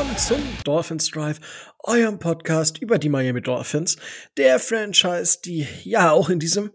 willkommen 0.00 0.16
zum 0.16 0.40
Dolphins 0.64 1.10
Drive, 1.10 1.40
eurem 1.80 2.18
Podcast 2.18 2.78
über 2.78 2.96
die 2.96 3.10
Miami 3.10 3.42
Dolphins, 3.42 3.98
der 4.38 4.58
Franchise, 4.58 5.40
die 5.44 5.68
ja 5.84 6.12
auch 6.12 6.30
in 6.30 6.38
diesem 6.38 6.70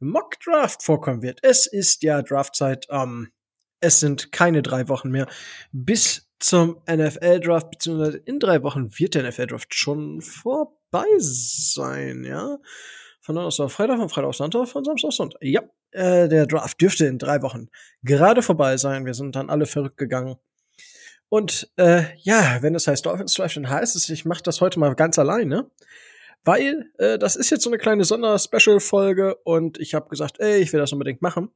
Mock 0.00 0.40
Draft 0.40 0.82
vorkommen 0.82 1.22
wird. 1.22 1.38
Es 1.42 1.66
ist 1.66 2.02
ja 2.02 2.20
Draftzeit, 2.20 2.88
ähm, 2.90 3.30
es 3.78 4.00
sind 4.00 4.32
keine 4.32 4.60
drei 4.60 4.88
Wochen 4.88 5.08
mehr 5.12 5.28
bis 5.70 6.28
zum 6.40 6.80
NFL 6.90 7.38
Draft, 7.38 7.70
beziehungsweise 7.70 8.18
in 8.18 8.40
drei 8.40 8.60
Wochen 8.64 8.90
wird 8.98 9.14
der 9.14 9.28
NFL 9.28 9.46
Draft 9.46 9.72
schon 9.72 10.20
vorbei 10.20 11.06
sein, 11.18 12.24
ja. 12.24 12.58
Von 13.20 13.36
Donnerstag 13.36 13.66
auf 13.66 13.72
Freitag, 13.72 13.98
von 13.98 14.08
Freitag 14.08 14.30
auf 14.30 14.36
Sonntag, 14.36 14.66
von 14.66 14.82
Samstag 14.82 15.08
auf 15.08 15.14
Sonntag. 15.14 15.40
Ja, 15.44 15.62
äh, 15.92 16.28
der 16.28 16.46
Draft 16.46 16.80
dürfte 16.80 17.06
in 17.06 17.18
drei 17.18 17.40
Wochen 17.42 17.68
gerade 18.02 18.42
vorbei 18.42 18.76
sein. 18.78 19.06
Wir 19.06 19.14
sind 19.14 19.36
dann 19.36 19.48
alle 19.48 19.66
verrückt 19.66 19.96
gegangen. 19.96 20.34
Und 21.28 21.70
äh, 21.76 22.04
ja, 22.18 22.58
wenn 22.60 22.74
es 22.74 22.86
heißt 22.86 23.06
Dolphins 23.06 23.34
Drive, 23.34 23.54
dann 23.54 23.68
heißt 23.68 23.96
es, 23.96 24.08
ich 24.08 24.24
mache 24.24 24.42
das 24.42 24.60
heute 24.60 24.78
mal 24.78 24.94
ganz 24.94 25.18
alleine. 25.18 25.70
Weil 26.44 26.90
äh, 26.98 27.18
das 27.18 27.36
ist 27.36 27.50
jetzt 27.50 27.62
so 27.62 27.70
eine 27.70 27.78
kleine 27.78 28.04
Sonder-Special-Folge 28.04 29.36
und 29.44 29.78
ich 29.78 29.94
habe 29.94 30.08
gesagt, 30.08 30.40
ey, 30.40 30.58
ich 30.58 30.72
will 30.72 30.80
das 30.80 30.92
unbedingt 30.92 31.22
machen. 31.22 31.50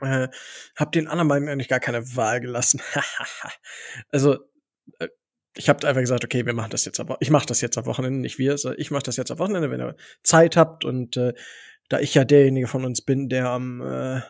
Äh, 0.00 0.28
hab 0.76 0.92
den 0.92 1.06
anderen 1.06 1.28
beiden 1.28 1.48
eigentlich 1.48 1.68
gar 1.68 1.80
keine 1.80 2.16
Wahl 2.16 2.40
gelassen. 2.40 2.80
also 4.10 4.38
äh, 4.98 5.08
ich 5.54 5.68
habe 5.68 5.86
einfach 5.86 6.00
gesagt, 6.00 6.24
okay, 6.24 6.44
wir 6.44 6.54
machen 6.54 6.70
das 6.70 6.84
jetzt 6.84 7.00
aber 7.00 7.18
ich 7.20 7.30
mache 7.30 7.46
das 7.46 7.60
jetzt 7.60 7.76
am 7.78 7.86
Wochenende, 7.86 8.20
nicht 8.20 8.38
wir, 8.38 8.56
ich 8.78 8.90
mache 8.90 9.02
das 9.02 9.16
jetzt 9.16 9.30
am 9.30 9.38
Wochenende, 9.38 9.70
wenn 9.70 9.80
ihr 9.80 9.96
Zeit 10.22 10.56
habt 10.56 10.84
und 10.84 11.16
äh, 11.16 11.34
da 11.88 11.98
ich 12.00 12.14
ja 12.14 12.24
derjenige 12.24 12.68
von 12.68 12.84
uns 12.84 13.02
bin, 13.02 13.28
der 13.28 13.50
am 13.50 13.80
äh, 13.82 14.20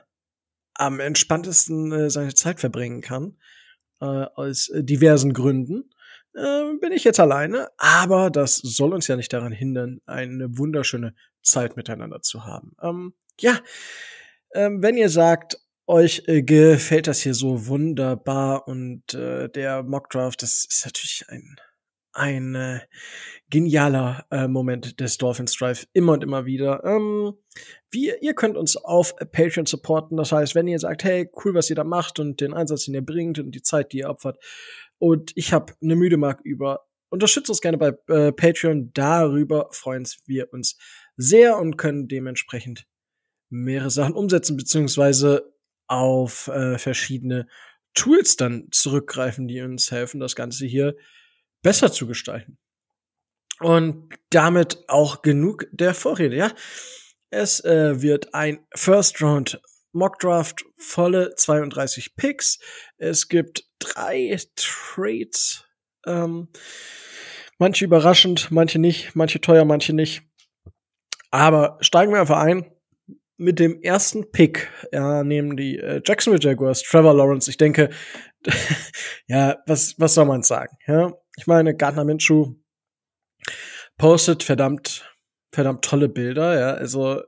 am 0.75 0.99
entspanntesten 0.99 1.93
äh, 1.93 2.11
seine 2.11 2.35
Zeit 2.35 2.59
verbringen 2.59 3.03
kann, 3.03 3.37
äh, 4.01 4.05
aus 4.05 4.69
äh, 4.69 4.83
diversen 4.85 5.33
Gründen, 5.33 5.91
äh, 6.35 6.75
bin 6.81 6.93
ich 6.93 7.05
jetzt 7.05 7.21
alleine. 7.21 7.69
Aber 7.77 8.31
das 8.31 8.57
soll 8.57 8.95
uns 8.95 9.07
ja 9.07 9.17
nicht 9.17 9.33
daran 9.33 9.53
hindern, 9.53 10.01
eine 10.07 10.59
wunderschöne 10.59 11.15
Zeit 11.43 11.77
miteinander 11.77 12.23
zu 12.23 12.45
haben. 12.45 12.75
Ähm, 12.83 13.15
ja, 13.39 13.59
ähm, 14.55 14.83
wenn 14.83 14.97
ihr 14.97 15.09
sagt, 15.09 15.59
euch 15.87 16.23
äh, 16.27 16.43
gefällt 16.43 17.09
das 17.09 17.21
hier 17.21 17.35
so 17.35 17.67
wunderbar 17.67 18.69
und 18.69 19.13
äh, 19.15 19.49
der 19.49 19.83
Mockdraft, 19.83 20.43
das 20.43 20.65
ist 20.65 20.85
natürlich 20.85 21.25
ein 21.29 21.57
ein 22.13 22.55
äh, 22.55 22.81
genialer 23.51 24.27
äh, 24.31 24.49
Moment 24.49 25.01
des 25.01 25.19
Dolphins 25.19 25.55
Drive 25.57 25.87
immer 25.93 26.13
und 26.13 26.25
immer 26.25 26.47
wieder. 26.47 26.83
Ähm, 26.85 27.35
wir, 27.91 28.23
ihr 28.23 28.35
könnt 28.35 28.57
uns 28.57 28.77
auf 28.77 29.15
Patreon 29.17 29.67
supporten. 29.67 30.17
Das 30.17 30.33
heißt, 30.33 30.55
wenn 30.55 30.69
ihr 30.69 30.79
sagt, 30.79 31.05
hey, 31.05 31.29
cool, 31.45 31.55
was 31.55 31.69
ihr 31.69 31.77
da 31.77 31.85
macht 31.85 32.19
und 32.19 32.41
den 32.41 32.55
Einsatz, 32.55 32.85
den 32.85 32.95
ihr 32.95 33.05
bringt 33.05 33.39
und 33.39 33.51
die 33.53 33.63
Zeit, 33.63 33.93
die 33.93 33.99
ihr 33.99 34.11
opfert, 34.11 34.39
und 34.99 35.33
ich 35.35 35.53
habe 35.53 35.73
eine 35.83 35.97
müde 35.97 36.19
Mark 36.19 36.41
über, 36.45 36.87
unterstützt 37.09 37.49
uns 37.49 37.61
gerne 37.61 37.79
bei 37.79 37.95
äh, 38.09 38.33
Patreon. 38.33 38.93
Darüber 38.93 39.69
freuen 39.73 40.07
wir 40.27 40.53
uns 40.53 40.77
sehr 41.17 41.59
und 41.59 41.77
können 41.77 42.07
dementsprechend 42.07 42.87
mehrere 43.49 43.91
Sachen 43.91 44.15
umsetzen, 44.15 44.57
beziehungsweise 44.57 45.53
auf 45.89 46.49
äh, 46.49 46.79
verschiedene 46.79 47.49
Tools 47.95 48.37
dann 48.37 48.69
zurückgreifen, 48.71 49.49
die 49.49 49.61
uns 49.63 49.91
helfen, 49.91 50.21
das 50.21 50.37
Ganze 50.37 50.67
hier 50.67 50.95
besser 51.63 51.91
zu 51.91 52.07
gestalten. 52.07 52.59
Und 53.61 54.09
damit 54.31 54.85
auch 54.89 55.23
genug 55.23 55.67
der 55.73 55.95
Vorrede, 55.95 56.37
ja. 56.37 56.53
Es 57.31 57.65
äh, 57.65 58.03
wird 58.03 58.35
ein 58.35 58.67
First 58.75 59.23
Round 59.23 59.61
Mock 59.93 60.19
Draft, 60.19 60.65
volle 60.77 61.35
32 61.35 62.17
Picks. 62.17 62.59
Es 62.97 63.29
gibt 63.29 63.65
drei 63.79 64.37
Trades. 64.57 65.65
Ähm, 66.07 66.49
manche 67.59 67.85
überraschend, 67.85 68.51
manche 68.51 68.79
nicht, 68.79 69.15
manche 69.15 69.41
teuer, 69.41 69.65
manche 69.65 69.93
nicht. 69.93 70.23
Aber 71.31 71.79
steigen 71.81 72.13
wir 72.13 72.21
einfach 72.21 72.39
ein 72.39 72.71
mit 73.37 73.59
dem 73.59 73.81
ersten 73.81 74.31
Pick, 74.31 74.69
ja, 74.93 75.25
nehmen 75.25 75.57
die 75.57 75.79
äh, 75.79 76.03
Jacksonville 76.05 76.43
Jaguars, 76.43 76.83
Trevor 76.83 77.15
Lawrence. 77.15 77.49
Ich 77.49 77.57
denke, 77.57 77.89
ja, 79.27 79.57
was, 79.67 79.95
was 79.99 80.15
soll 80.15 80.27
man 80.27 80.43
sagen? 80.43 80.77
Ja, 80.87 81.15
ich 81.37 81.47
meine, 81.47 81.75
Gardner 81.75 82.05
Minshew 82.05 82.55
postet 84.01 84.43
verdammt, 84.43 85.15
verdammt 85.53 85.85
tolle 85.85 86.09
Bilder, 86.09 86.59
ja, 86.59 86.73
also, 86.73 87.21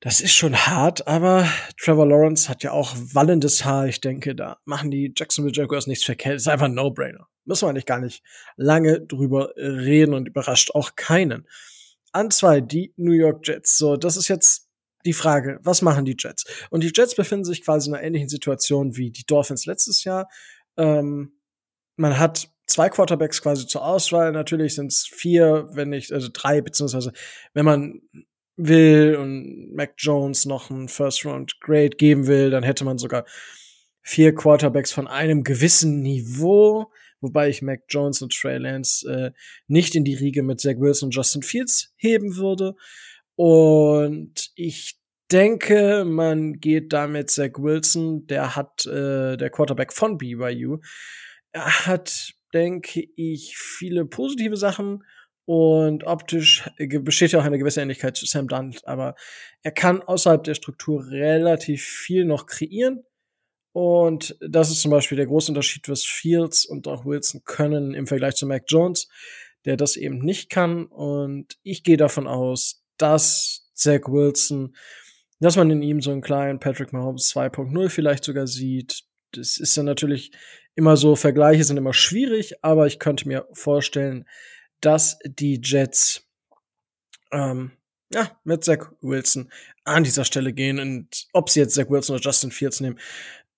das 0.00 0.22
ist 0.22 0.32
schon 0.32 0.56
hart, 0.56 1.06
aber 1.06 1.46
Trevor 1.78 2.06
Lawrence 2.06 2.48
hat 2.48 2.62
ja 2.62 2.72
auch 2.72 2.94
wallendes 2.96 3.64
Haar. 3.64 3.86
Ich 3.86 4.00
denke, 4.00 4.34
da 4.34 4.58
machen 4.64 4.90
die 4.90 5.12
Jacksonville 5.14 5.54
Jaguars 5.54 5.86
nichts 5.86 6.04
verkehrt. 6.04 6.36
Ist 6.36 6.48
einfach 6.48 6.66
ein 6.66 6.74
No-Brainer. 6.74 7.26
Müssen 7.44 7.66
wir 7.66 7.70
eigentlich 7.70 7.86
gar 7.86 7.98
nicht 7.98 8.22
lange 8.56 9.00
drüber 9.00 9.52
reden 9.56 10.14
und 10.14 10.28
überrascht 10.28 10.70
auch 10.74 10.96
keinen. 10.96 11.46
An 12.12 12.30
zwei, 12.30 12.60
die 12.60 12.94
New 12.96 13.12
York 13.12 13.46
Jets. 13.46 13.78
So, 13.78 13.96
das 13.96 14.16
ist 14.16 14.28
jetzt 14.28 14.68
die 15.04 15.12
Frage, 15.12 15.58
was 15.62 15.82
machen 15.82 16.04
die 16.04 16.16
Jets? 16.18 16.44
Und 16.70 16.82
die 16.82 16.92
Jets 16.94 17.14
befinden 17.14 17.44
sich 17.44 17.62
quasi 17.64 17.88
in 17.88 17.94
einer 17.94 18.04
ähnlichen 18.04 18.28
Situation 18.28 18.96
wie 18.96 19.10
die 19.10 19.26
Dolphins 19.26 19.66
letztes 19.66 20.04
Jahr. 20.04 20.28
Ähm, 20.76 21.40
man 21.96 22.18
hat 22.18 22.50
zwei 22.66 22.88
Quarterbacks 22.88 23.42
quasi 23.42 23.66
zur 23.66 23.84
Auswahl. 23.84 24.32
Natürlich 24.32 24.74
sind 24.74 24.92
es 24.92 25.06
vier, 25.06 25.68
wenn 25.72 25.90
nicht, 25.90 26.12
also 26.12 26.28
drei, 26.32 26.60
beziehungsweise 26.60 27.12
wenn 27.54 27.64
man 27.64 28.02
will 28.56 29.16
und 29.20 29.74
Mac 29.74 29.94
Jones 29.98 30.46
noch 30.46 30.70
einen 30.70 30.88
First 30.88 31.24
Round 31.24 31.60
Grade 31.60 31.90
geben 31.90 32.26
will, 32.26 32.50
dann 32.50 32.62
hätte 32.62 32.84
man 32.84 32.98
sogar 32.98 33.24
vier 34.02 34.34
Quarterbacks 34.34 34.92
von 34.92 35.08
einem 35.08 35.42
gewissen 35.42 36.00
Niveau, 36.00 36.90
wobei 37.20 37.48
ich 37.48 37.60
Mac 37.60 37.82
Jones 37.88 38.22
und 38.22 38.32
Trey 38.32 38.56
Lance 38.58 39.06
äh, 39.10 39.32
nicht 39.66 39.94
in 39.94 40.04
die 40.04 40.14
Riege 40.14 40.42
mit 40.42 40.60
Zach 40.60 40.76
Wilson 40.78 41.08
und 41.08 41.14
Justin 41.14 41.42
Fields 41.42 41.92
heben 41.96 42.36
würde. 42.36 42.76
Und 43.34 44.50
ich 44.54 44.98
denke, 45.30 46.04
man 46.06 46.60
geht 46.60 46.92
damit 46.92 47.30
Zach 47.30 47.58
Wilson, 47.58 48.26
der 48.26 48.56
hat 48.56 48.86
äh, 48.86 49.36
der 49.36 49.50
Quarterback 49.50 49.92
von 49.92 50.18
BYU. 50.18 50.78
Er 51.52 51.86
hat, 51.86 52.34
denke 52.56 53.06
ich, 53.16 53.58
viele 53.58 54.06
positive 54.06 54.56
Sachen 54.56 55.04
und 55.44 56.04
optisch 56.04 56.68
besteht 57.02 57.32
ja 57.32 57.40
auch 57.40 57.44
eine 57.44 57.58
gewisse 57.58 57.82
Ähnlichkeit 57.82 58.16
zu 58.16 58.26
Sam 58.26 58.48
Dunt, 58.48 58.86
aber 58.86 59.14
er 59.62 59.72
kann 59.72 60.02
außerhalb 60.02 60.42
der 60.42 60.54
Struktur 60.54 61.06
relativ 61.10 61.84
viel 61.84 62.24
noch 62.24 62.46
kreieren. 62.46 63.04
Und 63.72 64.36
das 64.40 64.70
ist 64.70 64.80
zum 64.80 64.90
Beispiel 64.90 65.16
der 65.16 65.26
große 65.26 65.52
Unterschied, 65.52 65.86
was 65.88 66.02
Fields 66.02 66.64
und 66.64 66.88
auch 66.88 67.04
Wilson 67.04 67.42
können 67.44 67.92
im 67.92 68.06
Vergleich 68.06 68.34
zu 68.34 68.46
Mac 68.46 68.64
Jones, 68.66 69.08
der 69.66 69.76
das 69.76 69.96
eben 69.96 70.18
nicht 70.18 70.48
kann. 70.48 70.86
Und 70.86 71.58
ich 71.62 71.84
gehe 71.84 71.98
davon 71.98 72.26
aus, 72.26 72.82
dass 72.96 73.70
Zach 73.74 74.08
Wilson, 74.08 74.74
dass 75.40 75.56
man 75.56 75.70
in 75.70 75.82
ihm 75.82 76.00
so 76.00 76.10
einen 76.10 76.22
kleinen 76.22 76.58
Patrick 76.58 76.94
Mahomes 76.94 77.30
2.0 77.34 77.90
vielleicht 77.90 78.24
sogar 78.24 78.46
sieht. 78.46 79.04
Das 79.32 79.58
ist 79.58 79.76
dann 79.76 79.84
natürlich 79.84 80.32
immer 80.76 80.96
so, 80.96 81.16
Vergleiche 81.16 81.64
sind 81.64 81.76
immer 81.76 81.92
schwierig, 81.92 82.62
aber 82.62 82.86
ich 82.86 82.98
könnte 82.98 83.26
mir 83.26 83.48
vorstellen, 83.52 84.26
dass 84.80 85.18
die 85.24 85.60
Jets 85.62 86.28
ähm, 87.32 87.72
ja, 88.12 88.38
mit 88.44 88.62
Zach 88.62 88.92
Wilson 89.00 89.50
an 89.84 90.04
dieser 90.04 90.24
Stelle 90.24 90.52
gehen 90.52 90.78
und 90.78 91.26
ob 91.32 91.50
sie 91.50 91.60
jetzt 91.60 91.74
Zach 91.74 91.90
Wilson 91.90 92.14
oder 92.14 92.24
Justin 92.24 92.52
Fields 92.52 92.80
nehmen, 92.80 93.00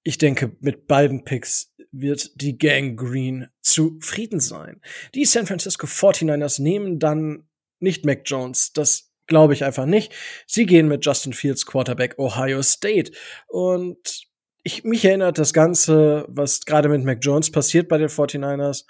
ich 0.03 0.17
denke, 0.17 0.57
mit 0.61 0.87
beiden 0.87 1.25
Picks 1.25 1.75
wird 1.91 2.41
die 2.41 2.57
Gang 2.57 2.99
Green 2.99 3.49
zufrieden 3.61 4.41
sein. 4.41 4.81
Die 5.15 5.25
San 5.27 5.47
Francisco 5.47 5.87
49ers 5.87 6.63
nehmen 6.63 6.99
dann 6.99 7.49
nicht 7.81 8.07
Mac 8.07 8.23
Jones. 8.25 8.73
Das 8.73 9.09
Glaube 9.29 9.53
ich 9.53 9.63
einfach 9.63 9.85
nicht. 9.85 10.13
Sie 10.47 10.65
gehen 10.65 10.89
mit 10.89 11.05
Justin 11.05 11.35
Fields 11.35 11.67
Quarterback 11.67 12.19
Ohio 12.19 12.63
State. 12.63 13.13
Und 13.47 14.27
ich, 14.63 14.85
mich 14.85 15.05
erinnert 15.05 15.39
das 15.39 15.53
Ganze, 15.53 16.25
was 16.29 16.61
gerade 16.61 16.89
mit 16.89 17.05
Mac 17.05 17.19
Jones 17.23 17.51
passiert 17.51 17.89
bei 17.89 17.99
den 17.99 18.09
49ers, 18.09 18.85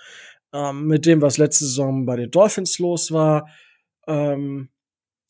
ähm, 0.52 0.86
mit 0.86 1.06
dem, 1.06 1.22
was 1.22 1.38
letzte 1.38 1.64
Saison 1.64 2.06
bei 2.06 2.16
den 2.16 2.30
Dolphins 2.30 2.78
los 2.78 3.12
war. 3.12 3.48
Ähm, 4.06 4.70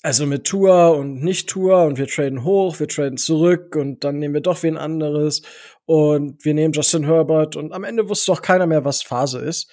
also 0.03 0.27
mit 0.27 0.45
Tour 0.45 0.97
und 0.97 1.23
nicht 1.23 1.49
Tour 1.49 1.83
und 1.83 1.99
wir 1.99 2.07
traden 2.07 2.45
hoch, 2.45 2.79
wir 2.79 2.87
traden 2.87 3.19
zurück 3.19 3.75
und 3.75 4.05
dann 4.05 4.19
nehmen 4.21 4.35
wir 4.35 4.41
doch 4.41 4.63
wen 4.63 4.77
anderes 4.77 5.43
und 5.87 6.45
wir 6.45 6.55
nehmen 6.55 6.73
Justin 6.73 7.05
Herbert 7.05 7.57
und 7.57 7.73
am 7.73 7.83
Ende 7.83 8.09
wusste 8.09 8.31
doch 8.33 8.41
keiner 8.41 8.67
mehr, 8.67 8.85
was 8.85 9.03
Phase 9.03 9.41
ist. 9.41 9.71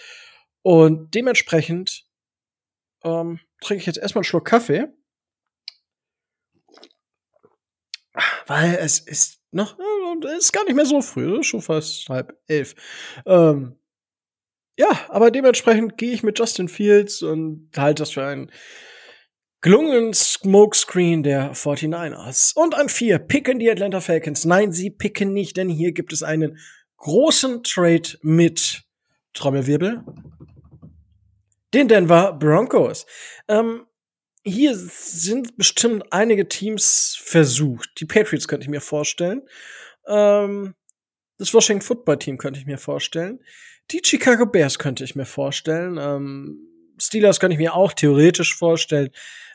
Und 0.63 1.13
dementsprechend 1.13 2.05
ähm, 3.03 3.39
trinke 3.61 3.81
ich 3.81 3.85
jetzt 3.85 3.99
erstmal 3.99 4.21
einen 4.21 4.25
Schluck 4.25 4.45
Kaffee 4.45 4.87
weil 8.47 8.75
es 8.75 8.99
ist 8.99 9.34
noch, 9.55 9.77
ist 10.37 10.53
gar 10.53 10.63
nicht 10.65 10.75
mehr 10.75 10.85
so 10.85 11.01
früh, 11.01 11.43
schon 11.43 11.61
fast 11.61 12.07
halb 12.09 12.37
elf. 12.47 12.75
Ähm, 13.25 13.75
ja, 14.77 14.89
aber 15.09 15.31
dementsprechend 15.31 15.97
gehe 15.97 16.11
ich 16.11 16.23
mit 16.23 16.37
Justin 16.37 16.67
Fields 16.67 17.21
und 17.21 17.69
halte 17.77 18.01
das 18.03 18.11
für 18.11 18.25
einen 18.25 18.51
gelungenen 19.61 20.13
Smokescreen 20.13 21.23
der 21.23 21.53
49ers. 21.53 22.53
Und 22.55 22.75
an 22.75 22.89
vier 22.89 23.17
picken 23.19 23.57
die 23.57 23.71
Atlanta 23.71 24.01
Falcons. 24.01 24.45
Nein, 24.45 24.71
sie 24.71 24.91
picken 24.91 25.33
nicht, 25.33 25.57
denn 25.57 25.69
hier 25.69 25.91
gibt 25.91 26.13
es 26.13 26.21
einen 26.21 26.59
großen 26.97 27.63
Trade 27.63 28.09
mit 28.21 28.83
Trommelwirbel 29.33 30.03
den 31.75 31.87
Denver 31.89 32.33
Broncos. 32.33 33.05
Ähm, 33.47 33.85
hier 34.45 34.75
sind 34.75 35.57
bestimmt 35.57 36.13
einige 36.13 36.47
Teams 36.47 37.17
versucht. 37.19 37.99
Die 37.99 38.05
Patriots 38.05 38.47
könnte 38.47 38.63
ich 38.63 38.69
mir 38.69 38.81
vorstellen. 38.81 39.41
Ähm, 40.07 40.75
das 41.37 41.53
Washington 41.53 41.85
Football 41.85 42.19
Team 42.19 42.37
könnte 42.37 42.59
ich 42.59 42.67
mir 42.67 42.77
vorstellen. 42.77 43.39
Die 43.91 44.01
Chicago 44.03 44.45
Bears 44.45 44.77
könnte 44.77 45.03
ich 45.03 45.15
mir 45.15 45.25
vorstellen. 45.25 45.97
Ähm, 45.99 46.59
Steelers 46.99 47.39
könnte 47.39 47.53
ich 47.53 47.59
mir 47.59 47.73
auch 47.73 47.91
theoretisch 47.91 48.55
vorstellen. 48.55 49.09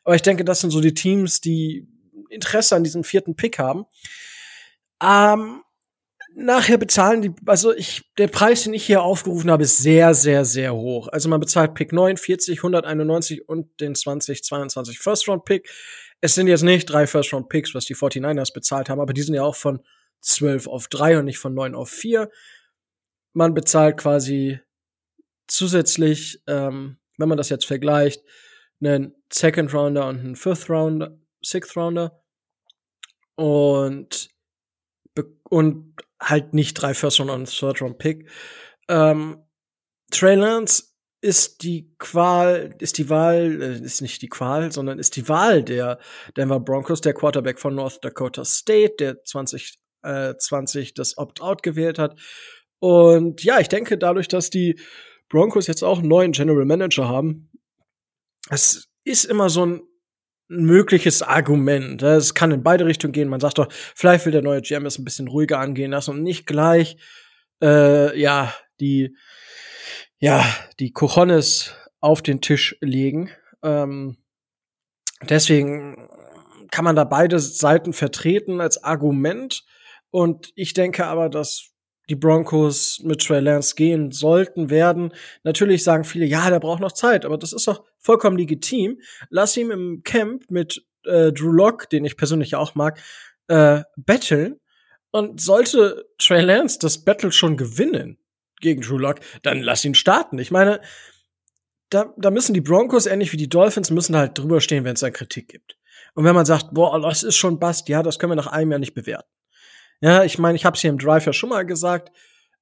Aber 0.05 0.17
ich 0.17 0.23
denke, 0.23 0.45
das 0.45 0.61
sind 0.61 0.71
so 0.71 0.81
die 0.81 0.95
Teams, 0.95 1.41
die 1.41 1.87
Interesse 2.29 2.75
an 2.75 2.85
diesem 2.85 3.05
vierten 3.05 3.37
Pick 3.37 3.59
haben. 3.59 3.87
Ähm, 5.03 5.63
nachher 6.35 6.79
bezahlen 6.79 7.23
die, 7.23 7.33
also 7.47 7.75
ich, 7.75 8.03
der 8.19 8.29
Preis, 8.29 8.65
den 8.65 8.75
ich 8.75 8.85
hier 8.85 9.03
aufgerufen 9.03 9.51
habe, 9.51 9.63
ist 9.63 9.79
sehr, 9.79 10.15
sehr, 10.15 10.45
sehr 10.45 10.75
hoch. 10.75 11.09
Also 11.09 11.29
man 11.29 11.41
bezahlt 11.41 11.75
Pick 11.75 11.93
49, 11.93 12.59
191 12.59 13.49
und 13.49 13.81
den 13.81 13.95
2022 13.95 14.99
First 14.99 15.29
Round 15.29 15.45
Pick. 15.45 15.69
Es 16.21 16.35
sind 16.35 16.47
jetzt 16.47 16.63
nicht 16.63 16.87
drei 16.87 17.07
First 17.07 17.33
Round 17.33 17.49
Picks, 17.49 17.75
was 17.75 17.85
die 17.85 17.95
49ers 17.95 18.53
bezahlt 18.53 18.89
haben, 18.89 19.01
aber 19.01 19.13
die 19.13 19.23
sind 19.23 19.35
ja 19.35 19.43
auch 19.43 19.57
von 19.57 19.81
12 20.21 20.67
auf 20.67 20.89
3 20.89 21.19
und 21.19 21.25
nicht 21.25 21.39
von 21.39 21.55
9 21.55 21.75
auf 21.75 21.91
4. 21.91 22.31
Man 23.33 23.55
bezahlt 23.55 23.97
quasi 23.97 24.61
zusätzlich, 25.47 26.43
ähm, 26.47 26.99
wenn 27.17 27.29
man 27.29 27.39
das 27.39 27.49
jetzt 27.49 27.67
vergleicht, 27.67 28.23
einen 28.81 29.15
Second 29.33 29.73
Rounder 29.75 30.09
und 30.09 30.21
einen 30.21 30.37
Fifth 30.37 30.69
Rounder, 30.69 31.19
Sixth 31.43 31.77
Rounder 31.77 32.23
und 33.37 34.31
und 35.51 35.95
halt 36.21 36.55
nicht 36.55 36.75
drei 36.75 36.95
First 36.95 37.21
Round 37.21 37.31
und 37.31 37.51
Third 37.51 37.81
Round 37.81 37.99
Pick. 37.99 38.29
Ähm, 38.89 39.43
Trey 40.11 40.35
Lance 40.35 40.85
ist 41.23 41.63
die 41.63 41.95
Qual, 41.99 42.75
ist 42.79 42.99
die 42.99 43.09
Wahl, 43.11 43.61
äh, 43.63 43.85
ist 43.85 44.01
nicht 44.01 44.23
die 44.23 44.29
Qual, 44.29 44.73
sondern 44.73 44.99
ist 44.99 45.17
die 45.17 45.29
Wahl 45.29 45.63
der 45.63 45.99
Denver 46.37 46.61
Broncos, 46.61 47.01
der 47.01 47.15
Quarterback 47.15 47.59
von 47.59 47.75
North 47.75 48.05
Dakota 48.05 48.45
State, 48.45 48.95
der 48.99 49.23
2020 49.23 49.81
äh, 50.03 50.35
20 50.37 50.95
das 50.95 51.19
Opt-out 51.19 51.63
gewählt 51.63 51.99
hat. 51.99 52.19
Und 52.79 53.45
ja, 53.45 53.61
ich 53.61 53.69
denke, 53.69 53.99
dadurch, 53.99 54.29
dass 54.29 54.51
die 54.51 54.81
Broncos 55.29 55.67
jetzt 55.67 55.83
auch 55.83 55.99
einen 55.99 56.09
neuen 56.09 56.33
General 56.33 56.65
Manager 56.65 57.09
haben, 57.09 57.51
es 58.49 58.89
ist 59.05 59.25
immer 59.25 59.51
so 59.51 59.67
ein 59.67 59.83
mögliches 60.51 61.23
Argument. 61.23 62.03
Es 62.03 62.35
kann 62.35 62.51
in 62.51 62.63
beide 62.63 62.85
Richtungen 62.85 63.13
gehen. 63.13 63.29
Man 63.29 63.41
sagt 63.41 63.59
doch, 63.59 63.69
vielleicht 63.95 64.27
will 64.27 64.33
der 64.33 64.43
neue 64.43 64.61
GM 64.61 64.85
es 64.85 64.99
ein 64.99 65.05
bisschen 65.05 65.29
ruhiger 65.29 65.61
angehen 65.61 65.93
lassen 65.93 66.11
und 66.11 66.23
nicht 66.23 66.45
gleich, 66.45 66.97
äh, 67.63 68.19
ja, 68.21 68.53
die, 68.81 69.17
ja, 70.19 70.45
die 70.81 70.93
Cojones 70.93 71.75
auf 72.01 72.21
den 72.21 72.41
Tisch 72.41 72.77
legen. 72.81 73.31
Ähm, 73.63 74.17
deswegen 75.23 76.09
kann 76.73 76.85
man 76.85 76.97
da 76.97 77.05
beide 77.05 77.39
Seiten 77.39 77.93
vertreten 77.93 78.61
als 78.61 78.83
Argument. 78.83 79.65
Und 80.11 80.53
ich 80.57 80.75
denke 80.75 81.07
aber, 81.07 81.29
dass 81.29 81.70
die 82.11 82.17
Broncos 82.17 83.01
mit 83.05 83.25
Trey 83.25 83.41
Lance 83.41 83.75
gehen 83.77 84.11
sollten, 84.11 84.69
werden. 84.69 85.15
Natürlich 85.45 85.85
sagen 85.85 86.05
viele, 86.05 86.27
ja, 86.27 86.51
der 86.51 86.61
braucht 86.61 86.81
noch 86.81 86.93
Zeit, 86.93 87.25
aber 87.25 87.39
das 87.39 87.53
ist 87.53 87.69
doch 87.69 87.85
vollkommen 87.99 88.37
legitim. 88.37 89.01
Lass 89.31 89.57
ihn 89.57 89.71
im 89.71 90.03
Camp 90.03 90.51
mit 90.51 90.85
äh, 91.05 91.33
Drew 91.33 91.53
Lock, 91.53 91.89
den 91.89 92.05
ich 92.05 92.17
persönlich 92.17 92.57
auch 92.57 92.75
mag, 92.75 93.01
äh, 93.49 93.83
battlen. 93.97 94.61
Und 95.13 95.41
sollte 95.41 96.07
Trey 96.19 96.41
Lance 96.41 96.79
das 96.81 97.05
Battle 97.05 97.33
schon 97.33 97.57
gewinnen 97.57 98.19
gegen 98.61 98.83
Drew 98.83 98.99
Lock, 98.99 99.21
dann 99.43 99.61
lass 99.61 99.85
ihn 99.85 99.95
starten. 99.95 100.39
Ich 100.39 100.51
meine, 100.51 100.81
da, 101.91 102.13
da 102.17 102.31
müssen 102.31 102.55
die 102.55 102.61
Broncos, 102.61 103.07
ähnlich 103.07 103.33
wie 103.33 103.37
die 103.37 103.49
Dolphins, 103.49 103.91
müssen 103.91 104.17
halt 104.17 104.39
drüber 104.39 104.61
stehen, 104.61 104.85
wenn 104.85 104.95
es 104.95 105.01
da 105.01 105.11
Kritik 105.11 105.49
gibt. 105.49 105.77
Und 106.15 106.25
wenn 106.25 106.35
man 106.35 106.47
sagt, 106.47 106.73
boah, 106.73 107.01
das 107.01 107.23
ist 107.23 107.37
schon 107.37 107.59
Bast, 107.59 107.89
ja, 107.89 108.03
das 108.03 108.19
können 108.19 108.33
wir 108.33 108.37
nach 108.37 108.49
einem 108.49 108.71
Jahr 108.73 108.81
nicht 108.81 108.95
bewerten. 108.95 109.29
Ja, 110.03 110.25
ich 110.25 110.39
meine, 110.39 110.57
ich 110.57 110.65
habe 110.65 110.77
es 110.77 110.81
hier 110.81 110.91
im 110.91 110.99
Drive 110.99 111.27
ja 111.27 111.33
schon 111.33 111.51
mal 111.51 111.67
gesagt, 111.67 112.11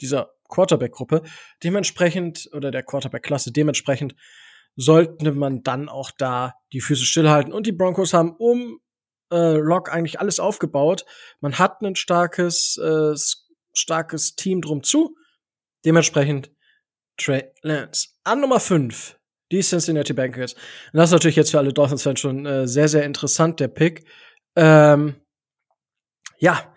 dieser 0.00 0.32
Quarterback-Gruppe? 0.48 1.22
Dementsprechend, 1.62 2.50
oder 2.52 2.72
der 2.72 2.82
Quarterback-Klasse, 2.82 3.52
dementsprechend 3.52 4.16
sollte 4.74 5.30
man 5.30 5.62
dann 5.62 5.88
auch 5.88 6.10
da 6.10 6.54
die 6.72 6.80
Füße 6.80 7.04
stillhalten. 7.04 7.52
Und 7.52 7.68
die 7.68 7.70
Broncos 7.70 8.12
haben 8.12 8.34
um 8.38 8.80
äh, 9.30 9.52
Lock 9.52 9.92
eigentlich 9.92 10.18
alles 10.18 10.40
aufgebaut. 10.40 11.04
Man 11.38 11.60
hat 11.60 11.80
ein 11.82 11.94
starkes, 11.94 12.76
äh, 12.78 13.14
starkes 13.72 14.34
Team 14.34 14.62
drum 14.62 14.82
zu. 14.82 15.16
Dementsprechend 15.84 16.50
Trey 17.16 17.44
Lance. 17.62 18.08
An 18.24 18.40
Nummer 18.40 18.58
5, 18.58 19.16
die 19.52 19.60
Cincinnati 19.60 20.12
Bengals. 20.12 20.54
Und 20.54 20.94
das 20.94 21.10
ist 21.10 21.12
natürlich 21.12 21.36
jetzt 21.36 21.52
für 21.52 21.58
alle 21.58 21.72
Dolphins-Fans 21.72 22.18
schon 22.18 22.46
äh, 22.46 22.66
sehr, 22.66 22.88
sehr 22.88 23.04
interessant, 23.04 23.60
der 23.60 23.68
Pick. 23.68 24.04
Ähm, 24.56 25.16
ja, 26.38 26.74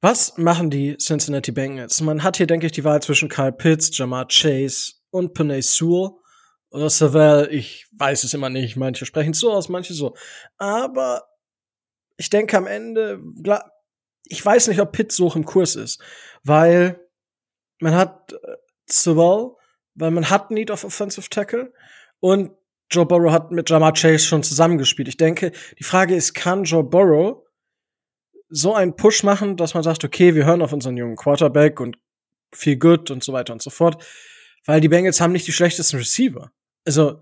was 0.00 0.36
machen 0.36 0.70
die 0.70 0.96
Cincinnati 0.98 1.50
Bengals? 1.50 2.00
Man 2.00 2.22
hat 2.22 2.36
hier, 2.36 2.46
denke 2.46 2.66
ich, 2.66 2.72
die 2.72 2.84
Wahl 2.84 3.00
zwischen 3.02 3.28
Kyle 3.28 3.52
Pitts, 3.52 3.96
Jamar 3.96 4.28
Chase 4.28 4.94
und 5.10 5.32
Panay 5.32 5.62
Sewell 5.62 6.10
oder 6.68 6.90
Savell. 6.90 7.48
Ich 7.50 7.86
weiß 7.92 8.24
es 8.24 8.34
immer 8.34 8.50
nicht. 8.50 8.76
Manche 8.76 9.06
sprechen 9.06 9.32
so 9.32 9.52
aus, 9.52 9.68
manche 9.68 9.94
so. 9.94 10.14
Aber 10.58 11.26
ich 12.16 12.30
denke 12.30 12.56
am 12.56 12.66
Ende, 12.66 13.20
ich 14.28 14.44
weiß 14.44 14.68
nicht, 14.68 14.80
ob 14.80 14.92
Pitts 14.92 15.16
so 15.16 15.32
im 15.32 15.44
Kurs 15.44 15.76
ist, 15.76 16.02
weil 16.42 17.00
man 17.80 17.94
hat 17.94 18.32
äh, 18.32 18.56
Savell, 18.86 19.52
weil 19.94 20.10
man 20.10 20.28
hat 20.28 20.50
Need 20.50 20.70
of 20.70 20.84
Offensive 20.84 21.28
Tackle 21.30 21.72
und 22.20 22.52
Joe 22.94 23.06
Burrow 23.06 23.32
hat 23.32 23.50
mit 23.50 23.68
Jamar 23.68 23.92
Chase 23.92 24.24
schon 24.24 24.42
zusammengespielt. 24.42 25.08
Ich 25.08 25.16
denke, 25.16 25.52
die 25.78 25.84
Frage 25.84 26.14
ist, 26.14 26.34
kann 26.34 26.64
Joe 26.64 26.84
Burrow 26.84 27.42
so 28.48 28.74
einen 28.74 28.94
Push 28.94 29.24
machen, 29.24 29.56
dass 29.56 29.74
man 29.74 29.82
sagt, 29.82 30.04
okay, 30.04 30.34
wir 30.34 30.44
hören 30.44 30.62
auf 30.62 30.72
unseren 30.72 30.96
jungen 30.96 31.16
Quarterback 31.16 31.80
und 31.80 31.98
viel 32.52 32.76
good 32.76 33.10
und 33.10 33.24
so 33.24 33.32
weiter 33.32 33.52
und 33.52 33.62
so 33.62 33.70
fort, 33.70 34.04
weil 34.64 34.80
die 34.80 34.88
Bengals 34.88 35.20
haben 35.20 35.32
nicht 35.32 35.46
die 35.46 35.52
schlechtesten 35.52 35.96
Receiver. 35.96 36.52
Also 36.84 37.20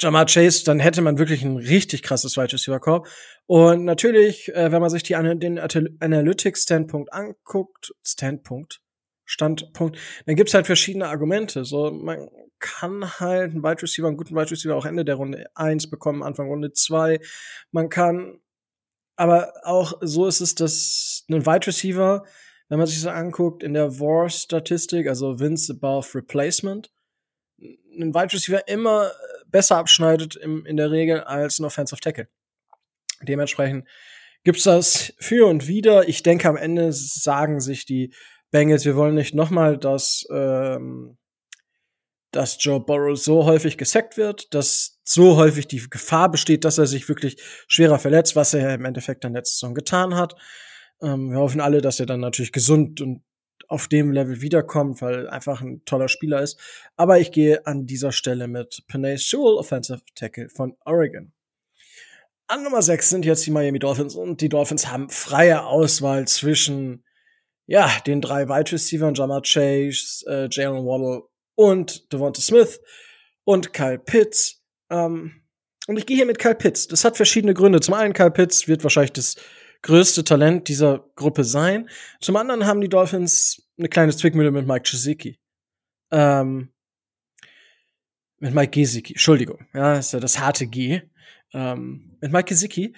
Jamar 0.00 0.26
Chase, 0.26 0.64
dann 0.64 0.80
hätte 0.80 1.02
man 1.02 1.18
wirklich 1.18 1.42
ein 1.42 1.56
richtig 1.56 2.02
krasses 2.02 2.36
Wide 2.36 2.52
Receiver 2.52 2.80
Core. 2.80 3.08
Und 3.46 3.84
natürlich, 3.84 4.48
äh, 4.54 4.72
wenn 4.72 4.80
man 4.80 4.90
sich 4.90 5.02
die 5.02 5.14
den 5.14 5.58
Analytics 5.58 6.62
Standpunkt 6.62 7.12
anguckt, 7.12 7.92
Standpunkt, 8.02 8.80
Standpunkt, 9.24 9.98
dann 10.26 10.36
gibt's 10.36 10.54
halt 10.54 10.66
verschiedene 10.66 11.08
Argumente. 11.08 11.64
So, 11.64 11.90
man 11.90 12.28
kann 12.58 13.20
halt 13.20 13.52
einen 13.52 13.62
Wide 13.62 13.82
Receiver, 13.82 14.06
einen 14.06 14.16
guten 14.16 14.34
Wide 14.34 14.50
Receiver 14.50 14.74
auch 14.74 14.86
Ende 14.86 15.04
der 15.04 15.16
Runde 15.16 15.46
1 15.54 15.90
bekommen, 15.90 16.22
Anfang 16.22 16.48
Runde 16.48 16.72
2. 16.72 17.20
Man 17.70 17.88
kann, 17.88 18.40
aber 19.16 19.52
auch 19.64 19.94
so 20.00 20.26
ist 20.26 20.40
es, 20.40 20.54
dass 20.54 21.24
ein 21.28 21.46
Wide 21.46 21.66
Receiver, 21.66 22.24
wenn 22.68 22.78
man 22.78 22.86
sich 22.86 23.00
so 23.00 23.10
anguckt, 23.10 23.62
in 23.62 23.74
der 23.74 24.00
War-Statistik, 24.00 25.08
also 25.08 25.38
Wins 25.40 25.70
above 25.70 26.14
Replacement, 26.14 26.90
ein 27.60 28.14
Wide 28.14 28.32
Receiver 28.32 28.66
immer 28.68 29.10
besser 29.46 29.76
abschneidet 29.76 30.36
im, 30.36 30.66
in 30.66 30.76
der 30.76 30.90
Regel 30.90 31.20
als 31.20 31.58
ein 31.58 31.64
Offensive 31.64 32.00
Tackle. 32.00 32.28
Dementsprechend 33.22 33.86
gibt's 34.42 34.64
das 34.64 35.14
für 35.18 35.46
und 35.46 35.66
wieder. 35.66 36.08
Ich 36.08 36.22
denke, 36.22 36.48
am 36.48 36.56
Ende 36.56 36.92
sagen 36.92 37.60
sich 37.60 37.86
die 37.86 38.12
Bengals, 38.54 38.84
wir 38.84 38.94
wollen 38.94 39.16
nicht 39.16 39.34
nochmal 39.34 39.76
das 39.76 40.24
ähm, 40.30 41.18
dass 42.30 42.56
Joe 42.60 42.80
Burrow 42.80 43.16
so 43.16 43.44
häufig 43.44 43.78
gesackt 43.78 44.16
wird, 44.16 44.54
dass 44.54 45.00
so 45.04 45.36
häufig 45.36 45.66
die 45.66 45.88
Gefahr 45.90 46.30
besteht, 46.30 46.64
dass 46.64 46.78
er 46.78 46.86
sich 46.86 47.08
wirklich 47.08 47.36
schwerer 47.68 47.98
verletzt, 47.98 48.36
was 48.36 48.54
er 48.54 48.74
im 48.74 48.84
Endeffekt 48.84 49.24
dann 49.24 49.34
letzte 49.34 49.54
Saison 49.54 49.74
getan 49.74 50.14
hat. 50.14 50.36
Ähm, 51.02 51.30
wir 51.30 51.38
hoffen 51.38 51.60
alle, 51.60 51.80
dass 51.80 51.98
er 51.98 52.06
dann 52.06 52.20
natürlich 52.20 52.52
gesund 52.52 53.00
und 53.00 53.22
auf 53.66 53.88
dem 53.88 54.12
Level 54.12 54.40
wiederkommt, 54.40 55.02
weil 55.02 55.28
einfach 55.28 55.60
ein 55.60 55.84
toller 55.84 56.08
Spieler 56.08 56.40
ist. 56.40 56.60
Aber 56.96 57.18
ich 57.18 57.32
gehe 57.32 57.66
an 57.66 57.86
dieser 57.86 58.12
Stelle 58.12 58.46
mit 58.46 58.84
Panay 58.88 59.16
Sewell, 59.16 59.56
Offensive 59.56 60.02
Tackle 60.14 60.48
von 60.48 60.76
Oregon. 60.84 61.32
an 62.46 62.62
Nummer 62.62 62.82
6 62.82 63.10
sind 63.10 63.24
jetzt 63.24 63.44
die 63.46 63.50
Miami 63.50 63.80
Dolphins 63.80 64.14
und 64.14 64.40
die 64.40 64.48
Dolphins 64.48 64.88
haben 64.88 65.08
freie 65.08 65.64
Auswahl 65.64 66.28
zwischen 66.28 67.03
ja, 67.66 67.90
den 68.06 68.20
drei 68.20 68.48
Wide 68.48 68.72
Receivers, 68.72 69.18
Jamar 69.18 69.42
Chase, 69.42 70.24
äh, 70.26 70.48
Jalen 70.50 70.84
Waddle 70.84 71.22
und 71.54 72.12
Devonta 72.12 72.40
Smith 72.40 72.80
und 73.44 73.72
Kyle 73.72 73.98
Pitts. 73.98 74.62
Ähm, 74.90 75.42
und 75.86 75.98
ich 75.98 76.06
gehe 76.06 76.16
hier 76.16 76.26
mit 76.26 76.38
Kyle 76.38 76.54
Pitts. 76.54 76.88
Das 76.88 77.04
hat 77.04 77.16
verschiedene 77.16 77.54
Gründe. 77.54 77.80
Zum 77.80 77.94
einen, 77.94 78.14
Kyle 78.14 78.30
Pitts 78.30 78.68
wird 78.68 78.82
wahrscheinlich 78.82 79.12
das 79.12 79.36
größte 79.82 80.24
Talent 80.24 80.68
dieser 80.68 81.10
Gruppe 81.14 81.44
sein. 81.44 81.88
Zum 82.20 82.36
anderen 82.36 82.66
haben 82.66 82.80
die 82.80 82.88
Dolphins 82.88 83.68
eine 83.78 83.88
kleine 83.88 84.16
Zwickmühle 84.16 84.50
mit 84.50 84.66
Mike 84.66 84.90
Gesicki. 84.90 85.38
Ähm, 86.10 86.72
mit 88.38 88.54
Mike 88.54 88.70
Gesicki, 88.70 89.14
Entschuldigung. 89.14 89.66
Ja, 89.74 89.98
ist 89.98 90.12
ja 90.12 90.20
das 90.20 90.38
harte 90.38 90.66
G. 90.66 91.02
Ähm, 91.52 92.16
mit 92.20 92.32
Mike 92.32 92.48
Gesicki. 92.48 92.94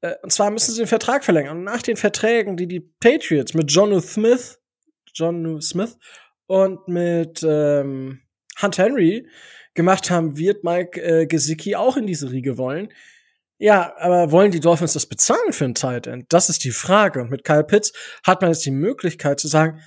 Äh, 0.00 0.14
und 0.22 0.32
zwar 0.32 0.50
müssen 0.50 0.72
sie 0.72 0.82
den 0.82 0.86
Vertrag 0.86 1.24
verlängern. 1.24 1.58
Und 1.58 1.64
nach 1.64 1.82
den 1.82 1.96
Verträgen, 1.96 2.56
die 2.56 2.66
die 2.66 2.80
Patriots 2.80 3.54
mit 3.54 3.70
John 3.70 4.00
Smith, 4.00 4.58
John 5.14 5.60
Smith 5.60 5.98
und 6.46 6.86
mit 6.88 7.42
ähm, 7.42 8.20
Hunt 8.60 8.78
Henry 8.78 9.26
gemacht 9.74 10.10
haben, 10.10 10.36
wird 10.36 10.64
Mike 10.64 11.00
äh, 11.00 11.26
Gesicki 11.26 11.76
auch 11.76 11.96
in 11.96 12.06
diese 12.06 12.30
Riege 12.30 12.58
wollen. 12.58 12.92
Ja, 13.58 13.94
aber 13.98 14.32
wollen 14.32 14.50
die 14.50 14.60
Dolphins 14.60 14.94
das 14.94 15.06
bezahlen 15.06 15.52
für 15.52 15.66
ein 15.66 15.74
Tight 15.74 16.06
End? 16.06 16.32
Das 16.32 16.48
ist 16.48 16.64
die 16.64 16.70
Frage. 16.70 17.20
Und 17.20 17.30
mit 17.30 17.44
Kyle 17.44 17.62
Pitts 17.62 17.92
hat 18.24 18.40
man 18.40 18.50
jetzt 18.50 18.64
die 18.64 18.70
Möglichkeit 18.70 19.38
zu 19.38 19.48
sagen, 19.48 19.80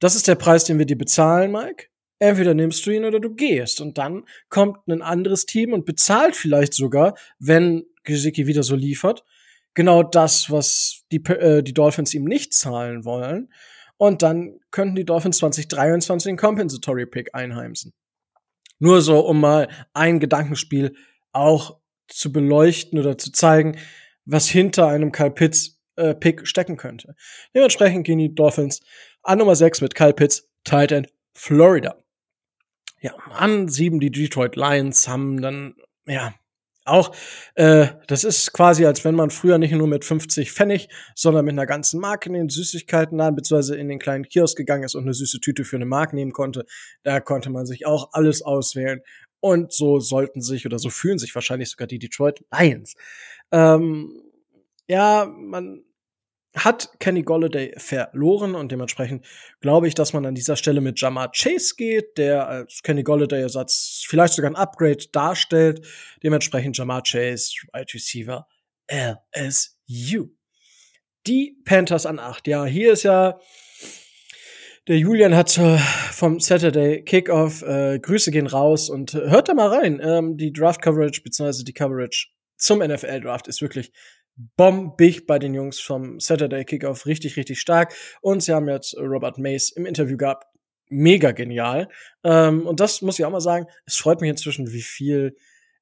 das 0.00 0.16
ist 0.16 0.26
der 0.26 0.34
Preis, 0.34 0.64
den 0.64 0.78
wir 0.78 0.86
dir 0.86 0.98
bezahlen, 0.98 1.52
Mike. 1.52 1.86
Entweder 2.18 2.54
nimmst 2.54 2.84
du 2.84 2.90
ihn 2.90 3.04
oder 3.04 3.20
du 3.20 3.34
gehst. 3.34 3.80
Und 3.80 3.98
dann 3.98 4.24
kommt 4.48 4.86
ein 4.88 5.00
anderes 5.00 5.46
Team 5.46 5.72
und 5.72 5.86
bezahlt 5.86 6.34
vielleicht 6.34 6.74
sogar, 6.74 7.16
wenn 7.38 7.84
Gesicki 8.02 8.46
wieder 8.46 8.64
so 8.64 8.74
liefert, 8.74 9.24
genau 9.80 10.02
das, 10.02 10.50
was 10.50 11.04
die, 11.10 11.24
äh, 11.24 11.62
die 11.62 11.72
Dolphins 11.72 12.12
ihm 12.12 12.24
nicht 12.24 12.52
zahlen 12.52 13.06
wollen. 13.06 13.50
Und 13.96 14.20
dann 14.20 14.60
könnten 14.70 14.94
die 14.94 15.06
Dolphins 15.06 15.38
2023 15.38 16.32
den 16.32 16.36
Compensatory 16.36 17.06
Pick 17.06 17.34
einheimsen. 17.34 17.94
Nur 18.78 19.00
so, 19.00 19.20
um 19.20 19.40
mal 19.40 19.68
ein 19.94 20.20
Gedankenspiel 20.20 20.94
auch 21.32 21.78
zu 22.08 22.30
beleuchten 22.30 22.98
oder 22.98 23.16
zu 23.16 23.32
zeigen, 23.32 23.78
was 24.26 24.50
hinter 24.50 24.86
einem 24.88 25.12
Kyle 25.12 25.30
Pitts 25.30 25.80
äh, 25.96 26.14
Pick 26.14 26.46
stecken 26.46 26.76
könnte. 26.76 27.14
Dementsprechend 27.54 28.04
gehen 28.04 28.18
die 28.18 28.34
Dolphins 28.34 28.80
an 29.22 29.38
Nummer 29.38 29.56
6 29.56 29.80
mit 29.80 29.94
Kyle 29.94 30.12
Pitts, 30.12 30.46
Tight 30.64 30.92
End, 30.92 31.08
Florida. 31.32 31.96
Ja, 33.00 33.14
an 33.30 33.68
7 33.68 33.98
die 33.98 34.10
Detroit 34.10 34.56
Lions 34.56 35.08
haben 35.08 35.40
dann, 35.40 35.74
ja, 36.06 36.34
auch, 36.90 37.14
äh, 37.54 37.88
das 38.06 38.24
ist 38.24 38.52
quasi, 38.52 38.84
als 38.86 39.04
wenn 39.04 39.14
man 39.14 39.30
früher 39.30 39.58
nicht 39.58 39.72
nur 39.72 39.86
mit 39.86 40.04
50 40.04 40.52
Pfennig, 40.52 40.88
sondern 41.14 41.44
mit 41.44 41.52
einer 41.52 41.66
ganzen 41.66 42.00
Mark 42.00 42.26
in 42.26 42.32
den 42.32 42.48
Süßigkeitenladen, 42.48 43.36
beziehungsweise 43.36 43.76
in 43.76 43.88
den 43.88 43.98
kleinen 43.98 44.24
Kiosk 44.24 44.56
gegangen 44.56 44.84
ist 44.84 44.94
und 44.94 45.02
eine 45.02 45.14
süße 45.14 45.40
Tüte 45.40 45.64
für 45.64 45.76
eine 45.76 45.86
Mark 45.86 46.12
nehmen 46.12 46.32
konnte. 46.32 46.64
Da 47.02 47.20
konnte 47.20 47.50
man 47.50 47.66
sich 47.66 47.86
auch 47.86 48.10
alles 48.12 48.42
auswählen. 48.42 49.00
Und 49.40 49.72
so 49.72 50.00
sollten 50.00 50.42
sich 50.42 50.66
oder 50.66 50.78
so 50.78 50.90
fühlen 50.90 51.18
sich 51.18 51.34
wahrscheinlich 51.34 51.70
sogar 51.70 51.86
die 51.86 51.98
Detroit 51.98 52.44
Lions. 52.52 52.94
Ähm, 53.52 54.22
ja, 54.86 55.26
man 55.26 55.82
hat 56.56 56.90
Kenny 56.98 57.22
Golladay 57.22 57.74
verloren 57.76 58.54
und 58.54 58.72
dementsprechend 58.72 59.24
glaube 59.60 59.88
ich, 59.88 59.94
dass 59.94 60.12
man 60.12 60.26
an 60.26 60.34
dieser 60.34 60.56
Stelle 60.56 60.80
mit 60.80 61.00
Jamar 61.00 61.30
Chase 61.32 61.74
geht, 61.76 62.18
der 62.18 62.48
als 62.48 62.82
Kenny 62.82 63.02
Golladay-Ersatz 63.02 64.04
vielleicht 64.08 64.34
sogar 64.34 64.50
ein 64.50 64.56
Upgrade 64.56 65.04
darstellt. 65.12 65.86
Dementsprechend 66.22 66.76
Jamar 66.76 67.02
Chase, 67.02 67.52
Right 67.72 67.92
Receiver, 67.94 68.46
LSU. 68.88 70.28
Die 71.26 71.56
Panthers 71.64 72.06
an 72.06 72.18
acht. 72.18 72.48
Ja, 72.48 72.64
hier 72.64 72.92
ist 72.92 73.04
ja 73.04 73.38
der 74.88 74.98
Julian 74.98 75.36
hat 75.36 75.56
äh, 75.58 75.78
vom 75.78 76.40
Saturday 76.40 77.04
Kickoff 77.04 77.62
äh, 77.62 78.00
Grüße 78.00 78.30
gehen 78.32 78.48
raus 78.48 78.88
und 78.90 79.14
äh, 79.14 79.30
hört 79.30 79.48
da 79.48 79.54
mal 79.54 79.68
rein. 79.68 80.00
Ähm, 80.02 80.36
die 80.36 80.52
Draft 80.52 80.82
Coverage 80.82 81.22
beziehungsweise 81.22 81.64
die 81.64 81.74
Coverage 81.74 82.28
zum 82.56 82.80
NFL 82.80 83.20
Draft 83.20 83.46
ist 83.46 83.62
wirklich 83.62 83.92
bombig 84.56 85.26
bei 85.26 85.38
den 85.38 85.54
Jungs 85.54 85.80
vom 85.80 86.20
Saturday 86.20 86.64
Kickoff. 86.64 87.06
Richtig, 87.06 87.36
richtig 87.36 87.60
stark. 87.60 87.94
Und 88.20 88.42
sie 88.42 88.52
haben 88.52 88.68
jetzt 88.68 88.96
Robert 88.96 89.38
Mace 89.38 89.70
im 89.70 89.86
Interview 89.86 90.16
gehabt. 90.16 90.46
Mega 90.88 91.30
genial. 91.32 91.88
Ähm, 92.24 92.66
und 92.66 92.80
das 92.80 93.02
muss 93.02 93.18
ich 93.18 93.24
auch 93.24 93.30
mal 93.30 93.40
sagen. 93.40 93.66
Es 93.86 93.96
freut 93.96 94.20
mich 94.20 94.30
inzwischen, 94.30 94.72
wie 94.72 94.82
viel 94.82 95.36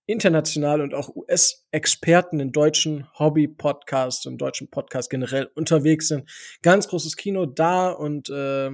international 0.09 0.81
und 0.81 0.95
auch 0.95 1.15
US-Experten 1.15 2.41
in 2.41 2.51
deutschen 2.51 3.07
Hobby-Podcasts 3.19 4.27
und 4.27 4.39
deutschen 4.39 4.71
Podcasts 4.71 5.11
generell 5.11 5.51
unterwegs 5.55 6.09
sind. 6.09 6.29
Ganz 6.63 6.89
großes 6.89 7.17
Kino 7.17 7.45
da 7.45 7.91
und 7.91 8.31
äh, 8.31 8.71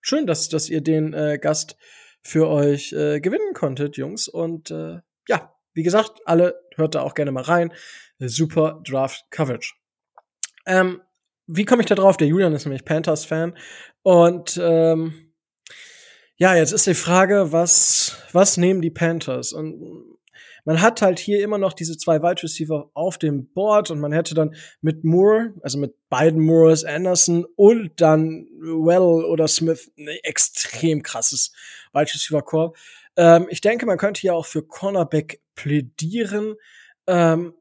schön, 0.00 0.26
dass, 0.26 0.48
dass 0.48 0.70
ihr 0.70 0.80
den 0.80 1.12
äh, 1.12 1.38
Gast 1.40 1.76
für 2.22 2.48
euch 2.48 2.92
äh, 2.92 3.20
gewinnen 3.20 3.52
konntet, 3.52 3.98
Jungs. 3.98 4.28
Und 4.28 4.70
äh, 4.70 5.00
ja, 5.28 5.51
wie 5.74 5.82
gesagt, 5.82 6.20
alle 6.24 6.60
hört 6.76 6.94
da 6.94 7.02
auch 7.02 7.14
gerne 7.14 7.32
mal 7.32 7.42
rein. 7.42 7.72
Super 8.18 8.80
Draft 8.84 9.24
Coverage. 9.30 9.74
Ähm, 10.66 11.00
wie 11.46 11.64
komme 11.64 11.82
ich 11.82 11.86
da 11.86 11.94
drauf? 11.94 12.16
Der 12.16 12.28
Julian 12.28 12.54
ist 12.54 12.64
nämlich 12.64 12.84
Panthers-Fan. 12.84 13.56
Und 14.02 14.60
ähm, 14.62 15.32
ja, 16.36 16.54
jetzt 16.54 16.72
ist 16.72 16.86
die 16.86 16.94
Frage, 16.94 17.52
was, 17.52 18.16
was 18.32 18.56
nehmen 18.56 18.80
die 18.80 18.90
Panthers? 18.90 19.52
Und 19.52 20.12
man 20.64 20.80
hat 20.80 21.02
halt 21.02 21.18
hier 21.18 21.42
immer 21.42 21.58
noch 21.58 21.72
diese 21.72 21.96
zwei 21.96 22.22
Wide 22.22 22.42
Receiver 22.42 22.90
auf 22.94 23.18
dem 23.18 23.52
Board 23.52 23.90
und 23.90 24.00
man 24.00 24.12
hätte 24.12 24.34
dann 24.34 24.54
mit 24.80 25.02
Moore, 25.04 25.54
also 25.62 25.78
mit 25.78 25.94
beiden 26.08 26.40
Moores, 26.40 26.84
Anderson 26.84 27.44
und 27.56 28.00
dann 28.00 28.46
Well 28.60 29.24
oder 29.24 29.48
Smith 29.48 29.90
ein 29.98 30.08
extrem 30.22 31.02
krasses 31.02 31.52
Wide 31.92 32.12
Receiver 32.14 32.42
Core. 32.42 32.72
Ähm, 33.16 33.46
ich 33.50 33.60
denke, 33.60 33.86
man 33.86 33.98
könnte 33.98 34.20
hier 34.20 34.34
auch 34.34 34.46
für 34.46 34.62
Cornerback 34.62 35.41
plädieren. 35.54 36.54
Ähm, 37.06 37.54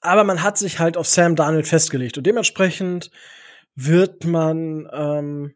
aber 0.00 0.24
man 0.24 0.42
hat 0.42 0.58
sich 0.58 0.78
halt 0.78 0.96
auf 0.96 1.06
Sam 1.06 1.36
Darnold 1.36 1.66
festgelegt 1.66 2.18
und 2.18 2.26
dementsprechend 2.26 3.10
wird 3.74 4.24
man 4.24 4.88
ähm, 4.92 5.54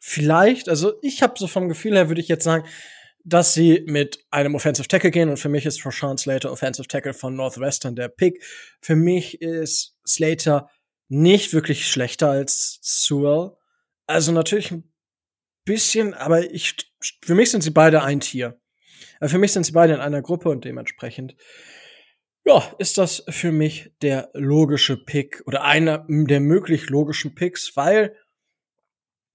vielleicht, 0.00 0.68
also 0.68 0.94
ich 1.02 1.22
habe 1.22 1.34
so 1.36 1.46
vom 1.46 1.68
Gefühl 1.68 1.94
her, 1.94 2.08
würde 2.08 2.20
ich 2.20 2.28
jetzt 2.28 2.44
sagen, 2.44 2.66
dass 3.24 3.54
sie 3.54 3.84
mit 3.86 4.24
einem 4.30 4.54
Offensive 4.54 4.88
Tackle 4.88 5.10
gehen 5.10 5.28
und 5.28 5.36
für 5.36 5.48
mich 5.48 5.64
ist 5.64 5.84
Rashawn 5.86 6.18
Slater 6.18 6.50
Offensive 6.50 6.88
Tackle 6.88 7.14
von 7.14 7.36
Northwestern 7.36 7.94
der 7.94 8.08
Pick. 8.08 8.42
Für 8.80 8.96
mich 8.96 9.40
ist 9.40 9.96
Slater 10.06 10.68
nicht 11.08 11.52
wirklich 11.52 11.88
schlechter 11.88 12.30
als 12.30 12.78
Sewell. 12.82 13.52
Also 14.06 14.32
natürlich 14.32 14.72
ein 14.72 14.92
bisschen, 15.64 16.14
aber 16.14 16.50
ich, 16.52 16.76
für 17.22 17.34
mich 17.34 17.50
sind 17.50 17.62
sie 17.62 17.70
beide 17.70 18.02
ein 18.02 18.20
Tier. 18.20 18.60
Für 19.22 19.38
mich 19.38 19.52
sind 19.52 19.64
sie 19.64 19.72
beide 19.72 19.94
in 19.94 20.00
einer 20.00 20.22
Gruppe 20.22 20.48
und 20.48 20.64
dementsprechend, 20.64 21.36
ja, 22.44 22.62
ist 22.78 22.98
das 22.98 23.24
für 23.28 23.52
mich 23.52 23.92
der 24.02 24.30
logische 24.34 24.96
Pick 24.96 25.42
oder 25.46 25.62
einer 25.62 26.06
der 26.08 26.40
möglich 26.40 26.90
logischen 26.90 27.34
Picks, 27.34 27.76
weil 27.76 28.16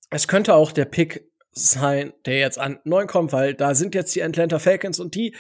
es 0.10 0.28
könnte 0.28 0.56
auch 0.56 0.72
der 0.72 0.86
Pick 0.86 1.30
sein, 1.52 2.14
der 2.26 2.40
jetzt 2.40 2.60
an 2.60 2.80
neun 2.84 3.08
kommt, 3.08 3.34
weil 3.34 3.54
da 3.54 3.76
sind 3.76 3.96
jetzt 3.96 4.16
die 4.16 4.24
Atlanta 4.24 4.60
Falcons 4.60 5.00
und 5.00 5.16
die 5.16 5.36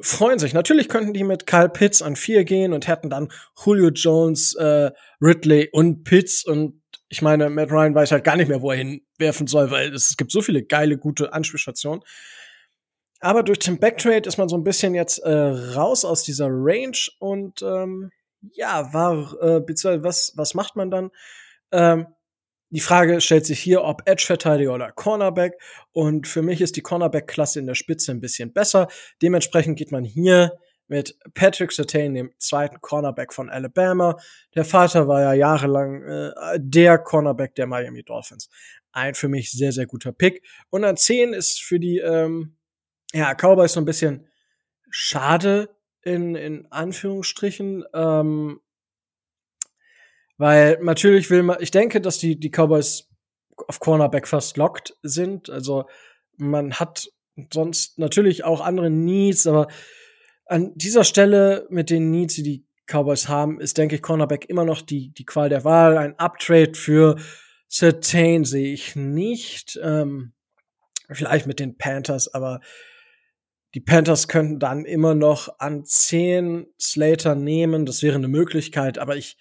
freuen 0.00 0.38
sich. 0.38 0.52
Natürlich 0.52 0.88
könnten 0.88 1.12
die 1.12 1.24
mit 1.24 1.46
Kyle 1.46 1.68
Pitts 1.68 2.02
an 2.02 2.16
vier 2.16 2.44
gehen 2.44 2.72
und 2.72 2.88
hätten 2.88 3.10
dann 3.10 3.28
Julio 3.64 3.90
Jones, 3.90 4.54
äh, 4.54 4.90
Ridley 5.20 5.68
und 5.72 6.04
Pitts 6.04 6.44
und 6.44 6.82
ich 7.08 7.22
meine, 7.22 7.48
Matt 7.48 7.70
Ryan 7.70 7.94
weiß 7.94 8.10
halt 8.10 8.24
gar 8.24 8.36
nicht 8.36 8.48
mehr, 8.48 8.60
wo 8.60 8.72
er 8.72 8.78
hinwerfen 8.78 9.46
soll, 9.46 9.70
weil 9.70 9.94
es 9.94 10.16
gibt 10.16 10.32
so 10.32 10.42
viele 10.42 10.64
geile, 10.64 10.98
gute 10.98 11.32
Anspielstationen. 11.32 12.02
Aber 13.24 13.42
durch 13.42 13.60
den 13.60 13.78
Backtrade 13.78 14.28
ist 14.28 14.36
man 14.36 14.50
so 14.50 14.56
ein 14.58 14.64
bisschen 14.64 14.94
jetzt 14.94 15.16
äh, 15.20 15.32
raus 15.32 16.04
aus 16.04 16.24
dieser 16.24 16.48
Range 16.50 16.98
und 17.20 17.62
ähm, 17.62 18.10
ja, 18.52 18.92
war, 18.92 19.34
äh, 19.40 19.60
beziehungsweise 19.60 20.04
was, 20.04 20.32
was 20.36 20.52
macht 20.52 20.76
man 20.76 20.90
dann? 20.90 21.10
Ähm, 21.72 22.06
die 22.68 22.80
Frage 22.80 23.22
stellt 23.22 23.46
sich 23.46 23.60
hier, 23.60 23.82
ob 23.82 24.02
Edge-Verteidiger 24.04 24.74
oder 24.74 24.92
Cornerback. 24.92 25.54
Und 25.92 26.28
für 26.28 26.42
mich 26.42 26.60
ist 26.60 26.76
die 26.76 26.82
Cornerback-Klasse 26.82 27.60
in 27.60 27.66
der 27.66 27.76
Spitze 27.76 28.12
ein 28.12 28.20
bisschen 28.20 28.52
besser. 28.52 28.88
Dementsprechend 29.22 29.78
geht 29.78 29.90
man 29.90 30.04
hier 30.04 30.58
mit 30.86 31.16
Patrick 31.32 31.72
Sertain, 31.72 32.12
dem 32.12 32.30
zweiten 32.36 32.82
Cornerback 32.82 33.32
von 33.32 33.48
Alabama. 33.48 34.18
Der 34.54 34.66
Vater 34.66 35.08
war 35.08 35.22
ja 35.22 35.32
jahrelang 35.32 36.02
äh, 36.02 36.58
der 36.58 36.98
Cornerback 36.98 37.54
der 37.54 37.68
Miami 37.68 38.02
Dolphins. 38.02 38.50
Ein 38.92 39.14
für 39.14 39.28
mich 39.28 39.50
sehr, 39.50 39.72
sehr 39.72 39.86
guter 39.86 40.12
Pick. 40.12 40.44
Und 40.68 40.84
an 40.84 40.98
10 40.98 41.32
ist 41.32 41.62
für 41.62 41.80
die 41.80 42.00
ähm, 42.00 42.53
ja, 43.14 43.34
Cowboys 43.34 43.72
so 43.72 43.80
ein 43.80 43.86
bisschen 43.86 44.26
schade 44.90 45.74
in, 46.02 46.34
in 46.34 46.66
Anführungsstrichen. 46.70 47.84
Ähm, 47.94 48.60
weil 50.36 50.78
natürlich 50.82 51.30
will 51.30 51.44
man, 51.44 51.58
ich 51.60 51.70
denke, 51.70 52.00
dass 52.00 52.18
die, 52.18 52.38
die 52.38 52.50
Cowboys 52.50 53.08
auf 53.68 53.78
Cornerback 53.78 54.26
fast 54.26 54.56
locked 54.56 54.96
sind. 55.02 55.48
Also 55.48 55.86
man 56.36 56.74
hat 56.74 57.08
sonst 57.52 57.98
natürlich 57.98 58.44
auch 58.44 58.60
andere 58.60 58.90
Needs, 58.90 59.46
aber 59.46 59.68
an 60.46 60.72
dieser 60.74 61.04
Stelle 61.04 61.66
mit 61.70 61.88
den 61.88 62.10
Needs, 62.10 62.34
die 62.34 62.42
die 62.42 62.66
Cowboys 62.86 63.28
haben, 63.28 63.60
ist, 63.60 63.78
denke 63.78 63.94
ich, 63.94 64.02
Cornerback 64.02 64.50
immer 64.50 64.64
noch 64.64 64.82
die, 64.82 65.14
die 65.14 65.24
Qual 65.24 65.48
der 65.48 65.64
Wahl. 65.64 65.96
Ein 65.96 66.18
Uptrade 66.18 66.74
für 66.74 67.16
Certain 67.70 68.44
sehe 68.44 68.72
ich 68.72 68.96
nicht. 68.96 69.78
Ähm, 69.82 70.32
vielleicht 71.10 71.46
mit 71.46 71.60
den 71.60 71.78
Panthers, 71.78 72.32
aber 72.34 72.60
die 73.74 73.80
Panthers 73.80 74.28
könnten 74.28 74.60
dann 74.60 74.84
immer 74.84 75.14
noch 75.14 75.58
an 75.58 75.84
10 75.84 76.66
Slater 76.80 77.34
nehmen. 77.34 77.86
Das 77.86 78.02
wäre 78.02 78.14
eine 78.14 78.28
Möglichkeit, 78.28 78.98
aber 78.98 79.16
ich, 79.16 79.36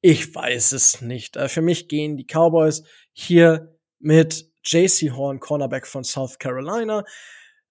ich 0.00 0.34
weiß 0.34 0.72
es 0.72 1.02
nicht. 1.02 1.36
Äh, 1.36 1.48
für 1.48 1.60
mich 1.60 1.88
gehen 1.88 2.16
die 2.16 2.26
Cowboys 2.26 2.82
hier 3.12 3.76
mit 3.98 4.50
JC 4.64 5.10
Horn, 5.12 5.38
Cornerback 5.38 5.86
von 5.86 6.02
South 6.02 6.38
Carolina. 6.38 7.04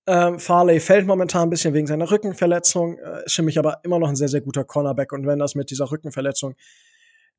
Ähm, 0.06 0.38
Farley 0.38 0.80
fällt 0.80 1.08
momentan 1.08 1.48
ein 1.48 1.50
bisschen 1.50 1.74
wegen 1.74 1.88
seiner 1.88 2.12
Rückenverletzung, 2.12 3.00
äh, 3.00 3.26
ist 3.26 3.36
für 3.36 3.42
mich 3.42 3.58
aber 3.58 3.80
immer 3.84 3.98
noch 3.98 4.10
ein 4.10 4.16
sehr, 4.16 4.28
sehr 4.28 4.42
guter 4.42 4.66
Cornerback. 4.66 5.14
Und 5.14 5.26
wenn 5.26 5.40
das 5.40 5.56
mit 5.56 5.72
dieser 5.72 5.90
Rückenverletzung 5.90 6.56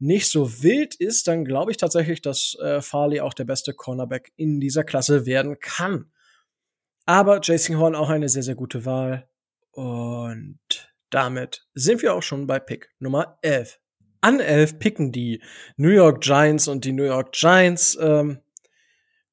nicht 0.00 0.28
so 0.28 0.62
wild 0.62 0.96
ist, 0.96 1.28
dann 1.28 1.44
glaube 1.44 1.70
ich 1.70 1.76
tatsächlich, 1.76 2.22
dass 2.22 2.56
äh, 2.60 2.82
Farley 2.82 3.20
auch 3.20 3.34
der 3.34 3.44
beste 3.44 3.72
Cornerback 3.72 4.32
in 4.36 4.58
dieser 4.58 4.82
Klasse 4.82 5.26
werden 5.26 5.60
kann. 5.60 6.10
Aber 7.06 7.40
Jason 7.42 7.78
Horn 7.78 7.94
auch 7.94 8.08
eine 8.08 8.28
sehr, 8.28 8.42
sehr 8.42 8.54
gute 8.54 8.84
Wahl. 8.84 9.28
Und 9.73 10.58
damit 11.11 11.66
sind 11.75 12.02
wir 12.02 12.14
auch 12.14 12.23
schon 12.23 12.46
bei 12.46 12.58
Pick 12.58 12.90
Nummer 12.99 13.38
11. 13.42 13.78
An 14.20 14.40
11 14.40 14.78
picken 14.78 15.12
die 15.12 15.42
New 15.76 15.90
York 15.90 16.23
Giants 16.23 16.66
und 16.68 16.84
die 16.84 16.92
New 16.92 17.04
York 17.04 17.32
Giants 17.32 17.99
ähm, 18.00 18.40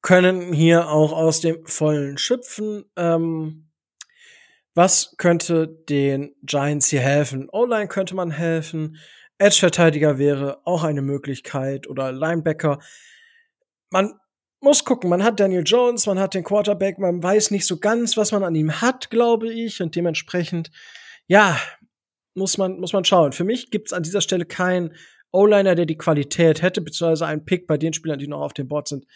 können 0.02 0.52
hier 0.52 0.90
auch 0.90 1.12
aus 1.12 1.40
dem 1.40 1.64
Vollen 1.66 2.18
schöpfen. 2.18 2.84
Ähm, 2.96 3.70
was 4.74 5.14
könnte 5.16 5.68
den 5.68 6.34
Giants 6.42 6.88
hier 6.88 7.00
helfen? 7.00 7.48
O-Line 7.50 7.88
könnte 7.88 8.14
man 8.14 8.30
helfen. 8.30 8.98
Edge-Verteidiger 9.38 10.18
wäre 10.18 10.60
auch 10.66 10.82
eine 10.84 11.02
Möglichkeit 11.02 11.88
oder 11.88 12.12
Linebacker. 12.12 12.78
Man 13.90 14.14
muss 14.62 14.84
gucken, 14.84 15.10
man 15.10 15.24
hat 15.24 15.40
Daniel 15.40 15.64
Jones, 15.66 16.06
man 16.06 16.18
hat 16.18 16.34
den 16.34 16.44
Quarterback, 16.44 16.98
man 16.98 17.22
weiß 17.22 17.50
nicht 17.50 17.66
so 17.66 17.78
ganz, 17.78 18.16
was 18.16 18.32
man 18.32 18.44
an 18.44 18.54
ihm 18.54 18.80
hat, 18.80 19.10
glaube 19.10 19.52
ich, 19.52 19.82
und 19.82 19.96
dementsprechend, 19.96 20.70
ja, 21.26 21.60
muss 22.34 22.58
man, 22.58 22.78
muss 22.78 22.92
man 22.92 23.04
schauen. 23.04 23.32
Für 23.32 23.44
mich 23.44 23.70
gibt 23.70 23.88
es 23.88 23.92
an 23.92 24.04
dieser 24.04 24.20
Stelle 24.20 24.46
keinen 24.46 24.94
O-Liner, 25.32 25.74
der 25.74 25.86
die 25.86 25.98
Qualität 25.98 26.62
hätte, 26.62 26.80
beziehungsweise 26.80 27.26
einen 27.26 27.44
Pick 27.44 27.66
bei 27.66 27.76
den 27.76 27.92
Spielern, 27.92 28.18
die 28.18 28.28
noch 28.28 28.40
auf 28.40 28.54
dem 28.54 28.68
Board 28.68 28.88
sind, 28.88 29.06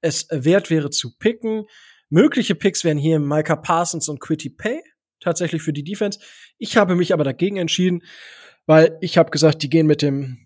es 0.00 0.26
wert 0.30 0.70
wäre 0.70 0.90
zu 0.90 1.16
picken. 1.16 1.66
Mögliche 2.08 2.54
Picks 2.54 2.84
wären 2.84 2.98
hier 2.98 3.18
Micah 3.18 3.56
Parsons 3.56 4.08
und 4.08 4.20
Quitty 4.20 4.50
Pay, 4.50 4.82
tatsächlich 5.20 5.62
für 5.62 5.72
die 5.72 5.84
Defense. 5.84 6.18
Ich 6.58 6.76
habe 6.76 6.94
mich 6.94 7.12
aber 7.12 7.24
dagegen 7.24 7.56
entschieden, 7.56 8.02
weil 8.66 8.96
ich 9.00 9.18
habe 9.18 9.30
gesagt, 9.30 9.62
die 9.62 9.70
gehen 9.70 9.86
mit 9.86 10.02
dem 10.02 10.43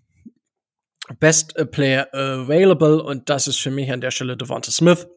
Best 1.19 1.53
Player 1.71 2.07
Available 2.13 3.01
und 3.03 3.29
das 3.29 3.47
ist 3.47 3.59
für 3.59 3.71
mich 3.71 3.91
an 3.91 4.01
der 4.01 4.11
Stelle 4.11 4.37
Devonta 4.37 4.71
Smith, 4.71 5.07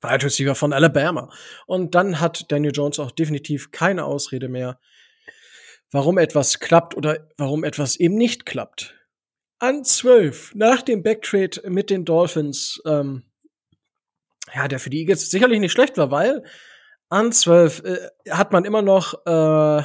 Wide 0.00 0.24
Receiver 0.24 0.54
von 0.54 0.72
Alabama. 0.72 1.30
Und 1.66 1.94
dann 1.94 2.20
hat 2.20 2.50
Daniel 2.50 2.72
Jones 2.72 2.98
auch 2.98 3.10
definitiv 3.10 3.70
keine 3.70 4.04
Ausrede 4.04 4.48
mehr, 4.48 4.78
warum 5.90 6.18
etwas 6.18 6.60
klappt 6.60 6.96
oder 6.96 7.28
warum 7.36 7.64
etwas 7.64 7.96
eben 7.96 8.14
nicht 8.14 8.46
klappt. 8.46 8.94
An 9.58 9.84
12, 9.84 10.54
nach 10.54 10.82
dem 10.82 11.02
Backtrade 11.02 11.68
mit 11.68 11.90
den 11.90 12.04
Dolphins, 12.04 12.80
ähm, 12.86 13.24
ja, 14.54 14.68
der 14.68 14.78
für 14.78 14.90
die 14.90 15.00
Eagles 15.00 15.30
sicherlich 15.30 15.58
nicht 15.58 15.72
schlecht 15.72 15.98
war, 15.98 16.10
weil 16.10 16.44
an 17.08 17.32
12 17.32 17.82
äh, 17.84 18.10
hat 18.30 18.52
man 18.52 18.64
immer 18.64 18.82
noch 18.82 19.26
äh, 19.26 19.82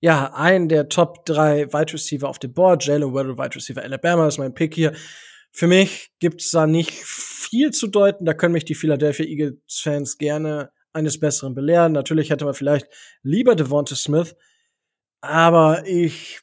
ja 0.00 0.32
einen 0.34 0.68
der 0.68 0.88
Top 0.88 1.24
3 1.26 1.72
Wide 1.72 1.92
Receiver 1.92 2.28
auf 2.28 2.38
dem 2.38 2.52
Board. 2.52 2.84
Jalen 2.84 3.12
Waddle, 3.12 3.36
Wide 3.36 3.56
Receiver 3.56 3.82
Alabama 3.82 4.28
ist 4.28 4.38
mein 4.38 4.54
Pick 4.54 4.74
hier. 4.74 4.92
Für 5.52 5.66
mich 5.66 6.10
gibt's 6.20 6.50
da 6.50 6.66
nicht 6.66 6.92
viel 6.92 7.70
zu 7.70 7.86
deuten. 7.86 8.24
Da 8.24 8.34
können 8.34 8.52
mich 8.52 8.64
die 8.64 8.74
Philadelphia 8.74 9.26
Eagles-Fans 9.26 10.18
gerne 10.18 10.70
eines 10.92 11.18
Besseren 11.18 11.54
belehren. 11.54 11.92
Natürlich 11.92 12.30
hätte 12.30 12.44
man 12.44 12.54
vielleicht 12.54 12.86
lieber 13.22 13.54
Devonta 13.54 13.94
Smith, 13.94 14.36
aber 15.20 15.86
ich 15.86 16.40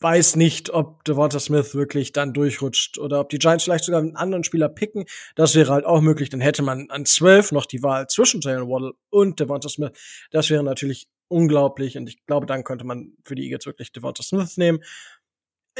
weiß 0.00 0.36
nicht, 0.36 0.70
ob 0.70 1.02
Devonta 1.04 1.40
Smith 1.40 1.74
wirklich 1.74 2.12
dann 2.12 2.34
durchrutscht 2.34 2.98
oder 2.98 3.20
ob 3.20 3.30
die 3.30 3.38
Giants 3.38 3.64
vielleicht 3.64 3.84
sogar 3.84 4.00
einen 4.00 4.16
anderen 4.16 4.44
Spieler 4.44 4.68
picken. 4.68 5.06
Das 5.34 5.54
wäre 5.54 5.72
halt 5.72 5.86
auch 5.86 6.00
möglich. 6.02 6.28
Dann 6.28 6.40
hätte 6.40 6.62
man 6.62 6.90
an 6.90 7.06
12 7.06 7.52
noch 7.52 7.64
die 7.64 7.82
Wahl 7.82 8.06
zwischen 8.08 8.40
Jalen 8.42 8.68
Waddle 8.68 8.92
und 9.10 9.40
Devonta 9.40 9.68
Smith. 9.68 9.92
Das 10.30 10.50
wäre 10.50 10.62
natürlich 10.62 11.08
unglaublich 11.28 11.96
und 11.96 12.08
ich 12.08 12.24
glaube, 12.26 12.46
dann 12.46 12.64
könnte 12.64 12.84
man 12.84 13.12
für 13.24 13.34
die 13.34 13.44
Eagles 13.44 13.66
wirklich 13.66 13.92
Devonta 13.92 14.22
Smith 14.22 14.56
nehmen. 14.56 14.82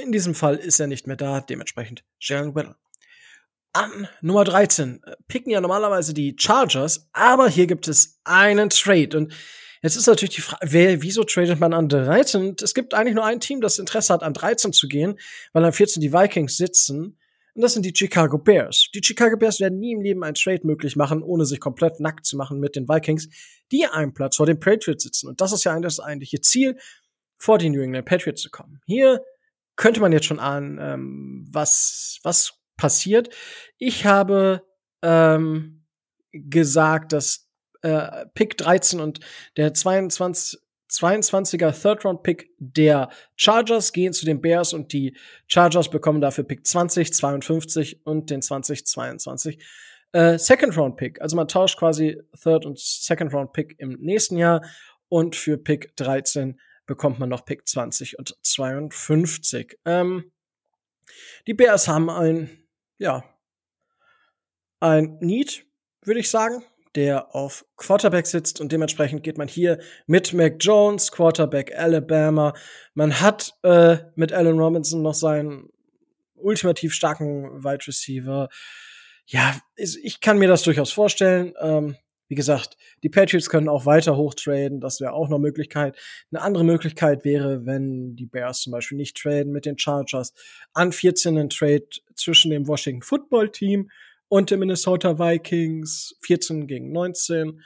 In 0.00 0.12
diesem 0.12 0.34
Fall 0.34 0.56
ist 0.56 0.80
er 0.80 0.86
nicht 0.86 1.06
mehr 1.06 1.16
da, 1.16 1.40
dementsprechend 1.40 2.04
Jalen 2.20 2.54
Waddle. 2.54 2.76
An 3.72 4.08
Nummer 4.20 4.44
13 4.44 5.02
äh, 5.02 5.16
picken 5.26 5.50
ja 5.50 5.60
normalerweise 5.60 6.14
die 6.14 6.36
Chargers, 6.38 7.08
aber 7.12 7.48
hier 7.48 7.66
gibt 7.66 7.88
es 7.88 8.20
einen 8.24 8.70
Trade 8.70 9.16
und 9.16 9.34
Jetzt 9.84 9.96
ist 9.96 10.06
natürlich 10.06 10.36
die 10.36 10.40
Frage, 10.40 10.66
wer, 10.72 11.02
wieso 11.02 11.24
tradet 11.24 11.60
man 11.60 11.74
an 11.74 11.90
13? 11.90 12.56
Es 12.62 12.72
gibt 12.72 12.94
eigentlich 12.94 13.14
nur 13.14 13.26
ein 13.26 13.38
Team, 13.38 13.60
das 13.60 13.78
Interesse 13.78 14.14
hat, 14.14 14.22
an 14.22 14.32
13 14.32 14.72
zu 14.72 14.88
gehen, 14.88 15.18
weil 15.52 15.62
an 15.62 15.74
14 15.74 16.00
die 16.00 16.10
Vikings 16.10 16.56
sitzen. 16.56 17.18
Und 17.54 17.62
das 17.62 17.74
sind 17.74 17.86
die 17.86 17.92
Chicago 17.94 18.38
Bears. 18.38 18.88
Die 18.94 19.02
Chicago 19.02 19.36
Bears 19.36 19.60
werden 19.60 19.78
nie 19.78 19.92
im 19.92 20.02
Leben 20.02 20.24
einen 20.24 20.34
Trade 20.34 20.62
möglich 20.64 20.96
machen, 20.96 21.22
ohne 21.22 21.46
sich 21.46 21.60
komplett 21.60 22.00
nackt 22.00 22.26
zu 22.26 22.36
machen 22.36 22.58
mit 22.58 22.74
den 22.74 22.88
Vikings, 22.88 23.28
die 23.70 23.86
einen 23.86 24.12
Platz 24.12 24.36
vor 24.36 24.46
den 24.46 24.58
Patriots 24.58 25.04
sitzen. 25.04 25.28
Und 25.28 25.40
das 25.40 25.52
ist 25.52 25.64
ja 25.64 25.78
das 25.78 26.00
eigentliche 26.00 26.40
Ziel, 26.40 26.76
vor 27.38 27.58
die 27.58 27.70
New 27.70 27.80
England 27.80 28.06
Patriots 28.06 28.42
zu 28.42 28.50
kommen. 28.50 28.80
Hier 28.86 29.22
könnte 29.76 30.00
man 30.00 30.12
jetzt 30.12 30.26
schon 30.26 30.40
ahnen, 30.40 30.78
ähm, 30.80 31.46
was, 31.50 32.18
was 32.22 32.54
passiert. 32.76 33.28
Ich 33.78 34.06
habe 34.06 34.62
ähm, 35.02 35.84
gesagt, 36.32 37.12
dass 37.12 37.48
äh, 37.82 38.26
Pick 38.34 38.56
13 38.56 39.00
und 39.00 39.20
der 39.56 39.74
22, 39.74 40.58
22er 40.94 41.72
Third-Round-Pick 41.72 42.54
der 42.58 43.10
Chargers 43.36 43.92
gehen 43.92 44.12
zu 44.12 44.24
den 44.24 44.40
Bears 44.40 44.72
und 44.72 44.92
die 44.92 45.16
Chargers 45.46 45.90
bekommen 45.90 46.20
dafür 46.20 46.44
Pick 46.44 46.66
20, 46.66 47.12
52 47.12 48.06
und 48.06 48.30
den 48.30 48.42
2022 48.42 49.58
äh, 50.12 50.38
Second-Round-Pick. 50.38 51.20
Also 51.20 51.36
man 51.36 51.48
tauscht 51.48 51.78
quasi 51.78 52.22
Third- 52.40 52.66
und 52.66 52.78
Second-Round-Pick 52.78 53.76
im 53.78 53.98
nächsten 54.00 54.36
Jahr 54.36 54.64
und 55.08 55.36
für 55.36 55.58
Pick 55.58 55.96
13 55.96 56.60
bekommt 56.86 57.18
man 57.18 57.28
noch 57.28 57.44
Pick 57.44 57.66
20 57.66 58.18
und 58.18 58.36
52. 58.42 59.78
Ähm, 59.84 60.30
die 61.46 61.54
Bears 61.54 61.88
haben 61.88 62.10
ein, 62.10 62.50
ja, 62.98 63.24
ein 64.80 65.18
Need, 65.20 65.66
würde 66.02 66.20
ich 66.20 66.30
sagen 66.30 66.64
der 66.94 67.34
auf 67.34 67.64
Quarterback 67.76 68.26
sitzt 68.26 68.60
und 68.60 68.72
dementsprechend 68.72 69.22
geht 69.22 69.38
man 69.38 69.48
hier 69.48 69.78
mit 70.06 70.32
Mac 70.32 70.56
Jones, 70.60 71.10
Quarterback 71.12 71.76
Alabama. 71.76 72.54
Man 72.94 73.20
hat 73.20 73.54
äh, 73.62 73.98
mit 74.14 74.32
Allen 74.32 74.58
Robinson 74.58 75.02
noch 75.02 75.14
seinen 75.14 75.70
ultimativ 76.34 76.92
starken 76.92 77.64
Wide 77.64 77.86
Receiver. 77.86 78.48
Ja, 79.26 79.56
ich 79.76 80.20
kann 80.20 80.38
mir 80.38 80.48
das 80.48 80.62
durchaus 80.62 80.92
vorstellen. 80.92 81.54
Ähm, 81.60 81.96
wie 82.28 82.34
gesagt, 82.34 82.76
die 83.02 83.10
Patriots 83.10 83.50
können 83.50 83.68
auch 83.68 83.86
weiter 83.86 84.16
hochtraden, 84.16 84.80
das 84.80 85.00
wäre 85.00 85.12
auch 85.12 85.28
noch 85.28 85.38
Möglichkeit. 85.38 85.96
Eine 86.32 86.42
andere 86.42 86.64
Möglichkeit 86.64 87.24
wäre, 87.24 87.66
wenn 87.66 88.16
die 88.16 88.26
Bears 88.26 88.62
zum 88.62 88.72
Beispiel 88.72 88.96
nicht 88.96 89.16
traden 89.16 89.52
mit 89.52 89.66
den 89.66 89.78
Chargers, 89.78 90.32
an 90.72 90.92
14 90.92 91.36
einen 91.36 91.50
Trade 91.50 91.86
zwischen 92.14 92.50
dem 92.50 92.66
Washington 92.66 93.02
Football 93.02 93.50
Team 93.50 93.90
und 94.34 94.50
die 94.50 94.56
Minnesota 94.56 95.16
Vikings 95.16 96.18
14 96.22 96.66
gegen 96.66 96.90
19. 96.90 97.62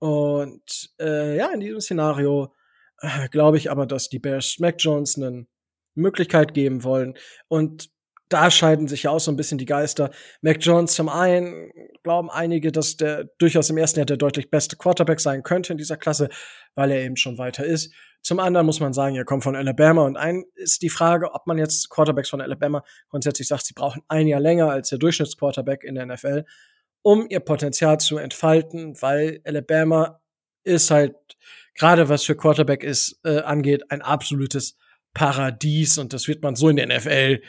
Und 0.00 0.90
äh, 1.00 1.38
ja, 1.38 1.50
in 1.50 1.60
diesem 1.60 1.80
Szenario 1.80 2.54
äh, 2.98 3.26
glaube 3.30 3.56
ich 3.56 3.70
aber, 3.70 3.86
dass 3.86 4.10
die 4.10 4.18
Bears 4.18 4.58
Mac 4.58 4.74
Jones 4.78 5.16
eine 5.16 5.46
Möglichkeit 5.94 6.52
geben 6.52 6.84
wollen. 6.84 7.14
Und 7.48 7.88
da 8.30 8.50
scheiden 8.50 8.88
sich 8.88 9.02
ja 9.02 9.10
auch 9.10 9.18
so 9.18 9.30
ein 9.30 9.36
bisschen 9.36 9.58
die 9.58 9.66
Geister. 9.66 10.10
Mac 10.40 10.58
Jones 10.60 10.94
zum 10.94 11.08
einen 11.08 11.70
glauben 12.02 12.30
einige, 12.30 12.72
dass 12.72 12.96
der 12.96 13.24
durchaus 13.38 13.68
im 13.70 13.76
ersten 13.76 13.98
Jahr 13.98 14.06
der 14.06 14.16
deutlich 14.16 14.50
beste 14.50 14.76
Quarterback 14.76 15.20
sein 15.20 15.42
könnte 15.42 15.72
in 15.72 15.78
dieser 15.78 15.96
Klasse, 15.96 16.28
weil 16.74 16.92
er 16.92 17.02
eben 17.02 17.16
schon 17.16 17.38
weiter 17.38 17.64
ist. 17.64 17.92
Zum 18.22 18.38
anderen 18.38 18.66
muss 18.66 18.80
man 18.80 18.92
sagen, 18.92 19.16
er 19.16 19.24
kommt 19.24 19.42
von 19.42 19.56
Alabama 19.56 20.04
und 20.04 20.16
ein 20.16 20.44
ist 20.54 20.82
die 20.82 20.90
Frage, 20.90 21.34
ob 21.34 21.46
man 21.46 21.58
jetzt 21.58 21.90
Quarterbacks 21.90 22.28
von 22.28 22.40
Alabama 22.40 22.84
grundsätzlich 23.08 23.48
sagt, 23.48 23.66
sie 23.66 23.74
brauchen 23.74 24.02
ein 24.08 24.28
Jahr 24.28 24.40
länger 24.40 24.70
als 24.70 24.90
der 24.90 24.98
Durchschnittsquarterback 24.98 25.82
in 25.82 25.96
der 25.96 26.06
NFL, 26.06 26.44
um 27.02 27.26
ihr 27.28 27.40
Potenzial 27.40 27.98
zu 27.98 28.18
entfalten, 28.18 28.94
weil 29.00 29.40
Alabama 29.44 30.20
ist 30.62 30.90
halt 30.90 31.16
gerade 31.74 32.08
was 32.08 32.22
für 32.22 32.36
Quarterback 32.36 32.84
ist 32.84 33.18
äh, 33.24 33.40
angeht 33.40 33.90
ein 33.90 34.02
absolutes 34.02 34.76
Paradies 35.14 35.98
und 35.98 36.12
das 36.12 36.28
wird 36.28 36.42
man 36.42 36.54
so 36.54 36.68
in 36.68 36.76
der 36.76 36.86
NFL 36.86 37.40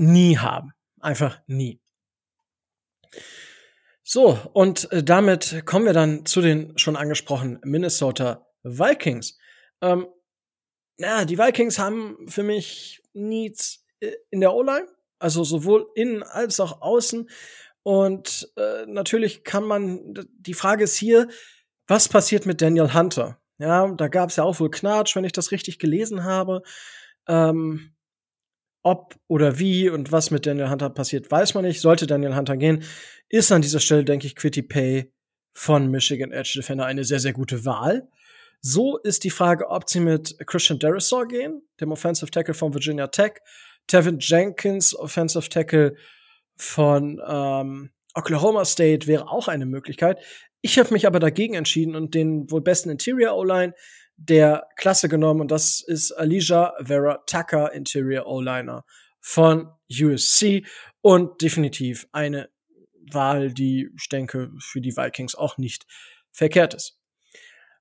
nie 0.00 0.38
haben, 0.38 0.72
einfach 0.98 1.40
nie. 1.46 1.80
So, 4.02 4.38
und 4.54 4.90
äh, 4.92 5.04
damit 5.04 5.62
kommen 5.66 5.84
wir 5.84 5.92
dann 5.92 6.26
zu 6.26 6.40
den 6.40 6.76
schon 6.76 6.96
angesprochenen 6.96 7.60
Minnesota 7.62 8.46
Vikings. 8.62 9.38
Ähm, 9.80 10.08
na, 10.96 11.24
die 11.24 11.38
Vikings 11.38 11.78
haben 11.78 12.26
für 12.28 12.42
mich 12.42 13.02
Needs 13.12 13.84
äh, 14.00 14.12
in 14.30 14.40
der 14.40 14.54
O-Line, 14.54 14.88
also 15.18 15.44
sowohl 15.44 15.86
innen 15.94 16.22
als 16.22 16.58
auch 16.60 16.80
außen. 16.80 17.28
Und 17.82 18.52
äh, 18.56 18.86
natürlich 18.86 19.44
kann 19.44 19.64
man, 19.64 20.14
die 20.32 20.54
Frage 20.54 20.84
ist 20.84 20.96
hier, 20.96 21.28
was 21.86 22.08
passiert 22.08 22.46
mit 22.46 22.62
Daniel 22.62 22.94
Hunter? 22.94 23.40
Ja, 23.58 23.86
da 23.92 24.08
gab 24.08 24.30
es 24.30 24.36
ja 24.36 24.44
auch 24.44 24.58
wohl 24.60 24.70
Knatsch, 24.70 25.14
wenn 25.14 25.24
ich 25.24 25.32
das 25.32 25.50
richtig 25.50 25.78
gelesen 25.78 26.24
habe. 26.24 26.62
Ähm, 27.28 27.94
ob 28.82 29.16
oder 29.26 29.58
wie 29.58 29.88
und 29.88 30.12
was 30.12 30.30
mit 30.30 30.46
Daniel 30.46 30.70
Hunter 30.70 30.90
passiert, 30.90 31.30
weiß 31.30 31.54
man 31.54 31.64
nicht. 31.64 31.80
Sollte 31.80 32.06
Daniel 32.06 32.34
Hunter 32.34 32.56
gehen, 32.56 32.82
ist 33.28 33.52
an 33.52 33.62
dieser 33.62 33.80
Stelle, 33.80 34.04
denke 34.04 34.26
ich, 34.26 34.36
Quitty 34.36 34.62
Pay 34.62 35.12
von 35.52 35.90
Michigan 35.90 36.32
Edge 36.32 36.52
Defender 36.56 36.86
eine 36.86 37.04
sehr, 37.04 37.20
sehr 37.20 37.32
gute 37.32 37.64
Wahl. 37.64 38.08
So 38.62 38.98
ist 38.98 39.24
die 39.24 39.30
Frage, 39.30 39.68
ob 39.68 39.88
sie 39.88 40.00
mit 40.00 40.36
Christian 40.46 40.78
Derisor 40.78 41.26
gehen, 41.26 41.62
dem 41.80 41.92
Offensive 41.92 42.30
Tackle 42.30 42.54
von 42.54 42.74
Virginia 42.74 43.06
Tech, 43.06 43.34
Tevin 43.86 44.18
Jenkins, 44.20 44.94
Offensive 44.94 45.48
Tackle 45.48 45.96
von 46.56 47.20
ähm, 47.26 47.90
Oklahoma 48.14 48.64
State 48.64 49.06
wäre 49.06 49.28
auch 49.28 49.48
eine 49.48 49.66
Möglichkeit. 49.66 50.18
Ich 50.60 50.78
habe 50.78 50.92
mich 50.92 51.06
aber 51.06 51.20
dagegen 51.20 51.54
entschieden 51.54 51.96
und 51.96 52.14
den 52.14 52.50
wohl 52.50 52.60
besten 52.60 52.90
Interior 52.90 53.34
O-Line 53.34 53.74
der 54.22 54.68
Klasse 54.76 55.08
genommen 55.08 55.40
und 55.40 55.50
das 55.50 55.80
ist 55.80 56.12
Alicia 56.12 56.74
Vera 56.82 57.22
Tucker, 57.26 57.72
Interior 57.72 58.26
O-Liner 58.26 58.84
von 59.18 59.70
USC 59.90 60.66
und 61.00 61.40
definitiv 61.40 62.06
eine 62.12 62.50
Wahl, 63.10 63.52
die 63.52 63.88
ich 63.98 64.08
denke 64.10 64.52
für 64.58 64.82
die 64.82 64.96
Vikings 64.96 65.34
auch 65.34 65.56
nicht 65.56 65.86
verkehrt 66.32 66.74
ist. 66.74 66.98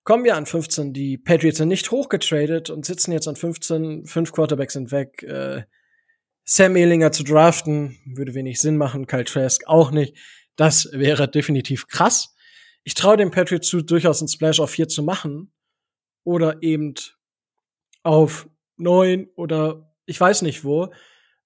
Kommen 0.06 0.24
wir 0.24 0.38
an 0.38 0.46
15. 0.46 0.94
Die 0.94 1.18
Patriots 1.18 1.58
sind 1.58 1.68
nicht 1.68 1.92
hochgetradet 1.92 2.70
und 2.70 2.86
sitzen 2.86 3.12
jetzt 3.12 3.28
an 3.28 3.36
15. 3.36 4.06
Fünf 4.06 4.32
Quarterbacks 4.32 4.74
sind 4.74 4.92
weg. 4.92 5.22
Äh, 5.24 5.64
Sam 6.46 6.78
Ehlinger 6.78 7.12
zu 7.12 7.24
draften 7.24 8.00
würde 8.06 8.34
wenig 8.34 8.62
Sinn 8.62 8.78
machen. 8.78 9.08
Kyle 9.08 9.26
Trask 9.26 9.68
auch 9.68 9.92
nicht. 9.92 10.16
Das 10.56 10.90
wäre 10.94 11.30
definitiv 11.30 11.88
krass. 11.88 12.34
Ich 12.84 12.94
traue 12.94 13.18
dem 13.18 13.30
Patriots 13.30 13.68
zu, 13.68 13.82
durchaus 13.82 14.22
einen 14.22 14.30
Splash 14.30 14.62
auf 14.62 14.72
4 14.72 14.88
zu 14.88 15.04
machen 15.04 15.52
oder 16.30 16.62
eben 16.62 16.94
auf 18.04 18.48
neun 18.78 19.30
oder 19.36 19.92
ich 20.06 20.22
weiß 20.22 20.44
nicht 20.44 20.64
wo, 20.64 20.94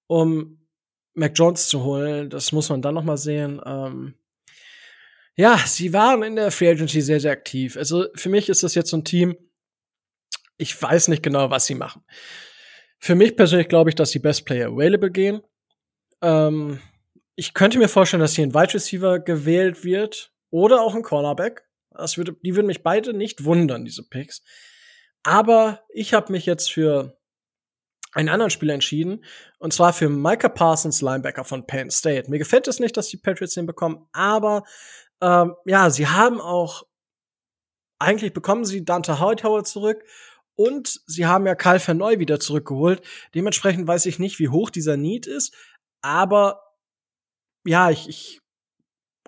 um 0.08 0.60
Mac 1.14 1.32
Jones 1.36 1.70
zu 1.70 1.84
holen. 1.86 2.30
Das 2.30 2.52
muss 2.52 2.68
man 2.68 2.82
dann 2.82 2.96
noch 2.96 3.06
mal 3.06 3.18
sehen. 3.18 3.62
Ähm 3.66 4.16
ja, 5.38 5.58
sie 5.58 5.94
waren 5.94 6.22
in 6.24 6.36
der 6.36 6.52
Free 6.52 6.70
Agency 6.70 7.00
sehr, 7.00 7.22
sehr 7.22 7.32
aktiv. 7.32 7.78
Also 7.78 8.08
für 8.14 8.28
mich 8.28 8.50
ist 8.50 8.62
das 8.62 8.76
jetzt 8.76 8.90
so 8.90 8.98
ein 8.98 9.06
Team, 9.06 9.38
ich 10.58 10.80
weiß 10.80 11.08
nicht 11.08 11.24
genau, 11.24 11.50
was 11.50 11.66
sie 11.66 11.76
machen. 11.76 12.04
Für 13.00 13.16
mich 13.16 13.38
persönlich 13.38 13.70
glaube 13.70 13.90
ich, 13.90 13.96
dass 13.96 14.12
die 14.12 14.20
Best 14.20 14.46
Player 14.46 14.68
Available 14.68 15.12
gehen. 15.12 15.42
Ähm 16.22 16.82
ich 17.36 17.54
könnte 17.54 17.80
mir 17.80 17.88
vorstellen, 17.88 18.22
dass 18.22 18.36
hier 18.36 18.46
ein 18.46 18.54
Wide 18.54 18.74
Receiver 18.74 19.20
gewählt 19.20 19.86
wird 19.86 20.34
oder 20.50 20.82
auch 20.82 20.94
ein 20.94 21.04
Cornerback. 21.04 21.64
Das 21.92 22.18
würde, 22.18 22.36
die 22.44 22.56
würden 22.56 22.68
mich 22.68 22.84
beide 22.84 23.14
nicht 23.14 23.46
wundern, 23.46 23.86
diese 23.86 24.08
Picks. 24.08 24.44
Aber 25.24 25.82
ich 25.90 26.14
habe 26.14 26.32
mich 26.32 26.46
jetzt 26.46 26.72
für 26.72 27.18
einen 28.14 28.30
anderen 28.30 28.50
Spieler 28.50 28.74
entschieden. 28.74 29.24
Und 29.58 29.74
zwar 29.74 29.94
für 29.94 30.10
Micah 30.10 30.50
Parsons, 30.50 31.02
Linebacker 31.02 31.44
von 31.44 31.66
Penn 31.66 31.90
State. 31.90 32.30
Mir 32.30 32.40
gefällt 32.40 32.68
es 32.68 32.80
nicht, 32.80 32.96
dass 32.96 33.08
die 33.08 33.18
Patriots 33.18 33.56
den 33.56 33.66
bekommen, 33.66 34.08
aber 34.12 34.64
ähm, 35.22 35.56
ja, 35.66 35.90
sie 35.90 36.08
haben 36.08 36.40
auch 36.40 36.84
eigentlich 38.00 38.34
bekommen 38.34 38.66
sie 38.66 38.84
Dante 38.84 39.20
Hightower 39.20 39.64
zurück 39.64 40.04
und 40.56 41.02
sie 41.08 41.26
haben 41.26 41.48
ja 41.48 41.56
Karl 41.56 41.80
Verneu 41.80 42.20
wieder 42.20 42.40
zurückgeholt. 42.40 43.02
Dementsprechend 43.34 43.88
weiß 43.88 44.06
ich 44.06 44.20
nicht, 44.20 44.40
wie 44.40 44.50
hoch 44.50 44.70
dieser 44.70 44.98
Need 44.98 45.26
ist, 45.26 45.56
aber 46.02 46.62
ja, 47.66 47.90
ich, 47.90 48.10
ich 48.10 48.42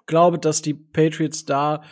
glaube, 0.07 0.37
dass 0.37 0.61
die 0.61 0.73
Patriots 0.73 1.45
da 1.45 1.83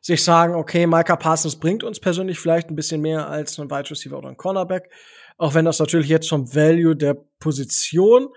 sich 0.00 0.24
sagen, 0.24 0.54
okay, 0.54 0.86
Micah 0.86 1.16
Parsons 1.16 1.58
bringt 1.58 1.84
uns 1.84 2.00
persönlich 2.00 2.38
vielleicht 2.38 2.70
ein 2.70 2.76
bisschen 2.76 3.00
mehr 3.00 3.28
als 3.28 3.58
ein 3.58 3.70
Wide 3.70 3.90
Receiver 3.90 4.18
oder 4.18 4.28
ein 4.28 4.36
Cornerback. 4.36 4.90
Auch 5.36 5.54
wenn 5.54 5.64
das 5.64 5.78
natürlich 5.78 6.08
jetzt 6.08 6.28
vom 6.28 6.54
Value 6.54 6.96
der 6.96 7.14
Position 7.38 8.28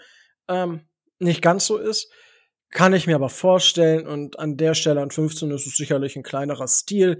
ähm, 0.47 0.81
nicht 1.19 1.41
ganz 1.41 1.65
so 1.65 1.77
ist. 1.77 2.11
Kann 2.69 2.93
ich 2.93 3.07
mir 3.07 3.15
aber 3.15 3.29
vorstellen. 3.29 4.07
Und 4.07 4.39
an 4.39 4.57
der 4.57 4.73
Stelle 4.73 5.01
an 5.01 5.11
15 5.11 5.51
ist 5.51 5.67
es 5.67 5.77
sicherlich 5.77 6.15
ein 6.15 6.23
kleinerer 6.23 6.67
Stil. 6.67 7.19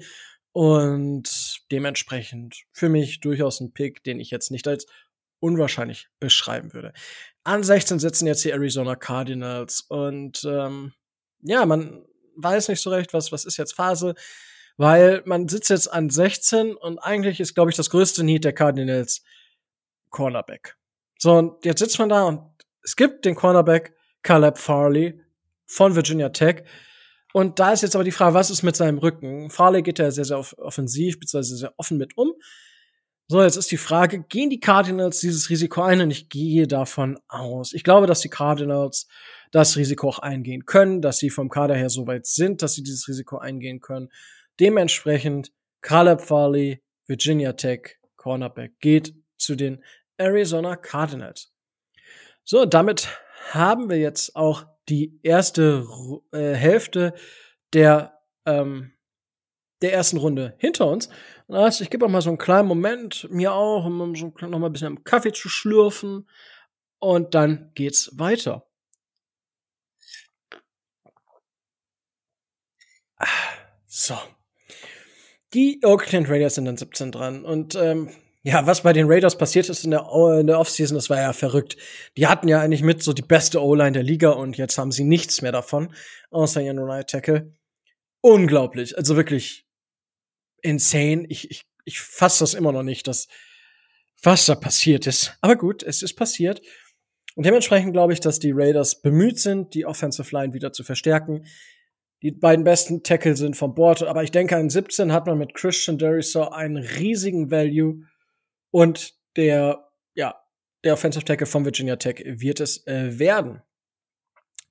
Und 0.52 1.62
dementsprechend 1.72 2.64
für 2.72 2.90
mich 2.90 3.20
durchaus 3.22 3.60
ein 3.60 3.74
Pick, 3.74 4.04
den 4.04 4.20
ich 4.20 4.30
jetzt 4.30 4.52
nicht 4.52 4.68
als 4.68 4.86
unwahrscheinlich 5.40 6.08
beschreiben 6.20 6.74
würde. 6.74 6.94
An 7.44 7.64
16 7.64 8.00
sitzen 8.00 8.28
jetzt 8.28 8.44
die 8.46 8.52
Arizona 8.52 8.96
Cardinals. 8.96 9.82
Und 9.82 10.44
ähm, 10.46 10.94
ja, 11.42 11.66
man 11.66 12.06
weiß 12.36 12.70
nicht 12.70 12.82
so 12.82 12.90
recht, 12.90 13.14
was, 13.14 13.32
was 13.32 13.46
ist 13.46 13.58
jetzt 13.58 13.76
Phase, 13.76 14.16
weil 14.78 15.22
man 15.26 15.48
sitzt 15.48 15.70
jetzt 15.70 15.92
an 15.92 16.10
16 16.10 16.76
und 16.76 17.00
eigentlich 17.00 17.40
ist, 17.40 17.54
glaube 17.54 17.72
ich, 17.72 17.78
das 17.78 17.90
größte 17.90 18.24
Need 18.24 18.44
der 18.44 18.54
Cardinals 18.54 19.24
Cornerback. 20.10 20.76
So, 21.18 21.34
und 21.34 21.66
jetzt 21.66 21.80
sitzt 21.80 22.00
man 22.00 22.10
da 22.10 22.24
und 22.24 22.42
es 22.84 22.96
gibt 22.96 23.26
den 23.26 23.36
Cornerback 23.36 23.96
Caleb 24.24 24.58
Farley 24.58 25.22
von 25.66 25.96
Virginia 25.96 26.30
Tech. 26.30 26.64
Und 27.34 27.60
da 27.60 27.72
ist 27.72 27.82
jetzt 27.82 27.96
aber 27.96 28.04
die 28.04 28.12
Frage, 28.12 28.36
was 28.36 28.52
ist 28.52 28.62
mit 28.64 28.76
seinem 28.76 29.00
Rücken? 29.00 29.50
Farley 29.50 29.82
geht 29.82 30.00
ja 30.00 30.12
sehr, 30.12 30.26
sehr 30.26 30.38
offensiv, 30.38 31.20
beziehungsweise 31.20 31.58
sehr 31.58 31.74
offen 31.78 31.98
mit 31.98 32.18
um. 32.18 32.34
So, 33.34 33.42
jetzt 33.42 33.56
ist 33.56 33.72
die 33.72 33.78
Frage, 33.78 34.22
gehen 34.22 34.52
die 34.52 34.60
Cardinals 34.60 35.20
dieses 35.20 35.50
Risiko 35.50 35.82
ein? 35.82 36.02
Und 36.02 36.12
ich 36.12 36.30
gehe 36.30 36.68
davon 36.68 37.18
aus. 37.28 37.74
Ich 37.74 37.84
glaube, 37.84 38.06
dass 38.06 38.20
die 38.20 38.30
Cardinals 38.30 39.08
das 39.50 39.76
Risiko 39.76 40.08
auch 40.08 40.20
eingehen 40.20 40.68
können, 40.68 41.02
dass 41.02 41.18
sie 41.18 41.32
vom 41.32 41.50
Kader 41.50 41.74
her 41.74 41.90
so 41.90 42.06
weit 42.06 42.28
sind, 42.28 42.62
dass 42.62 42.76
sie 42.76 42.84
dieses 42.84 43.08
Risiko 43.08 43.40
eingehen 43.40 43.82
können. 43.82 44.10
Dementsprechend 44.60 45.52
Caleb 45.82 46.22
Farley, 46.22 46.84
Virginia 47.08 47.54
Tech, 47.54 47.98
Cornerback, 48.18 48.80
geht 48.80 49.16
zu 49.40 49.56
den 49.56 49.84
Arizona 50.18 50.76
Cardinals. 50.76 51.52
So, 52.44 52.66
damit 52.66 53.08
haben 53.50 53.90
wir 53.90 53.98
jetzt 53.98 54.36
auch 54.36 54.68
die 54.90 55.20
erste 55.24 55.88
äh, 56.34 56.54
Hälfte 56.54 57.16
der 57.74 58.14
ähm, 58.46 58.93
der 59.84 59.94
ersten 59.94 60.18
Runde 60.18 60.56
hinter 60.58 60.88
uns. 60.88 61.10
Das 61.48 61.64
heißt, 61.64 61.82
ich 61.82 61.90
gebe 61.90 62.06
auch 62.06 62.10
mal 62.10 62.22
so 62.22 62.30
einen 62.30 62.38
kleinen 62.38 62.68
Moment 62.68 63.28
mir 63.30 63.54
auch, 63.54 63.86
um 63.86 64.16
so 64.16 64.34
noch 64.42 64.60
mal 64.60 64.68
ein 64.68 64.74
bisschen 64.74 64.88
am 64.88 65.04
Kaffee 65.04 65.34
zu 65.34 65.50
schlürfen. 65.50 66.28
Und 67.00 67.36
dann 67.36 67.72
geht's 67.76 68.18
weiter. 68.18 68.66
So. 73.86 74.16
Die 75.54 75.82
Oakland 75.84 76.30
Raiders 76.30 76.56
sind 76.56 76.66
dann 76.66 76.78
17 76.78 77.12
dran. 77.12 77.46
Und 77.46 77.76
ähm, 77.76 78.10
ja, 78.42 78.66
was 78.66 78.82
bei 78.82 78.92
den 78.92 79.06
Raiders 79.08 79.38
passiert 79.38 79.70
ist 79.70 79.86
in 79.86 79.92
der, 79.92 80.08
in 80.40 80.48
der 80.48 80.60
Offseason, 80.60 80.96
das 80.96 81.10
war 81.10 81.20
ja 81.20 81.32
verrückt. 81.32 81.78
Die 82.18 82.28
hatten 82.28 82.48
ja 82.48 82.60
eigentlich 82.60 82.82
mit 82.82 83.04
so 83.04 83.14
die 83.14 83.22
beste 83.22 83.62
O-Line 83.62 83.92
der 83.92 84.04
Liga 84.04 84.32
und 84.32 84.58
jetzt 84.58 84.78
haben 84.78 84.92
sie 84.92 85.04
nichts 85.04 85.42
mehr 85.42 85.52
davon, 85.52 85.94
außer 86.32 86.62
ihren 86.62 86.80
Right 86.80 87.10
Tackle. 87.10 87.54
Unglaublich. 88.22 88.98
Also 88.98 89.16
wirklich 89.16 89.68
insane. 90.64 91.26
Ich, 91.30 91.52
ich, 91.52 91.66
ich 91.86 92.00
fasse 92.00 92.44
das 92.44 92.54
immer 92.54 92.72
noch 92.72 92.84
nicht, 92.84 93.08
dass 93.08 93.28
was 94.24 94.46
da 94.46 94.56
passiert 94.56 95.06
ist. 95.06 95.38
Aber 95.42 95.56
gut, 95.56 95.84
es 95.84 96.02
ist 96.02 96.16
passiert. 96.16 96.62
Und 97.36 97.46
dementsprechend 97.46 97.94
glaube 97.94 98.14
ich, 98.14 98.20
dass 98.20 98.40
die 98.40 98.52
Raiders 98.54 99.02
bemüht 99.02 99.40
sind, 99.40 99.74
die 99.74 99.86
Offensive 99.86 100.36
Line 100.36 100.54
wieder 100.54 100.72
zu 100.72 100.84
verstärken. 100.84 101.46
Die 102.22 102.32
beiden 102.32 102.64
besten 102.64 103.04
Tackle 103.04 103.36
sind 103.36 103.58
vom 103.58 103.76
Bord, 103.76 104.02
aber 104.04 104.24
ich 104.24 104.32
denke, 104.32 104.56
an 104.56 104.70
17 104.70 105.12
hat 105.12 105.26
man 105.26 105.38
mit 105.38 105.54
Christian 105.54 105.98
Derisor 105.98 106.56
einen 106.56 106.78
riesigen 106.78 107.52
Value 107.52 108.06
und 108.72 109.14
der, 109.36 109.90
ja, 110.14 110.42
der 110.86 110.94
Offensive 110.94 111.26
Tackle 111.26 111.48
von 111.48 111.66
Virginia 111.66 111.98
Tech 111.98 112.24
wird 112.26 112.62
es 112.62 112.88
äh, 112.88 113.20
werden. 113.20 113.62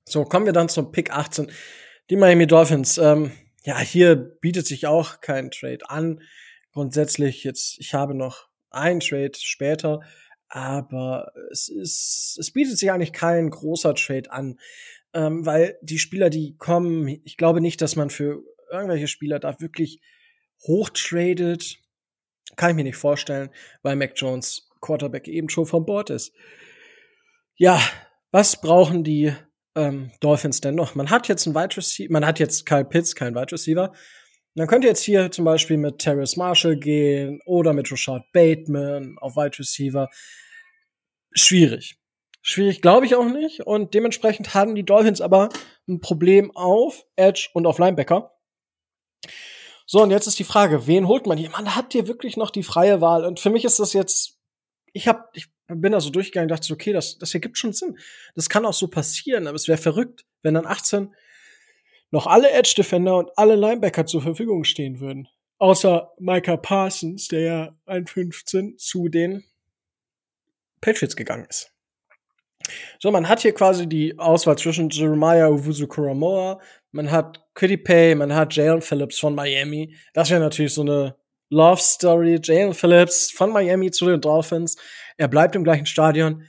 So, 0.05 0.23
kommen 0.23 0.45
wir 0.45 0.53
dann 0.53 0.69
zum 0.69 0.91
Pick 0.91 1.11
18. 1.11 1.51
Die 2.09 2.15
Miami 2.15 2.47
Dolphins. 2.47 2.97
Ähm, 2.97 3.31
ja, 3.63 3.79
hier 3.79 4.15
bietet 4.15 4.67
sich 4.67 4.87
auch 4.87 5.21
kein 5.21 5.51
Trade 5.51 5.89
an. 5.89 6.21
Grundsätzlich 6.73 7.43
jetzt, 7.43 7.79
ich 7.79 7.93
habe 7.93 8.13
noch 8.13 8.49
ein 8.69 8.99
Trade 8.99 9.31
später, 9.35 10.01
aber 10.49 11.31
es 11.51 11.69
ist, 11.69 12.37
es 12.39 12.51
bietet 12.51 12.77
sich 12.77 12.91
eigentlich 12.91 13.13
kein 13.13 13.49
großer 13.49 13.95
Trade 13.95 14.31
an, 14.31 14.59
ähm, 15.13 15.45
weil 15.45 15.77
die 15.81 15.99
Spieler, 15.99 16.29
die 16.29 16.55
kommen, 16.57 17.07
ich 17.23 17.37
glaube 17.37 17.61
nicht, 17.61 17.81
dass 17.81 17.95
man 17.95 18.09
für 18.09 18.43
irgendwelche 18.71 19.07
Spieler 19.07 19.39
da 19.39 19.59
wirklich 19.59 20.01
hochtradet. 20.67 21.77
Kann 22.55 22.71
ich 22.71 22.75
mir 22.75 22.83
nicht 22.83 22.97
vorstellen, 22.97 23.49
weil 23.81 23.95
Mac 23.95 24.13
Jones 24.15 24.69
Quarterback 24.81 25.27
eben 25.27 25.49
schon 25.49 25.65
vom 25.65 25.85
Bord 25.85 26.09
ist. 26.09 26.33
Ja, 27.55 27.79
was 28.31 28.59
brauchen 28.59 29.03
die 29.03 29.33
ähm, 29.75 30.11
Dolphins 30.19 30.61
denn 30.61 30.75
noch? 30.75 30.95
Man 30.95 31.09
hat 31.09 31.27
jetzt 31.27 31.47
einen 31.47 31.55
Wide 31.55 31.77
Receiver, 31.77 32.11
man 32.11 32.25
hat 32.25 32.39
jetzt 32.39 32.65
Kyle 32.65 32.85
Pitts, 32.85 33.15
kein 33.15 33.35
Wide 33.35 33.51
Receiver. 33.51 33.93
Man 34.55 34.67
könnte 34.67 34.87
jetzt 34.87 35.03
hier 35.03 35.31
zum 35.31 35.45
Beispiel 35.45 35.77
mit 35.77 35.99
Terrace 35.99 36.37
Marshall 36.37 36.75
gehen 36.75 37.39
oder 37.45 37.73
mit 37.73 37.91
Rashad 37.91 38.23
Bateman 38.33 39.17
auf 39.19 39.35
Wide 39.35 39.57
Receiver. 39.57 40.09
Schwierig. 41.31 41.97
Schwierig 42.41 42.81
glaube 42.81 43.05
ich 43.05 43.15
auch 43.15 43.25
nicht. 43.25 43.61
Und 43.61 43.93
dementsprechend 43.93 44.53
haben 44.53 44.75
die 44.75 44.83
Dolphins 44.83 45.21
aber 45.21 45.49
ein 45.87 46.01
Problem 46.01 46.55
auf 46.55 47.05
Edge 47.15 47.49
und 47.53 47.65
auf 47.65 47.79
Linebacker. 47.79 48.31
So, 49.85 50.01
und 50.01 50.11
jetzt 50.11 50.27
ist 50.27 50.39
die 50.39 50.43
Frage, 50.43 50.87
wen 50.87 51.07
holt 51.07 51.25
man 51.25 51.37
hier? 51.37 51.49
Man 51.49 51.75
hat 51.75 51.93
hier 51.93 52.07
wirklich 52.07 52.37
noch 52.37 52.51
die 52.51 52.63
freie 52.63 53.01
Wahl. 53.01 53.25
Und 53.25 53.39
für 53.39 53.49
mich 53.49 53.65
ist 53.65 53.79
das 53.79 53.93
jetzt, 53.93 54.39
ich 54.91 55.07
hab, 55.07 55.35
ich 55.35 55.52
bin 55.67 55.91
da 55.91 56.01
so 56.01 56.09
durchgegangen, 56.09 56.49
dachte 56.49 56.67
so, 56.67 56.73
okay, 56.73 56.93
das, 56.93 57.17
das 57.17 57.31
hier 57.31 57.41
gibt 57.41 57.57
schon 57.57 57.73
Sinn. 57.73 57.97
Das 58.35 58.49
kann 58.49 58.65
auch 58.65 58.73
so 58.73 58.87
passieren, 58.87 59.47
aber 59.47 59.55
es 59.55 59.67
wäre 59.67 59.77
verrückt, 59.77 60.25
wenn 60.41 60.53
dann 60.53 60.65
18 60.65 61.13
noch 62.11 62.27
alle 62.27 62.51
Edge 62.51 62.73
Defender 62.77 63.17
und 63.17 63.31
alle 63.37 63.55
Linebacker 63.55 64.05
zur 64.05 64.21
Verfügung 64.21 64.63
stehen 64.65 64.99
würden. 64.99 65.27
Außer 65.57 66.11
Micah 66.19 66.57
Parsons, 66.57 67.27
der 67.27 67.39
ja 67.39 67.77
ein 67.85 68.05
15 68.05 68.77
zu 68.77 69.07
den 69.07 69.43
Patriots 70.81 71.15
gegangen 71.15 71.45
ist. 71.49 71.71
So, 72.99 73.11
man 73.11 73.27
hat 73.27 73.41
hier 73.41 73.53
quasi 73.53 73.87
die 73.87 74.17
Auswahl 74.17 74.57
zwischen 74.57 74.89
Jeremiah 74.89 75.47
Owusu 75.47 75.87
Kuramoa, 75.87 76.61
man 76.91 77.11
hat 77.11 77.43
Quiddy 77.55 77.77
Pay, 77.77 78.15
man 78.15 78.33
hat 78.33 78.55
Jalen 78.55 78.81
Phillips 78.81 79.19
von 79.19 79.35
Miami. 79.35 79.95
Das 80.13 80.29
wäre 80.29 80.39
natürlich 80.39 80.73
so 80.73 80.81
eine 80.81 81.15
Love 81.53 81.81
Story. 81.81 82.39
Jalen 82.41 82.73
Phillips 82.73 83.31
von 83.31 83.51
Miami 83.51 83.91
zu 83.91 84.05
den 84.07 84.19
Dolphins. 84.19 84.75
Er 85.17 85.27
bleibt 85.27 85.55
im 85.55 85.63
gleichen 85.63 85.85
Stadion. 85.85 86.47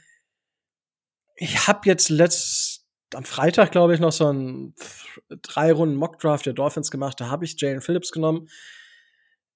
Ich 1.36 1.68
habe 1.68 1.80
jetzt 1.84 2.08
letzt 2.08 2.86
am 3.14 3.24
Freitag, 3.24 3.70
glaube 3.70 3.94
ich, 3.94 4.00
noch 4.00 4.12
so 4.12 4.32
ein 4.32 4.74
drei 5.42 5.72
Runden 5.72 5.94
Mockdraft 5.94 6.46
der 6.46 6.54
Dolphins 6.54 6.90
gemacht. 6.90 7.20
Da 7.20 7.28
habe 7.28 7.44
ich 7.44 7.60
Jalen 7.60 7.82
Phillips 7.82 8.12
genommen. 8.12 8.48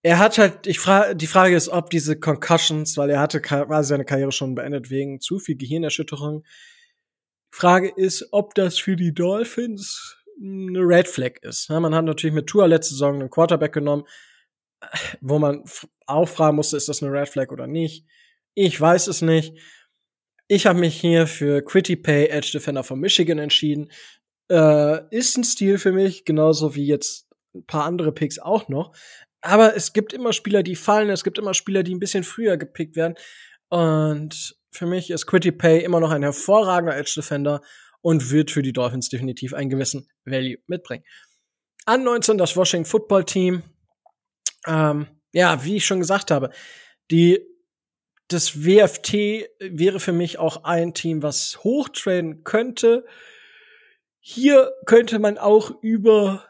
Er 0.02 0.18
hat 0.18 0.38
halt, 0.38 0.66
ich 0.66 0.78
frage, 0.78 1.16
die 1.16 1.26
Frage 1.26 1.56
ist, 1.56 1.70
ob 1.70 1.90
diese 1.90 2.20
Concussions, 2.20 2.96
weil 2.96 3.10
er 3.10 3.20
hatte 3.20 3.40
quasi 3.40 3.88
seine 3.88 4.04
Karriere 4.04 4.32
schon 4.32 4.54
beendet 4.54 4.90
wegen 4.90 5.20
zu 5.20 5.38
viel 5.38 5.56
Gehirnerschütterung. 5.56 6.44
Frage 7.50 7.90
ist, 7.96 8.28
ob 8.32 8.54
das 8.54 8.78
für 8.78 8.96
die 8.96 9.14
Dolphins 9.14 10.16
eine 10.40 10.80
Red 10.80 11.08
Flag 11.08 11.38
ist. 11.42 11.68
Ja, 11.68 11.80
man 11.80 11.94
hat 11.94 12.04
natürlich 12.04 12.34
mit 12.34 12.46
Tour 12.46 12.68
letzte 12.68 12.94
Saison 12.94 13.14
einen 13.14 13.30
Quarterback 13.30 13.72
genommen, 13.72 14.04
wo 15.20 15.38
man 15.38 15.64
auch 16.06 16.28
fragen 16.28 16.56
musste, 16.56 16.76
ist 16.76 16.88
das 16.88 17.02
eine 17.02 17.12
Red 17.12 17.28
Flag 17.28 17.50
oder 17.50 17.66
nicht. 17.66 18.06
Ich 18.54 18.80
weiß 18.80 19.06
es 19.08 19.22
nicht. 19.22 19.56
Ich 20.48 20.66
habe 20.66 20.78
mich 20.78 20.98
hier 20.98 21.26
für 21.26 21.62
Quitty 21.62 21.96
Pay 21.96 22.28
Edge 22.28 22.50
Defender 22.52 22.82
von 22.82 22.98
Michigan 22.98 23.38
entschieden. 23.38 23.90
Äh, 24.50 25.14
ist 25.14 25.36
ein 25.36 25.44
Stil 25.44 25.78
für 25.78 25.92
mich, 25.92 26.24
genauso 26.24 26.74
wie 26.74 26.86
jetzt 26.86 27.28
ein 27.54 27.66
paar 27.66 27.84
andere 27.84 28.12
Picks 28.12 28.38
auch 28.38 28.68
noch. 28.68 28.94
Aber 29.40 29.76
es 29.76 29.92
gibt 29.92 30.12
immer 30.12 30.32
Spieler, 30.32 30.62
die 30.62 30.76
fallen, 30.76 31.10
es 31.10 31.22
gibt 31.22 31.38
immer 31.38 31.54
Spieler, 31.54 31.82
die 31.82 31.94
ein 31.94 32.00
bisschen 32.00 32.24
früher 32.24 32.56
gepickt 32.56 32.96
werden. 32.96 33.14
Und 33.68 34.56
für 34.70 34.86
mich 34.86 35.10
ist 35.10 35.26
Quitty 35.26 35.52
Pay 35.52 35.84
immer 35.84 36.00
noch 36.00 36.10
ein 36.10 36.22
hervorragender 36.22 36.96
Edge 36.96 37.12
Defender 37.16 37.60
und 38.00 38.30
wird 38.30 38.50
für 38.50 38.62
die 38.62 38.72
Dolphins 38.72 39.08
definitiv 39.08 39.54
einen 39.54 39.70
gewissen 39.70 40.08
Value 40.24 40.58
mitbringen. 40.66 41.04
An 41.84 42.04
19 42.04 42.38
das 42.38 42.56
Washington 42.56 42.88
Football 42.88 43.24
Team. 43.24 43.62
Ähm, 44.66 45.06
ja, 45.32 45.64
wie 45.64 45.76
ich 45.76 45.86
schon 45.86 46.00
gesagt 46.00 46.30
habe, 46.30 46.50
die 47.10 47.40
das 48.28 48.62
WFT 48.62 49.48
wäre 49.58 50.00
für 50.00 50.12
mich 50.12 50.38
auch 50.38 50.64
ein 50.64 50.92
Team, 50.92 51.22
was 51.22 51.64
hochtraden 51.64 52.44
könnte. 52.44 53.06
Hier 54.20 54.72
könnte 54.84 55.18
man 55.18 55.38
auch 55.38 55.70
über 55.80 56.44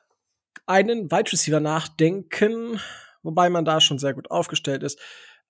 einen 0.67 1.11
Wide 1.11 1.33
Receiver 1.33 1.61
nachdenken, 1.61 2.81
wobei 3.23 3.49
man 3.49 3.65
da 3.65 3.81
schon 3.81 3.99
sehr 3.99 4.15
gut 4.15 4.31
aufgestellt 4.31 4.83
ist. 4.83 4.99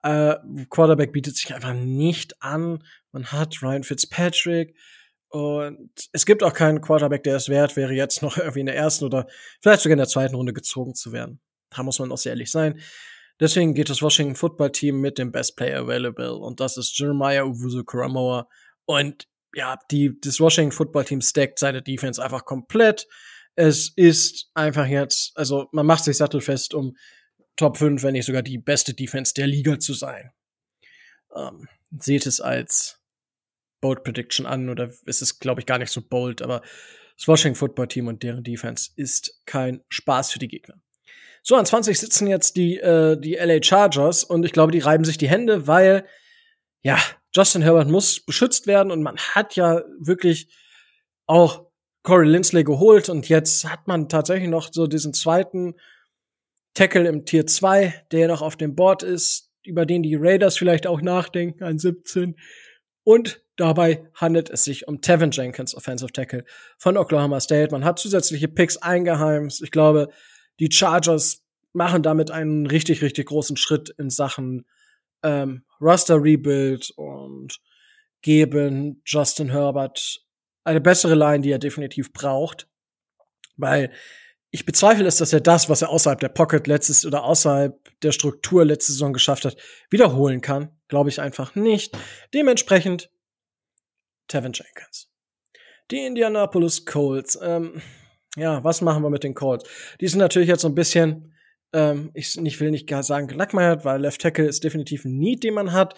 Äh, 0.02 0.36
Quarterback 0.68 1.12
bietet 1.12 1.36
sich 1.36 1.54
einfach 1.54 1.74
nicht 1.74 2.42
an. 2.42 2.84
Man 3.10 3.32
hat 3.32 3.62
Ryan 3.62 3.82
Fitzpatrick 3.82 4.76
und 5.28 5.90
es 6.12 6.24
gibt 6.24 6.42
auch 6.42 6.52
keinen 6.52 6.80
Quarterback, 6.80 7.22
der 7.22 7.36
es 7.36 7.48
wert 7.48 7.76
wäre, 7.76 7.92
jetzt 7.92 8.22
noch 8.22 8.36
irgendwie 8.36 8.60
in 8.60 8.66
der 8.66 8.76
ersten 8.76 9.04
oder 9.04 9.26
vielleicht 9.60 9.82
sogar 9.82 9.94
in 9.94 9.98
der 9.98 10.08
zweiten 10.08 10.34
Runde 10.34 10.52
gezogen 10.52 10.94
zu 10.94 11.12
werden. 11.12 11.40
Da 11.70 11.82
muss 11.82 11.98
man 11.98 12.12
auch 12.12 12.18
sehr 12.18 12.32
ehrlich 12.32 12.50
sein. 12.50 12.80
Deswegen 13.40 13.74
geht 13.74 13.88
das 13.88 14.02
Washington 14.02 14.34
Football 14.34 14.72
Team 14.72 15.00
mit 15.00 15.18
dem 15.18 15.30
Best 15.30 15.56
Player 15.56 15.82
Available 15.82 16.34
und 16.34 16.60
das 16.60 16.76
ist 16.76 16.98
Jeremiah 16.98 17.44
Uwuzu 17.44 17.84
Karamoa. 17.84 18.48
Und 18.84 19.28
ja, 19.54 19.78
die, 19.90 20.18
das 20.20 20.40
Washington 20.40 20.72
Football 20.72 21.04
Team 21.04 21.20
stackt 21.20 21.58
seine 21.58 21.82
Defense 21.82 22.22
einfach 22.22 22.44
komplett. 22.44 23.06
Es 23.54 23.92
ist 23.94 24.50
einfach 24.54 24.86
jetzt, 24.86 25.32
also 25.36 25.68
man 25.72 25.86
macht 25.86 26.04
sich 26.04 26.16
sattelfest, 26.16 26.74
um 26.74 26.96
Top 27.56 27.76
5, 27.76 28.02
wenn 28.02 28.12
nicht 28.12 28.26
sogar 28.26 28.42
die 28.42 28.58
beste 28.58 28.94
Defense 28.94 29.34
der 29.34 29.46
Liga 29.46 29.78
zu 29.78 29.94
sein. 29.94 30.30
Ähm, 31.34 31.68
seht 31.90 32.26
es 32.26 32.40
als 32.40 33.00
Bold 33.80 34.04
Prediction 34.04 34.46
an 34.46 34.68
oder 34.68 34.92
ist 35.06 35.22
es, 35.22 35.38
glaube 35.38 35.60
ich, 35.60 35.66
gar 35.66 35.78
nicht 35.78 35.90
so 35.90 36.02
bold, 36.02 36.42
aber 36.42 36.62
das 37.16 37.26
Washington 37.26 37.58
Football 37.58 37.88
Team 37.88 38.06
und 38.06 38.22
deren 38.22 38.44
Defense 38.44 38.90
ist 38.96 39.42
kein 39.44 39.82
Spaß 39.88 40.32
für 40.32 40.38
die 40.38 40.48
Gegner. 40.48 40.80
So, 41.48 41.56
an 41.56 41.64
20 41.64 41.98
sitzen 41.98 42.26
jetzt 42.26 42.56
die, 42.56 42.76
äh, 42.76 43.18
die 43.18 43.36
LA 43.36 43.62
Chargers 43.62 44.22
und 44.22 44.44
ich 44.44 44.52
glaube, 44.52 44.70
die 44.70 44.80
reiben 44.80 45.04
sich 45.06 45.16
die 45.16 45.30
Hände, 45.30 45.66
weil, 45.66 46.04
ja, 46.82 46.98
Justin 47.34 47.62
Herbert 47.62 47.88
muss 47.88 48.20
beschützt 48.20 48.66
werden 48.66 48.92
und 48.92 49.02
man 49.02 49.16
hat 49.16 49.56
ja 49.56 49.80
wirklich 49.98 50.54
auch 51.24 51.70
Corey 52.02 52.28
Lindsley 52.28 52.64
geholt 52.64 53.08
und 53.08 53.30
jetzt 53.30 53.64
hat 53.66 53.88
man 53.88 54.10
tatsächlich 54.10 54.50
noch 54.50 54.68
so 54.70 54.86
diesen 54.86 55.14
zweiten 55.14 55.76
Tackle 56.74 57.08
im 57.08 57.24
Tier 57.24 57.46
2, 57.46 57.94
der 58.12 58.28
noch 58.28 58.42
auf 58.42 58.56
dem 58.56 58.74
Board 58.74 59.02
ist, 59.02 59.50
über 59.64 59.86
den 59.86 60.02
die 60.02 60.16
Raiders 60.16 60.58
vielleicht 60.58 60.86
auch 60.86 61.00
nachdenken 61.00 61.64
an 61.64 61.78
17. 61.78 62.36
Und 63.04 63.42
dabei 63.56 64.06
handelt 64.12 64.50
es 64.50 64.64
sich 64.64 64.86
um 64.86 65.00
Tevin 65.00 65.30
Jenkins, 65.30 65.74
Offensive 65.74 66.12
Tackle 66.12 66.44
von 66.76 66.98
Oklahoma 66.98 67.40
State. 67.40 67.72
Man 67.72 67.86
hat 67.86 67.98
zusätzliche 67.98 68.48
Picks 68.48 68.76
eingeheimst. 68.76 69.62
Ich 69.62 69.70
glaube, 69.70 70.10
die 70.58 70.70
Chargers 70.70 71.44
machen 71.72 72.02
damit 72.02 72.30
einen 72.30 72.66
richtig, 72.66 73.02
richtig 73.02 73.28
großen 73.28 73.56
Schritt 73.56 73.90
in 73.98 74.10
Sachen 74.10 74.66
ähm, 75.22 75.64
Roster 75.80 76.22
Rebuild 76.22 76.90
und 76.96 77.60
geben 78.22 79.02
Justin 79.04 79.50
Herbert 79.50 80.20
eine 80.64 80.80
bessere 80.80 81.14
Line, 81.14 81.40
die 81.40 81.50
er 81.50 81.58
definitiv 81.58 82.12
braucht. 82.12 82.68
Weil 83.56 83.92
ich 84.50 84.64
bezweifle 84.64 85.06
es, 85.06 85.16
dass 85.16 85.32
er 85.32 85.40
das, 85.40 85.68
was 85.68 85.82
er 85.82 85.90
außerhalb 85.90 86.20
der 86.20 86.28
Pocket 86.28 86.66
letztes 86.66 87.04
oder 87.04 87.24
außerhalb 87.24 87.78
der 88.00 88.12
Struktur 88.12 88.64
letzte 88.64 88.92
Saison 88.92 89.12
geschafft 89.12 89.44
hat, 89.44 89.56
wiederholen 89.90 90.40
kann. 90.40 90.70
Glaube 90.88 91.10
ich 91.10 91.20
einfach 91.20 91.54
nicht. 91.54 91.96
Dementsprechend 92.32 93.10
Tevin 94.26 94.52
Jenkins. 94.52 95.10
Die 95.90 96.04
Indianapolis 96.04 96.84
Colts. 96.86 97.38
Ähm, 97.42 97.82
ja, 98.38 98.62
was 98.64 98.80
machen 98.80 99.02
wir 99.02 99.10
mit 99.10 99.24
den 99.24 99.34
Colts? 99.34 99.68
Die 100.00 100.08
sind 100.08 100.18
natürlich 100.18 100.48
jetzt 100.48 100.62
so 100.62 100.68
ein 100.68 100.74
bisschen, 100.74 101.34
ähm, 101.72 102.10
ich, 102.14 102.36
will 102.60 102.70
nicht 102.70 102.90
sagen 103.02 103.28
gelackmeiert, 103.28 103.84
weil 103.84 104.00
Left 104.00 104.20
Tackle 104.20 104.46
ist 104.46 104.64
definitiv 104.64 105.04
ein 105.04 105.18
Need, 105.18 105.44
den 105.44 105.54
man 105.54 105.72
hat. 105.72 105.94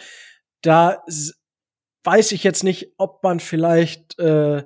Da 0.62 1.03
weiß 2.05 2.33
ich 2.33 2.44
jetzt 2.44 2.64
nicht, 2.64 2.94
ob 2.98 3.22
man 3.22 3.40
vielleicht 3.40 4.18
äh, 4.18 4.64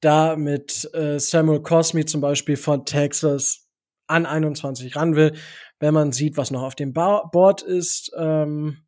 da 0.00 0.36
mit 0.36 0.90
äh, 0.94 1.18
Samuel 1.18 1.62
Cosme 1.62 2.04
zum 2.04 2.20
Beispiel 2.20 2.56
von 2.56 2.84
Texas 2.84 3.68
an 4.06 4.26
21 4.26 4.96
ran 4.96 5.16
will, 5.16 5.34
wenn 5.80 5.94
man 5.94 6.12
sieht, 6.12 6.36
was 6.36 6.50
noch 6.50 6.62
auf 6.62 6.74
dem 6.74 6.92
Board 6.92 7.62
ist. 7.62 8.12
Ähm, 8.16 8.84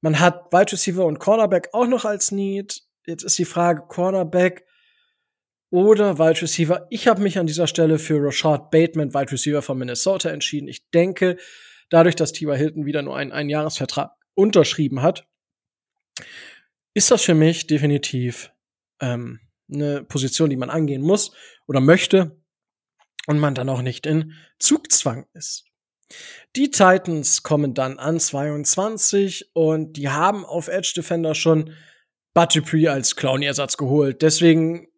man 0.00 0.20
hat 0.20 0.52
Wide 0.52 0.72
Receiver 0.72 1.06
und 1.06 1.18
Cornerback 1.18 1.70
auch 1.72 1.86
noch 1.86 2.04
als 2.04 2.32
Need. 2.32 2.82
Jetzt 3.06 3.22
ist 3.22 3.38
die 3.38 3.44
Frage 3.44 3.82
Cornerback 3.88 4.66
oder 5.72 6.18
Wide 6.18 6.42
Receiver. 6.42 6.86
Ich 6.90 7.08
habe 7.08 7.22
mich 7.22 7.38
an 7.38 7.46
dieser 7.46 7.66
Stelle 7.66 7.98
für 7.98 8.22
Rashad 8.22 8.70
Bateman, 8.70 9.14
Wide 9.14 9.32
Receiver 9.32 9.62
von 9.62 9.78
Minnesota, 9.78 10.28
entschieden. 10.28 10.68
Ich 10.68 10.90
denke, 10.90 11.38
dadurch, 11.88 12.14
dass 12.14 12.32
Tiber 12.32 12.54
Hilton 12.54 12.84
wieder 12.84 13.00
nur 13.00 13.16
einen 13.16 13.32
Einjahresvertrag 13.32 14.12
unterschrieben 14.34 15.00
hat, 15.00 15.26
ist 16.92 17.10
das 17.10 17.22
für 17.22 17.34
mich 17.34 17.66
definitiv 17.66 18.52
ähm, 19.00 19.40
eine 19.72 20.04
Position, 20.04 20.50
die 20.50 20.56
man 20.56 20.68
angehen 20.68 21.00
muss 21.00 21.32
oder 21.66 21.80
möchte 21.80 22.38
und 23.26 23.38
man 23.38 23.54
dann 23.54 23.70
auch 23.70 23.80
nicht 23.80 24.04
in 24.04 24.34
Zugzwang 24.58 25.24
ist. 25.32 25.64
Die 26.54 26.70
Titans 26.70 27.42
kommen 27.42 27.72
dann 27.72 27.98
an 27.98 28.20
22 28.20 29.52
und 29.54 29.94
die 29.94 30.10
haben 30.10 30.44
auf 30.44 30.68
Edge 30.68 30.92
Defender 30.94 31.34
schon 31.34 31.72
Bud 32.34 32.54
Dupree 32.54 32.88
als 32.88 33.16
Clown-Ersatz 33.16 33.78
geholt. 33.78 34.20
Deswegen 34.20 34.91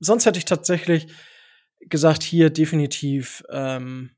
sonst 0.00 0.26
hätte 0.26 0.38
ich 0.38 0.44
tatsächlich 0.44 1.08
gesagt, 1.80 2.22
hier 2.22 2.50
definitiv 2.50 3.44
ähm, 3.50 4.10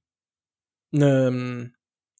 einen 0.92 1.76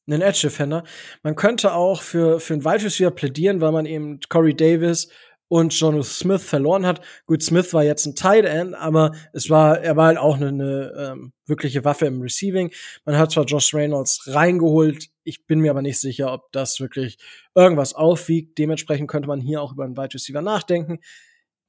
einen 0.07 0.23
Edge 0.23 0.41
Defender. 0.43 0.83
Man 1.23 1.37
könnte 1.37 1.73
auch 1.73 2.03
für 2.03 2.41
für 2.41 2.55
einen 2.55 2.65
Wide 2.65 2.85
Receiver 2.85 3.11
plädieren, 3.13 3.61
weil 3.61 3.73
man 3.73 3.87
eben 3.87 4.19
Corey 4.29 4.55
Davis 4.55 5.09
und 5.51 5.79
John 5.79 6.01
Smith 6.05 6.45
verloren 6.45 6.87
hat. 6.87 7.01
Gut, 7.27 7.43
Smith 7.43 7.75
war 7.75 7.83
jetzt 7.83 8.07
ein 8.07 8.15
Tight 8.15 8.45
End, 8.45 8.75
aber 8.77 9.13
es 9.33 9.51
war, 9.51 9.81
er 9.81 9.97
war 9.97 10.07
halt 10.07 10.19
auch 10.19 10.37
eine, 10.37 10.49
eine 10.49 10.93
ähm, 10.97 11.33
wirkliche 11.45 11.85
Waffe 11.85 12.07
im 12.07 12.23
Receiving. 12.23 12.71
Man 13.05 13.19
hat 13.19 13.33
zwar 13.33 13.45
Josh 13.47 13.75
Reynolds 13.75 14.23
reingeholt, 14.29 15.09
ich 15.25 15.47
bin 15.47 15.59
mir 15.59 15.73
aber 15.73 15.83
nicht 15.83 15.99
sicher, 15.99 16.33
ob 16.33 16.53
das 16.53 16.79
wirklich 16.79 17.19
irgendwas 17.57 17.95
aufwiegt. 17.95 18.59
Dementsprechend 18.59 19.11
könnte 19.11 19.27
man 19.27 19.41
hier 19.41 19.61
auch 19.61 19.73
über 19.73 19.83
einen 19.85 19.97
Wide 19.97 20.15
Receiver 20.15 20.41
nachdenken. 20.41 21.01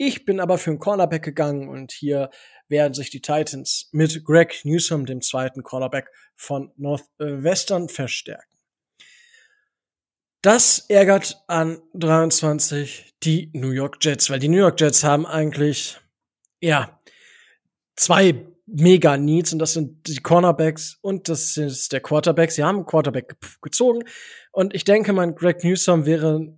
Ich 0.03 0.25
bin 0.25 0.39
aber 0.39 0.57
für 0.57 0.71
einen 0.71 0.79
Cornerback 0.79 1.21
gegangen 1.21 1.69
und 1.69 1.91
hier 1.91 2.31
werden 2.67 2.95
sich 2.95 3.11
die 3.11 3.21
Titans 3.21 3.87
mit 3.91 4.25
Greg 4.25 4.61
Newsom, 4.63 5.05
dem 5.05 5.21
zweiten 5.21 5.61
Cornerback 5.61 6.09
von 6.35 6.71
Northwestern, 6.75 7.87
verstärken. 7.87 8.57
Das 10.41 10.79
ärgert 10.89 11.43
an 11.45 11.83
23 11.93 13.13
die 13.21 13.51
New 13.53 13.69
York 13.69 13.97
Jets, 14.01 14.31
weil 14.31 14.39
die 14.39 14.47
New 14.47 14.57
York 14.57 14.81
Jets 14.81 15.03
haben 15.03 15.27
eigentlich, 15.27 15.99
ja, 16.61 16.99
zwei 17.95 18.43
mega 18.65 19.17
Needs 19.17 19.53
und 19.53 19.59
das 19.59 19.73
sind 19.73 20.07
die 20.07 20.17
Cornerbacks 20.17 20.97
und 21.01 21.29
das 21.29 21.57
ist 21.57 21.91
der 21.91 21.99
Quarterback. 21.99 22.51
Sie 22.51 22.63
haben 22.63 22.77
einen 22.77 22.85
Quarterback 22.87 23.35
gezogen 23.61 24.03
und 24.51 24.73
ich 24.73 24.83
denke, 24.83 25.13
mein 25.13 25.35
Greg 25.35 25.63
Newsom 25.63 26.07
wäre 26.07 26.57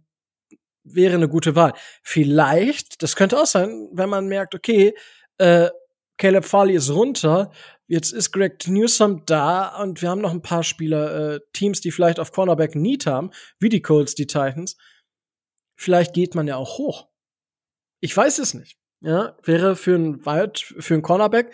wäre 0.83 1.15
eine 1.15 1.29
gute 1.29 1.55
Wahl. 1.55 1.73
Vielleicht, 2.01 3.01
das 3.03 3.15
könnte 3.15 3.39
auch 3.39 3.45
sein, 3.45 3.89
wenn 3.93 4.09
man 4.09 4.27
merkt, 4.27 4.55
okay, 4.55 4.93
äh, 5.37 5.69
Caleb 6.17 6.45
Farley 6.45 6.75
ist 6.75 6.91
runter, 6.91 7.51
Jetzt 7.93 8.11
ist 8.11 8.31
Greg 8.31 8.67
Newsom 8.67 9.25
da 9.25 9.79
und 9.81 10.01
wir 10.01 10.09
haben 10.09 10.21
noch 10.21 10.31
ein 10.31 10.41
paar 10.41 10.63
Spieler, 10.63 11.35
äh, 11.35 11.39
Teams, 11.51 11.81
die 11.81 11.91
vielleicht 11.91 12.19
auf 12.19 12.31
Cornerback 12.31 12.75
Need 12.75 13.05
haben, 13.05 13.29
wie 13.59 13.69
die 13.69 13.83
Colts, 13.83 14.15
die 14.15 14.25
Titans. 14.25 14.77
Vielleicht 15.75 16.13
geht 16.13 16.33
man 16.33 16.47
ja 16.47 16.55
auch 16.55 16.77
hoch. 16.77 17.09
Ich 17.99 18.15
weiß 18.15 18.39
es 18.39 18.53
nicht. 18.53 18.79
Ja, 19.01 19.37
wäre 19.43 19.75
für 19.75 19.95
ein 19.95 20.25
Wide, 20.25 20.53
für 20.55 20.93
ein 20.93 21.01
Cornerback, 21.01 21.53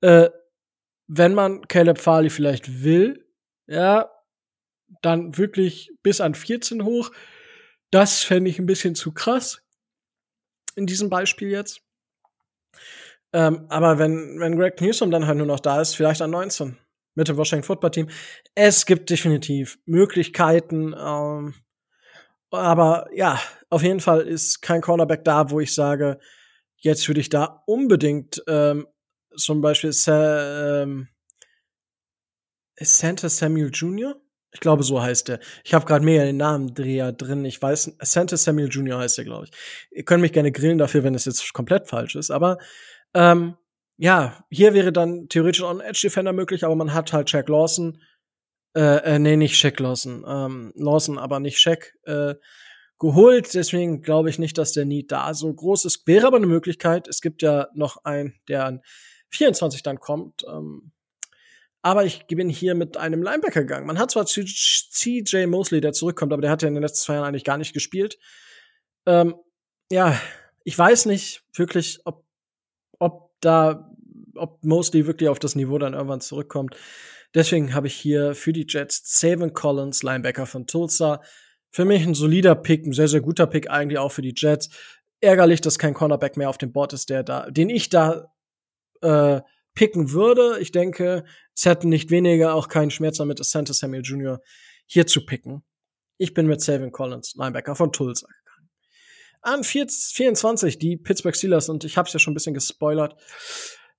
äh, 0.00 0.30
wenn 1.06 1.34
man 1.34 1.68
Caleb 1.68 1.98
Farley 1.98 2.30
vielleicht 2.30 2.82
will, 2.82 3.24
ja, 3.66 4.10
dann 5.02 5.36
wirklich 5.36 5.92
bis 6.02 6.20
an 6.20 6.34
14 6.34 6.84
hoch. 6.84 7.12
Das 7.90 8.22
fände 8.22 8.50
ich 8.50 8.58
ein 8.58 8.66
bisschen 8.66 8.94
zu 8.94 9.12
krass. 9.12 9.62
In 10.74 10.86
diesem 10.86 11.08
Beispiel 11.08 11.50
jetzt. 11.50 11.80
Ähm, 13.32 13.66
aber 13.68 13.98
wenn, 13.98 14.38
wenn 14.38 14.56
Greg 14.56 14.80
Newsom 14.80 15.10
dann 15.10 15.26
halt 15.26 15.38
nur 15.38 15.46
noch 15.46 15.60
da 15.60 15.80
ist, 15.80 15.94
vielleicht 15.94 16.22
an 16.22 16.30
19 16.30 16.78
mit 17.16 17.28
dem 17.28 17.36
Washington 17.36 17.64
Football 17.64 17.90
Team. 17.90 18.08
Es 18.54 18.86
gibt 18.86 19.10
definitiv 19.10 19.78
Möglichkeiten. 19.86 20.94
Ähm, 20.96 21.54
aber 22.50 23.08
ja, 23.12 23.40
auf 23.70 23.82
jeden 23.82 24.00
Fall 24.00 24.20
ist 24.20 24.62
kein 24.62 24.80
Cornerback 24.80 25.24
da, 25.24 25.50
wo 25.50 25.60
ich 25.60 25.74
sage, 25.74 26.18
jetzt 26.76 27.08
würde 27.08 27.20
ich 27.20 27.28
da 27.28 27.62
unbedingt 27.66 28.42
ähm, 28.46 28.86
zum 29.36 29.60
Beispiel 29.60 29.92
Sa 29.92 30.82
ähm, 30.82 31.08
Santa 32.78 33.28
Samuel 33.28 33.70
Jr. 33.72 34.20
Ich 34.56 34.60
glaube, 34.60 34.82
so 34.84 35.02
heißt 35.02 35.28
er. 35.28 35.40
Ich 35.64 35.74
habe 35.74 35.84
gerade 35.84 36.02
mehr 36.02 36.24
den 36.24 36.38
Namendreher 36.38 37.12
drin. 37.12 37.44
Ich 37.44 37.60
weiß, 37.60 37.92
Santa 38.00 38.38
Samuel 38.38 38.70
Jr. 38.70 38.98
heißt 38.98 39.18
er, 39.18 39.24
glaube 39.24 39.44
ich. 39.44 39.50
Ihr 39.90 40.02
könnt 40.02 40.22
mich 40.22 40.32
gerne 40.32 40.50
grillen 40.50 40.78
dafür, 40.78 41.04
wenn 41.04 41.14
es 41.14 41.26
jetzt 41.26 41.52
komplett 41.52 41.88
falsch 41.88 42.16
ist. 42.16 42.30
Aber 42.30 42.56
ähm, 43.12 43.56
ja, 43.98 44.46
hier 44.48 44.72
wäre 44.72 44.94
dann 44.94 45.28
theoretisch 45.28 45.62
auch 45.62 45.68
ein 45.68 45.80
Edge 45.80 46.00
Defender 46.04 46.32
möglich, 46.32 46.64
aber 46.64 46.74
man 46.74 46.94
hat 46.94 47.12
halt 47.12 47.30
Jack 47.30 47.50
Lawson, 47.50 48.00
äh, 48.74 49.14
äh 49.16 49.18
nee, 49.18 49.36
nicht 49.36 49.58
Shaq 49.58 49.78
Lawson, 49.78 50.24
ähm, 50.26 50.72
Lawson, 50.74 51.18
aber 51.18 51.38
nicht 51.38 51.58
Shaq, 51.58 51.92
äh, 52.04 52.36
geholt. 52.98 53.52
Deswegen 53.52 54.00
glaube 54.00 54.30
ich 54.30 54.38
nicht, 54.38 54.56
dass 54.56 54.72
der 54.72 54.86
Need 54.86 55.12
da 55.12 55.34
so 55.34 55.52
groß 55.52 55.84
ist. 55.84 56.06
Wäre 56.06 56.28
aber 56.28 56.38
eine 56.38 56.46
Möglichkeit. 56.46 57.08
Es 57.08 57.20
gibt 57.20 57.42
ja 57.42 57.68
noch 57.74 58.04
einen, 58.04 58.40
der 58.48 58.64
an 58.64 58.80
24 59.28 59.82
dann 59.82 60.00
kommt. 60.00 60.46
Ähm, 60.48 60.92
aber 61.86 62.04
ich 62.04 62.26
bin 62.26 62.48
hier 62.48 62.74
mit 62.74 62.96
einem 62.96 63.22
Linebacker 63.22 63.60
gegangen. 63.60 63.86
Man 63.86 64.00
hat 64.00 64.10
zwar 64.10 64.26
CJ 64.26 65.46
Mosley, 65.46 65.80
der 65.80 65.92
zurückkommt, 65.92 66.32
aber 66.32 66.42
der 66.42 66.50
hat 66.50 66.62
ja 66.62 66.66
in 66.66 66.74
den 66.74 66.82
letzten 66.82 67.04
zwei 67.04 67.14
Jahren 67.14 67.26
eigentlich 67.26 67.44
gar 67.44 67.58
nicht 67.58 67.74
gespielt. 67.74 68.18
Ähm, 69.06 69.36
ja, 69.92 70.20
ich 70.64 70.76
weiß 70.76 71.06
nicht 71.06 71.44
wirklich, 71.54 72.00
ob 72.04 72.24
ob 72.98 73.30
da, 73.40 73.88
ob 74.34 74.64
Mosley 74.64 75.06
wirklich 75.06 75.28
auf 75.28 75.38
das 75.38 75.54
Niveau 75.54 75.78
dann 75.78 75.94
irgendwann 75.94 76.20
zurückkommt. 76.20 76.74
Deswegen 77.36 77.72
habe 77.72 77.86
ich 77.86 77.94
hier 77.94 78.34
für 78.34 78.52
die 78.52 78.66
Jets 78.68 79.02
Savin 79.04 79.52
Collins, 79.52 80.02
Linebacker 80.02 80.46
von 80.46 80.66
Tulsa. 80.66 81.22
Für 81.70 81.84
mich 81.84 82.04
ein 82.04 82.14
solider 82.14 82.56
Pick, 82.56 82.84
ein 82.84 82.94
sehr, 82.94 83.06
sehr 83.06 83.20
guter 83.20 83.46
Pick 83.46 83.70
eigentlich 83.70 83.98
auch 83.98 84.10
für 84.10 84.22
die 84.22 84.34
Jets. 84.36 84.70
Ärgerlich, 85.20 85.60
dass 85.60 85.78
kein 85.78 85.94
Cornerback 85.94 86.36
mehr 86.36 86.50
auf 86.50 86.58
dem 86.58 86.72
Board 86.72 86.94
ist, 86.94 87.10
der 87.10 87.22
da, 87.22 87.48
den 87.48 87.70
ich 87.70 87.90
da 87.90 88.34
äh, 89.02 89.40
picken 89.76 90.10
würde. 90.10 90.58
Ich 90.58 90.72
denke, 90.72 91.24
es 91.54 91.64
hätten 91.64 91.88
nicht 91.88 92.10
weniger 92.10 92.54
auch 92.54 92.66
keinen 92.66 92.90
Schmerz 92.90 93.18
damit, 93.18 93.38
Santa 93.44 93.72
Samuel 93.72 94.02
Jr. 94.02 94.40
hier 94.86 95.06
zu 95.06 95.24
picken. 95.24 95.62
Ich 96.18 96.34
bin 96.34 96.48
mit 96.48 96.60
Savin 96.60 96.90
Collins, 96.90 97.34
Linebacker 97.36 97.76
von 97.76 97.92
Tulsa 97.92 98.26
an 99.46 99.62
24 99.62 100.78
die 100.78 100.96
Pittsburgh 100.96 101.36
Steelers 101.36 101.68
und 101.68 101.84
ich 101.84 101.96
habe 101.96 102.06
es 102.06 102.12
ja 102.12 102.18
schon 102.18 102.32
ein 102.32 102.34
bisschen 102.34 102.54
gespoilert. 102.54 103.14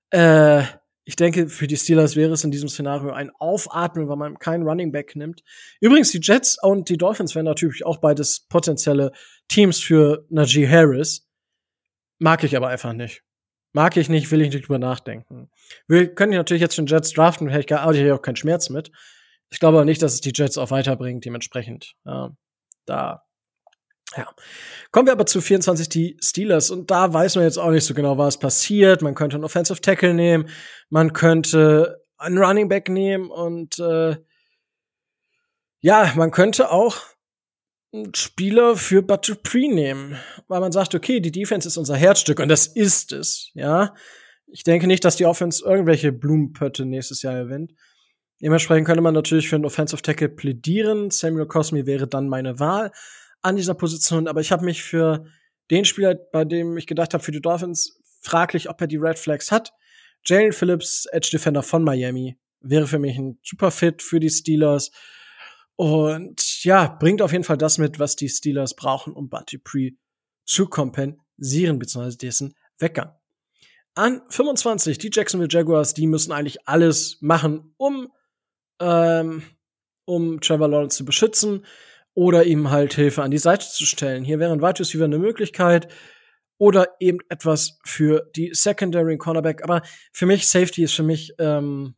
Äh, 0.10 0.63
ich 1.06 1.16
denke, 1.16 1.48
für 1.48 1.68
die 1.68 1.78
Steelers 1.78 2.18
wäre 2.18 2.34
es 2.34 2.44
in 2.44 2.52
diesem 2.52 2.68
Szenario 2.68 3.13
ein 3.13 3.32
Aufatmen, 3.40 4.10
weil 4.10 4.18
man 4.18 4.40
keinen 4.40 4.63
Running 4.63 4.92
Back 4.92 5.16
nimmt. 5.16 5.44
Übrigens, 5.80 6.12
die 6.12 6.20
Jets 6.22 6.62
und 6.62 6.90
die 6.90 6.98
Dolphins 6.98 7.34
wären 7.34 7.46
natürlich 7.46 7.86
auch 7.86 7.98
beides 7.98 8.46
potenzielle 8.50 9.13
Teams 9.48 9.80
für 9.80 10.26
Najee 10.30 10.68
Harris. 10.68 11.26
Mag 12.20 12.44
ich 12.44 12.58
aber 12.58 12.68
einfach 12.68 12.92
nicht. 12.92 13.24
Mag 13.78 13.96
ich 13.96 14.10
nicht, 14.10 14.32
will 14.32 14.42
ich 14.42 14.52
nicht 14.52 14.68
drüber 14.68 14.80
nachdenken. 14.80 15.52
Wir 15.88 16.12
können 16.12 16.34
natürlich 16.34 16.62
jetzt 16.62 16.80
den 16.80 16.88
Jets 16.88 17.13
draften, 17.13 17.48
hätte 17.48 17.60
ich, 17.60 17.68
gar, 17.68 17.86
hätte 17.86 18.04
ich 18.04 18.12
auch 18.12 18.24
keinen 18.24 18.36
Schmerz 18.36 18.72
mit. 18.72 18.92
Ich 19.52 19.60
glaube 19.60 19.78
aber 19.78 19.86
nicht, 19.86 20.02
dass 20.02 20.16
es 20.16 20.22
die 20.22 20.32
Jets 20.34 20.58
auch 20.58 20.72
weiterbringt, 20.72 21.24
dementsprechend. 21.26 21.94
Ja, 22.04 22.32
da 22.88 23.22
ja. 24.16 24.34
Kommen 24.90 25.06
wir 25.06 25.12
aber 25.12 25.28
zu 25.28 25.42
24 25.42 25.90
die 25.90 26.18
Steelers 26.24 26.72
und 26.72 26.90
da 26.90 27.13
weiß 27.13 27.36
man 27.36 27.44
jetzt 27.44 27.60
auch 27.60 27.70
nicht 27.70 27.86
so 27.86 27.94
genau, 27.94 28.18
was 28.18 28.40
passiert. 28.40 29.04
Man 29.04 29.13
könnte 29.13 29.36
einen 29.36 29.44
Offensive 29.44 29.80
Tackle 29.80 30.16
nehmen, 30.16 30.50
man 30.90 31.13
könnte 31.13 32.04
einen 32.18 32.40
Running 32.40 32.70
Back 32.70 32.90
nehmen 32.90 33.30
und 33.30 33.78
äh, 33.78 34.18
ja, 35.82 36.13
man 36.16 36.32
könnte 36.32 36.72
auch 36.72 36.98
Spieler 38.16 38.76
für 38.76 39.02
Pre 39.04 39.74
nehmen, 39.74 40.18
weil 40.48 40.60
man 40.60 40.72
sagt, 40.72 40.96
okay, 40.96 41.20
die 41.20 41.32
Defense 41.32 41.68
ist 41.68 41.78
unser 41.78 41.96
Herzstück 41.96 42.40
und 42.40 42.50
das 42.50 42.68
ist 42.68 43.12
es, 43.12 43.52
ja. 43.54 43.94
Ich 44.48 44.64
denke 44.64 44.88
nicht, 44.88 45.04
dass 45.04 45.18
die 45.18 45.26
Offense 45.26 45.64
irgendwelche 45.66 46.12
Blumenpötte 46.12 46.86
nächstes 46.86 47.22
Jahr 47.22 47.44
gewinnt. 47.44 47.74
Dementsprechend 48.42 48.86
könnte 48.86 49.02
man 49.02 49.14
natürlich 49.14 49.50
für 49.50 49.56
einen 49.56 49.66
Offensive 49.66 50.02
Tackle 50.02 50.30
plädieren. 50.30 51.10
Samuel 51.12 51.48
Cosme 51.48 51.86
wäre 51.86 52.08
dann 52.08 52.30
meine 52.30 52.60
Wahl 52.60 52.92
an 53.42 53.56
dieser 53.56 53.74
Position, 53.74 54.28
aber 54.28 54.42
ich 54.42 54.52
habe 54.52 54.64
mich 54.64 54.84
für 54.84 55.26
den 55.70 55.86
Spieler, 55.86 56.16
bei 56.16 56.46
dem 56.46 56.78
ich 56.78 56.88
gedacht 56.88 57.14
habe, 57.14 57.24
für 57.24 57.32
die 57.32 57.42
Dolphins, 57.42 58.00
fraglich, 58.22 58.70
ob 58.70 58.80
er 58.80 58.88
die 58.88 58.98
Red 58.98 59.20
Flags 59.20 59.52
hat. 59.52 59.74
Jalen 60.26 60.54
Phillips, 60.54 61.06
Edge 61.12 61.30
Defender 61.32 61.64
von 61.64 61.84
Miami, 61.84 62.38
wäre 62.62 62.88
für 62.88 63.00
mich 63.00 63.18
ein 63.18 63.38
super 63.44 63.72
Fit 63.72 64.02
für 64.02 64.20
die 64.20 64.30
Steelers. 64.30 64.92
Und 65.76 66.47
ja, 66.63 66.88
bringt 66.88 67.22
auf 67.22 67.32
jeden 67.32 67.43
Fall 67.43 67.58
das 67.58 67.78
mit, 67.78 68.00
was 68.00 68.15
die 68.15 68.30
Steelers 68.30 68.76
brauchen, 68.76 69.13
um 69.13 69.30
Buddy 69.30 69.58
Pre 69.58 69.91
zu 70.46 70.67
kompensieren, 70.67 71.80
beziehungsweise 71.80 72.17
dessen 72.17 72.56
Weggang. 72.80 73.13
An 73.96 74.22
25, 74.30 74.98
die 75.00 75.10
Jacksonville 75.12 75.50
Jaguars, 75.52 75.93
die 75.93 76.08
müssen 76.08 76.32
eigentlich 76.32 76.67
alles 76.67 77.17
machen, 77.22 77.74
um, 77.78 78.12
ähm, 78.80 79.41
um 80.06 80.39
Trevor 80.39 80.68
Lawrence 80.68 80.97
zu 80.97 81.05
beschützen 81.05 81.66
oder 82.14 82.45
ihm 82.45 82.70
halt 82.70 82.93
Hilfe 82.93 83.24
an 83.24 83.32
die 83.32 83.38
Seite 83.38 83.68
zu 83.68 83.86
stellen. 83.86 84.24
Hier 84.24 84.39
wäre 84.39 84.53
ein 84.53 84.62
Wide 84.62 84.80
Receiver 84.80 85.05
eine 85.05 85.20
Möglichkeit 85.20 85.88
oder 86.58 86.95
eben 86.99 87.20
etwas 87.30 87.80
für 87.86 88.30
die 88.36 88.51
Secondary 88.53 89.18
Cornerback. 89.18 89.64
Aber 89.64 89.82
für 90.12 90.26
mich, 90.26 90.47
Safety 90.47 90.84
ist 90.84 90.93
für 90.93 91.03
mich 91.03 91.34
ähm, 91.39 91.95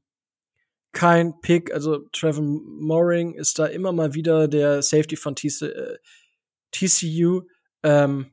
kein 0.92 1.40
Pick. 1.42 1.74
Also 1.74 2.00
Trevor 2.12 2.44
Mooring 2.44 3.34
ist 3.34 3.60
da 3.60 3.66
immer 3.66 3.92
mal 3.92 4.14
wieder 4.14 4.48
der 4.48 4.82
Safety 4.82 5.16
von 5.16 5.36
TC, 5.36 5.62
äh, 5.64 5.98
TCU. 6.72 7.44
Ähm, 7.84 8.32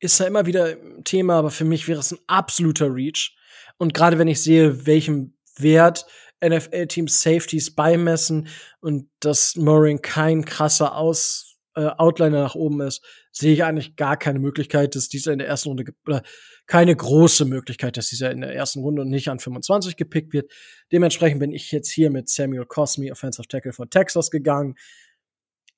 ist 0.00 0.20
da 0.20 0.26
immer 0.26 0.46
wieder 0.46 0.76
Thema, 1.04 1.38
aber 1.38 1.50
für 1.50 1.64
mich 1.64 1.88
wäre 1.88 2.00
es 2.00 2.12
ein 2.12 2.18
absoluter 2.26 2.94
Reach. 2.94 3.36
Und 3.78 3.94
gerade 3.94 4.18
wenn 4.18 4.28
ich 4.28 4.42
sehe, 4.42 4.86
welchem 4.86 5.36
Wert 5.56 6.06
NFL-Teams 6.44 7.22
Safeties 7.22 7.74
beimessen 7.74 8.48
und 8.80 9.08
dass 9.20 9.56
Mooring 9.56 10.02
kein 10.02 10.44
krasser 10.44 10.96
Aus, 10.96 11.56
äh, 11.74 11.86
Outliner 11.86 12.42
nach 12.42 12.54
oben 12.54 12.82
ist, 12.82 13.02
sehe 13.32 13.52
ich 13.52 13.64
eigentlich 13.64 13.96
gar 13.96 14.16
keine 14.16 14.38
Möglichkeit, 14.38 14.94
dass 14.94 15.08
dieser 15.08 15.32
in 15.32 15.38
der 15.38 15.48
ersten 15.48 15.70
Runde 15.70 15.84
oder 16.06 16.22
keine 16.66 16.96
große 16.96 17.44
Möglichkeit, 17.44 17.96
dass 17.96 18.08
dieser 18.08 18.30
in 18.30 18.40
der 18.40 18.54
ersten 18.54 18.80
Runde 18.80 19.04
nicht 19.04 19.28
an 19.28 19.38
25 19.38 19.96
gepickt 19.96 20.32
wird. 20.32 20.50
Dementsprechend 20.92 21.40
bin 21.40 21.52
ich 21.52 21.70
jetzt 21.72 21.90
hier 21.90 22.10
mit 22.10 22.28
Samuel 22.28 22.66
Cosme, 22.66 23.10
Offensive 23.12 23.46
Tackle 23.48 23.72
von 23.72 23.90
Texas, 23.90 24.30
gegangen. 24.30 24.74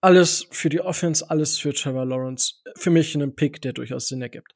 Alles 0.00 0.46
für 0.50 0.68
die 0.68 0.80
Offense, 0.80 1.28
alles 1.28 1.58
für 1.58 1.72
Trevor 1.72 2.04
Lawrence. 2.04 2.54
Für 2.76 2.90
mich 2.90 3.14
ein 3.14 3.34
Pick, 3.34 3.60
der 3.62 3.72
durchaus 3.72 4.08
Sinn 4.08 4.22
ergibt. 4.22 4.52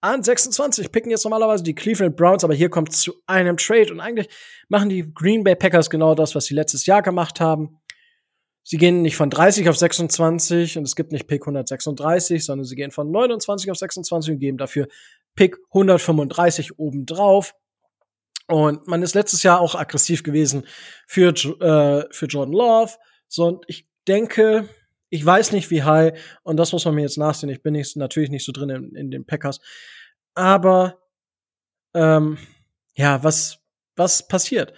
An 0.00 0.22
26 0.22 0.90
picken 0.90 1.10
jetzt 1.10 1.24
normalerweise 1.24 1.62
die 1.62 1.74
Cleveland 1.74 2.16
Browns, 2.16 2.42
aber 2.42 2.54
hier 2.54 2.70
kommt 2.70 2.92
zu 2.92 3.14
einem 3.26 3.56
Trade 3.56 3.92
und 3.92 4.00
eigentlich 4.00 4.28
machen 4.68 4.88
die 4.88 5.12
Green 5.14 5.44
Bay 5.44 5.54
Packers 5.54 5.90
genau 5.90 6.16
das, 6.16 6.34
was 6.34 6.46
sie 6.46 6.54
letztes 6.54 6.86
Jahr 6.86 7.02
gemacht 7.02 7.38
haben. 7.38 7.78
Sie 8.64 8.78
gehen 8.78 9.02
nicht 9.02 9.16
von 9.16 9.30
30 9.30 9.68
auf 9.68 9.76
26 9.76 10.78
und 10.78 10.84
es 10.84 10.96
gibt 10.96 11.12
nicht 11.12 11.26
Pick 11.26 11.42
136, 11.42 12.44
sondern 12.44 12.64
sie 12.64 12.76
gehen 12.76 12.90
von 12.90 13.10
29 13.10 13.70
auf 13.70 13.76
26 13.76 14.34
und 14.34 14.40
geben 14.40 14.58
dafür 14.58 14.88
Pick 15.34 15.56
135 15.70 16.78
obendrauf. 16.78 17.54
Und 18.48 18.86
man 18.86 19.02
ist 19.02 19.14
letztes 19.14 19.42
Jahr 19.42 19.60
auch 19.60 19.74
aggressiv 19.74 20.22
gewesen 20.22 20.66
für, 21.06 21.28
äh, 21.28 22.06
für 22.10 22.26
Jordan 22.26 22.54
Love. 22.54 22.92
So, 23.28 23.46
und 23.46 23.64
ich 23.66 23.86
denke, 24.06 24.68
ich 25.08 25.24
weiß 25.24 25.52
nicht, 25.52 25.70
wie 25.70 25.82
high, 25.82 26.18
und 26.42 26.56
das 26.56 26.72
muss 26.72 26.84
man 26.84 26.94
mir 26.94 27.02
jetzt 27.02 27.18
nachsehen. 27.18 27.50
Ich 27.50 27.62
bin 27.62 27.72
nicht, 27.72 27.96
natürlich 27.96 28.30
nicht 28.30 28.44
so 28.44 28.52
drin 28.52 28.70
in, 28.70 28.94
in 28.94 29.10
den 29.10 29.26
Packers. 29.26 29.60
Aber 30.34 30.98
ähm, 31.94 32.38
ja, 32.94 33.22
was, 33.22 33.58
was 33.96 34.26
passiert? 34.26 34.72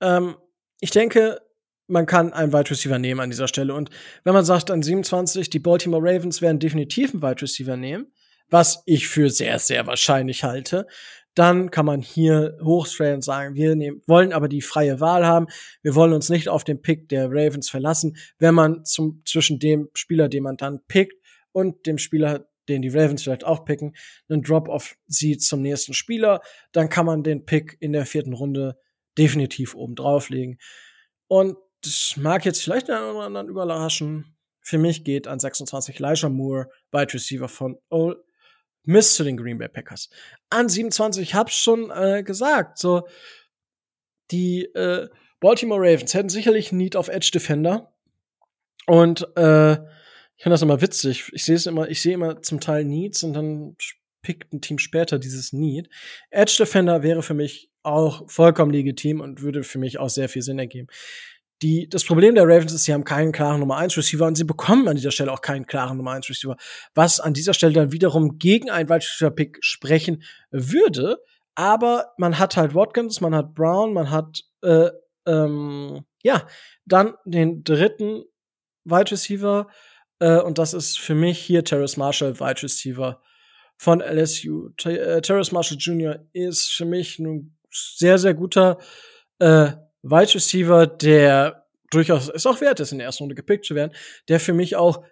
Ähm, 0.00 0.36
ich 0.80 0.90
denke, 0.90 1.40
man 1.86 2.06
kann 2.06 2.32
einen 2.32 2.52
Wide 2.52 2.70
Receiver 2.70 2.98
nehmen 2.98 3.20
an 3.20 3.30
dieser 3.30 3.48
Stelle. 3.48 3.74
Und 3.74 3.90
wenn 4.24 4.34
man 4.34 4.44
sagt, 4.44 4.70
an 4.70 4.82
27, 4.82 5.50
die 5.50 5.58
Baltimore 5.58 6.02
Ravens 6.02 6.40
werden 6.42 6.58
definitiv 6.58 7.12
einen 7.12 7.22
Wide 7.22 7.42
Receiver 7.42 7.76
nehmen, 7.76 8.12
was 8.50 8.82
ich 8.86 9.08
für 9.08 9.30
sehr, 9.30 9.58
sehr 9.58 9.86
wahrscheinlich 9.86 10.44
halte, 10.44 10.86
dann 11.34 11.70
kann 11.70 11.86
man 11.86 12.00
hier 12.00 12.56
hochstellen 12.62 13.16
und 13.16 13.24
sagen, 13.24 13.54
wir 13.54 13.74
nehmen, 13.74 14.02
wollen 14.06 14.32
aber 14.32 14.48
die 14.48 14.62
freie 14.62 15.00
Wahl 15.00 15.26
haben. 15.26 15.46
Wir 15.82 15.94
wollen 15.94 16.12
uns 16.12 16.28
nicht 16.28 16.48
auf 16.48 16.62
den 16.62 16.80
Pick 16.80 17.08
der 17.08 17.26
Ravens 17.28 17.68
verlassen. 17.68 18.16
Wenn 18.38 18.54
man 18.54 18.84
zum, 18.84 19.22
zwischen 19.24 19.58
dem 19.58 19.88
Spieler, 19.94 20.28
den 20.28 20.44
man 20.44 20.56
dann 20.56 20.84
pickt, 20.86 21.14
und 21.54 21.86
dem 21.86 21.98
Spieler, 21.98 22.48
den 22.68 22.82
die 22.82 22.88
Ravens 22.88 23.22
vielleicht 23.22 23.44
auch 23.44 23.64
picken, 23.64 23.94
einen 24.28 24.42
Drop-off 24.42 24.96
sieht 25.06 25.42
zum 25.42 25.62
nächsten 25.62 25.94
Spieler, 25.94 26.40
dann 26.72 26.88
kann 26.88 27.06
man 27.06 27.22
den 27.22 27.46
Pick 27.46 27.76
in 27.80 27.92
der 27.92 28.06
vierten 28.06 28.32
Runde 28.32 28.76
definitiv 29.16 29.74
oben 29.74 29.94
drauflegen. 29.94 30.58
Und 31.28 31.56
das 31.82 32.14
mag 32.16 32.44
jetzt 32.44 32.62
vielleicht 32.62 32.90
einen 32.90 33.04
oder 33.04 33.26
anderen 33.26 33.48
überraschen. 33.48 34.36
Für 34.60 34.78
mich 34.78 35.04
geht 35.04 35.28
an 35.28 35.38
26 35.38 36.00
Elijah 36.00 36.28
Moore, 36.28 36.68
Wide 36.90 37.14
Receiver 37.14 37.48
von 37.48 37.78
Ole 37.88 38.24
Miss 38.84 39.14
zu 39.14 39.24
den 39.24 39.36
Green 39.36 39.58
Bay 39.58 39.68
Packers. 39.68 40.10
An 40.50 40.68
27, 40.68 41.22
ich 41.22 41.34
hab's 41.34 41.56
schon 41.56 41.90
äh, 41.90 42.22
gesagt, 42.22 42.78
so 42.78 43.06
die 44.30 44.64
äh, 44.74 45.08
Baltimore 45.40 45.80
Ravens 45.80 46.14
hätten 46.14 46.28
sicherlich 46.28 46.72
Need 46.72 46.96
auf 46.96 47.08
Edge 47.08 47.30
Defender 47.32 47.92
und 48.86 49.26
äh, 49.36 49.74
ich 50.36 50.42
finde 50.42 50.54
das 50.54 50.62
immer 50.62 50.80
witzig. 50.80 51.30
Ich 51.32 51.44
sehe 51.44 51.54
es 51.54 51.66
immer, 51.66 51.88
ich 51.88 52.02
sehe 52.02 52.14
immer 52.14 52.42
zum 52.42 52.60
Teil 52.60 52.84
Needs 52.84 53.22
und 53.22 53.34
dann 53.34 53.76
pickt 54.22 54.52
ein 54.52 54.60
Team 54.60 54.78
später 54.78 55.18
dieses 55.18 55.52
Need. 55.52 55.88
Edge 56.30 56.56
Defender 56.58 57.02
wäre 57.02 57.22
für 57.22 57.34
mich 57.34 57.70
auch 57.82 58.28
vollkommen 58.30 58.72
legitim 58.72 59.20
und 59.20 59.42
würde 59.42 59.62
für 59.62 59.78
mich 59.78 59.98
auch 59.98 60.08
sehr 60.08 60.28
viel 60.28 60.42
Sinn 60.42 60.58
ergeben. 60.58 60.88
Die, 61.62 61.88
das 61.88 62.04
Problem 62.04 62.34
der 62.34 62.44
Ravens 62.44 62.72
ist, 62.72 62.84
sie 62.84 62.92
haben 62.92 63.04
keinen 63.04 63.32
klaren 63.32 63.60
Nummer 63.60 63.76
1 63.76 63.96
Receiver 63.96 64.26
und 64.26 64.34
sie 64.34 64.44
bekommen 64.44 64.88
an 64.88 64.96
dieser 64.96 65.12
Stelle 65.12 65.32
auch 65.32 65.40
keinen 65.40 65.66
klaren 65.66 65.96
Nummer 65.96 66.12
1 66.12 66.28
Receiver, 66.28 66.56
was 66.94 67.20
an 67.20 67.32
dieser 67.32 67.54
Stelle 67.54 67.72
dann 67.72 67.92
wiederum 67.92 68.38
gegen 68.38 68.70
einen 68.70 68.88
Wide 68.88 69.04
Receiver 69.04 69.30
Pick 69.30 69.58
sprechen 69.60 70.22
würde. 70.50 71.18
Aber 71.54 72.12
man 72.18 72.38
hat 72.38 72.56
halt 72.56 72.74
Watkins, 72.74 73.20
man 73.20 73.34
hat 73.34 73.54
Brown, 73.54 73.92
man 73.92 74.10
hat, 74.10 74.42
äh, 74.62 74.90
ähm, 75.26 76.04
ja, 76.22 76.46
dann 76.84 77.14
den 77.24 77.62
dritten 77.62 78.24
Wide 78.84 79.12
Receiver, 79.12 79.68
äh, 80.18 80.40
und 80.40 80.58
das 80.58 80.74
ist 80.74 80.98
für 80.98 81.14
mich 81.14 81.38
hier 81.38 81.64
Terrace 81.64 81.96
Marshall, 81.96 82.38
Wide 82.40 82.62
Receiver 82.62 83.20
von 83.76 84.00
LSU. 84.00 84.70
T 84.76 84.96
äh, 84.96 85.20
Terrace 85.20 85.52
Marshall 85.52 85.78
Jr. 85.78 86.26
ist 86.32 86.72
für 86.72 86.84
mich 86.84 87.18
ein 87.18 87.56
sehr, 87.70 88.18
sehr 88.18 88.34
guter 88.34 88.78
äh, 89.38 89.72
Wide 90.04 90.34
Receiver, 90.34 90.86
der 90.86 91.66
durchaus 91.90 92.28
es 92.28 92.46
auch 92.46 92.60
wert 92.60 92.80
ist, 92.80 92.92
in 92.92 92.98
der 92.98 93.06
ersten 93.06 93.24
Runde 93.24 93.34
gepickt 93.34 93.64
zu 93.64 93.74
werden, 93.74 93.94
der 94.28 94.38
für 94.38 94.52
mich 94.52 94.76
auch 94.76 95.02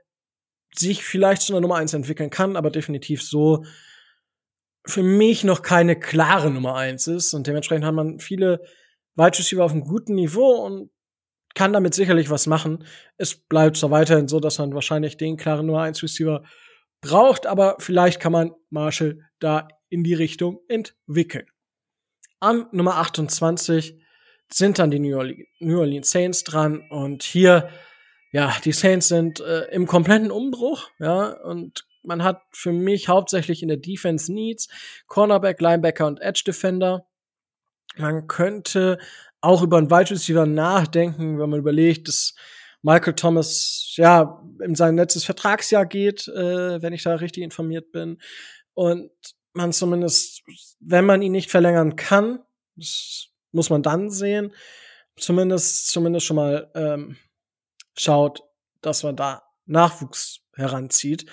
sich 0.74 1.04
vielleicht 1.04 1.42
zu 1.42 1.52
einer 1.52 1.60
Nummer 1.60 1.76
eins 1.76 1.94
entwickeln 1.94 2.30
kann, 2.30 2.56
aber 2.56 2.70
definitiv 2.70 3.22
so 3.22 3.64
für 4.86 5.02
mich 5.02 5.44
noch 5.44 5.62
keine 5.62 5.98
klare 5.98 6.50
Nummer 6.50 6.74
eins 6.74 7.06
ist. 7.06 7.34
Und 7.34 7.46
dementsprechend 7.46 7.84
hat 7.84 7.94
man 7.94 8.18
viele 8.18 8.60
Wide 9.14 9.38
Receiver 9.38 9.64
auf 9.64 9.72
einem 9.72 9.84
guten 9.84 10.14
Niveau 10.14 10.64
und 10.64 10.90
kann 11.54 11.72
damit 11.72 11.94
sicherlich 11.94 12.30
was 12.30 12.46
machen. 12.46 12.84
Es 13.16 13.34
bleibt 13.36 13.76
zwar 13.76 13.90
weiterhin 13.90 14.28
so, 14.28 14.40
dass 14.40 14.58
man 14.58 14.74
wahrscheinlich 14.74 15.16
den 15.16 15.36
klaren 15.36 15.66
Nummer 15.66 15.82
eins 15.82 16.02
Receiver 16.02 16.42
braucht, 17.00 17.46
aber 17.46 17.76
vielleicht 17.78 18.20
kann 18.20 18.32
man 18.32 18.52
Marshall 18.70 19.20
da 19.38 19.68
in 19.88 20.04
die 20.04 20.14
Richtung 20.14 20.60
entwickeln. 20.68 21.46
Am 22.40 22.68
Nummer 22.72 22.96
28 22.96 24.01
sind 24.52 24.78
dann 24.78 24.90
die 24.90 24.98
New 24.98 25.16
Orleans, 25.78 26.10
Saints 26.10 26.44
dran 26.44 26.84
und 26.90 27.22
hier, 27.22 27.68
ja, 28.32 28.54
die 28.64 28.72
Saints 28.72 29.08
sind 29.08 29.40
äh, 29.40 29.66
im 29.70 29.86
kompletten 29.86 30.30
Umbruch, 30.30 30.90
ja, 30.98 31.28
und 31.42 31.86
man 32.02 32.24
hat 32.24 32.42
für 32.50 32.72
mich 32.72 33.08
hauptsächlich 33.08 33.62
in 33.62 33.68
der 33.68 33.76
Defense 33.76 34.32
Needs 34.32 34.68
Cornerback, 35.06 35.60
Linebacker 35.60 36.06
und 36.06 36.20
Edge 36.20 36.42
Defender. 36.44 37.06
Man 37.96 38.26
könnte 38.26 38.98
auch 39.40 39.62
über 39.62 39.78
einen 39.78 39.90
Wide 39.90 40.10
Receiver 40.10 40.46
nachdenken, 40.46 41.38
wenn 41.38 41.50
man 41.50 41.60
überlegt, 41.60 42.08
dass 42.08 42.34
Michael 42.82 43.14
Thomas 43.14 43.92
ja 43.96 44.42
in 44.60 44.74
sein 44.74 44.96
letztes 44.96 45.24
Vertragsjahr 45.24 45.86
geht, 45.86 46.26
äh, 46.28 46.82
wenn 46.82 46.92
ich 46.92 47.02
da 47.02 47.14
richtig 47.14 47.44
informiert 47.44 47.92
bin. 47.92 48.20
Und 48.74 49.10
man 49.52 49.72
zumindest, 49.72 50.42
wenn 50.80 51.04
man 51.04 51.22
ihn 51.22 51.32
nicht 51.32 51.50
verlängern 51.50 51.96
kann, 51.96 52.40
das 52.74 53.28
muss 53.52 53.70
man 53.70 53.82
dann 53.82 54.10
sehen, 54.10 54.52
zumindest, 55.16 55.88
zumindest 55.90 56.26
schon 56.26 56.36
mal 56.36 56.70
ähm, 56.74 57.16
schaut, 57.96 58.42
dass 58.80 59.02
man 59.02 59.16
da 59.16 59.42
Nachwuchs 59.66 60.40
heranzieht. 60.54 61.26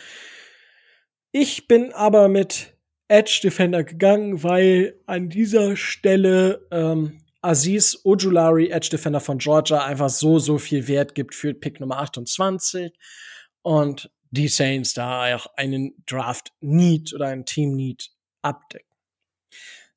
Ich 1.32 1.68
bin 1.68 1.94
aber 1.94 2.28
mit 2.28 2.76
Edge 3.08 3.40
Defender 3.44 3.84
gegangen, 3.84 4.44
weil 4.44 5.00
an 5.06 5.30
dieser 5.30 5.76
Stelle 5.76 6.68
ähm, 6.72 7.22
Aziz 7.42 8.02
Ojulari, 8.04 8.70
Edge 8.70 8.90
Defender 8.92 9.20
von 9.20 9.38
Georgia, 9.38 9.86
einfach 9.86 10.10
so, 10.10 10.40
so 10.40 10.58
viel 10.58 10.88
Wert 10.88 11.16
gibt 11.16 11.34
für 11.34 11.54
Pick 11.54 11.80
Nummer 11.80 12.00
28 12.00 12.92
und 13.62 14.12
die 14.32 14.48
Saints 14.48 14.94
da 14.94 15.36
auch 15.36 15.48
einen 15.56 16.04
Draft 16.06 16.52
Need 16.60 17.14
oder 17.14 17.28
einen 17.28 17.46
Team 17.46 17.76
Need 17.76 18.12
abdecken. 18.42 18.88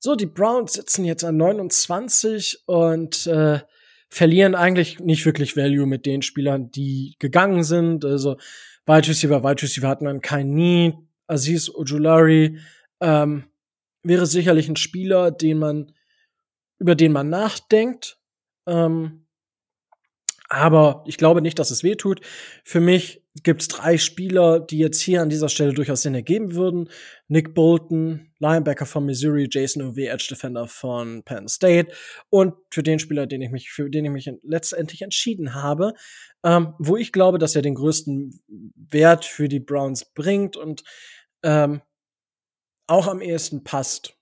So, 0.04 0.16
die 0.16 0.26
Browns 0.26 0.72
sitzen 0.72 1.04
jetzt 1.04 1.22
an 1.22 1.36
29 1.36 2.64
und 2.66 3.24
äh, 3.28 3.60
verlieren 4.08 4.56
eigentlich 4.56 4.98
nicht 4.98 5.24
wirklich 5.24 5.56
Value 5.56 5.86
mit 5.86 6.06
den 6.06 6.22
Spielern, 6.22 6.72
die 6.72 7.14
gegangen 7.20 7.62
sind. 7.62 8.04
Also 8.04 8.36
Wide 8.84 9.06
Receiver, 9.06 9.44
Wide 9.44 9.62
Receiver 9.62 9.86
hat 9.86 10.02
man 10.02 10.20
kein 10.20 10.54
Need. 10.54 10.96
Aziz 11.28 11.70
Ojulari 11.72 12.58
ähm, 13.00 13.44
wäre 14.02 14.26
sicherlich 14.26 14.68
ein 14.68 14.74
Spieler, 14.74 15.30
den 15.30 15.60
man 15.60 15.92
über 16.80 16.96
den 16.96 17.12
man 17.12 17.28
nachdenkt. 17.28 18.18
Ähm, 18.66 19.28
aber 20.48 21.04
ich 21.06 21.16
glaube 21.16 21.42
nicht, 21.42 21.60
dass 21.60 21.70
es 21.70 21.84
weh 21.84 21.94
tut. 21.94 22.22
Für 22.64 22.80
mich 22.80 23.21
gibt 23.42 23.62
es 23.62 23.68
drei 23.68 23.96
Spieler, 23.96 24.60
die 24.60 24.78
jetzt 24.78 25.00
hier 25.00 25.22
an 25.22 25.30
dieser 25.30 25.48
Stelle 25.48 25.72
durchaus 25.72 26.02
Sinn 26.02 26.14
ergeben 26.14 26.54
würden. 26.54 26.90
Nick 27.28 27.54
Bolton, 27.54 28.30
Linebacker 28.38 28.84
von 28.84 29.06
Missouri, 29.06 29.48
Jason 29.50 29.82
O.W., 29.82 30.06
Edge 30.06 30.26
Defender 30.28 30.68
von 30.68 31.22
Penn 31.22 31.48
State 31.48 31.92
und 32.28 32.54
für 32.70 32.82
den 32.82 32.98
Spieler, 32.98 33.26
den 33.26 33.40
ich 33.40 33.50
mich, 33.50 33.70
für 33.70 33.88
den 33.88 34.04
ich 34.04 34.10
mich 34.10 34.30
letztendlich 34.42 35.00
entschieden 35.00 35.54
habe, 35.54 35.94
ähm, 36.44 36.74
wo 36.78 36.96
ich 36.96 37.12
glaube, 37.12 37.38
dass 37.38 37.56
er 37.56 37.62
den 37.62 37.74
größten 37.74 38.38
Wert 38.74 39.24
für 39.24 39.48
die 39.48 39.60
Browns 39.60 40.04
bringt 40.04 40.56
und 40.56 40.84
ähm, 41.42 41.80
auch 42.86 43.06
am 43.06 43.22
ehesten 43.22 43.64
passt. 43.64 44.14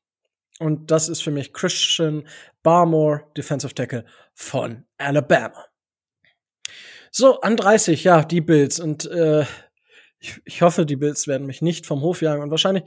Und 0.61 0.91
das 0.91 1.09
ist 1.09 1.23
für 1.23 1.31
mich 1.31 1.53
Christian 1.53 2.29
Barmore, 2.63 3.25
Defensive 3.37 3.75
Tackle 3.75 4.05
von 4.35 4.85
Alabama. 4.99 5.70
So, 7.11 7.41
an 7.41 7.57
30, 7.57 8.05
ja, 8.05 8.23
die 8.25 8.41
Bills. 8.41 8.79
Und 8.81 9.07
äh, 9.07 9.45
ich, 10.21 10.41
ich 10.45 10.63
hoffe, 10.63 10.87
die 10.87 10.97
Bills 10.97 11.27
werden 11.27 11.47
mich 11.47 11.63
nicht 11.63 11.87
vom 11.87 12.03
Hof 12.03 12.23
jagen. 12.23 12.43
Und 12.43 12.51
wahrscheinlich 12.51 12.85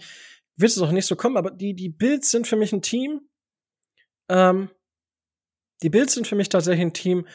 wird 0.55 0.71
es 0.71 0.79
auch 0.79 0.91
nicht 0.91 1.05
so 1.05 1.15
kommen, 1.15 1.37
aber 1.37 1.51
die, 1.51 1.73
die 1.73 1.89
Bills 1.89 2.31
sind 2.31 2.47
für 2.47 2.55
mich 2.55 2.71
ein 2.71 2.81
Team. 2.81 3.21
Ähm, 4.29 4.69
die 5.81 5.89
Bills 5.89 6.13
sind 6.13 6.27
für 6.27 6.35
mich 6.35 6.49
tatsächlich 6.49 6.85
ein 6.85 6.93
Team, 6.93 7.27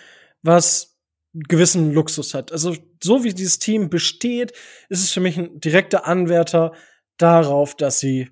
was 0.43 0.99
gewissen 1.35 1.93
Luxus 1.93 2.33
hat. 2.33 2.53
Also, 2.53 2.75
so 3.03 3.25
wie 3.25 3.35
dieses 3.35 3.59
Team 3.59 3.91
besteht, 3.91 4.53
ist 4.89 5.03
es 5.03 5.11
für 5.13 5.21
mich 5.21 5.37
ein 5.37 5.61
direkter 5.61 6.07
Anwärter 6.07 6.73
darauf, 7.19 7.75
dass 7.75 8.01
sie 8.01 8.31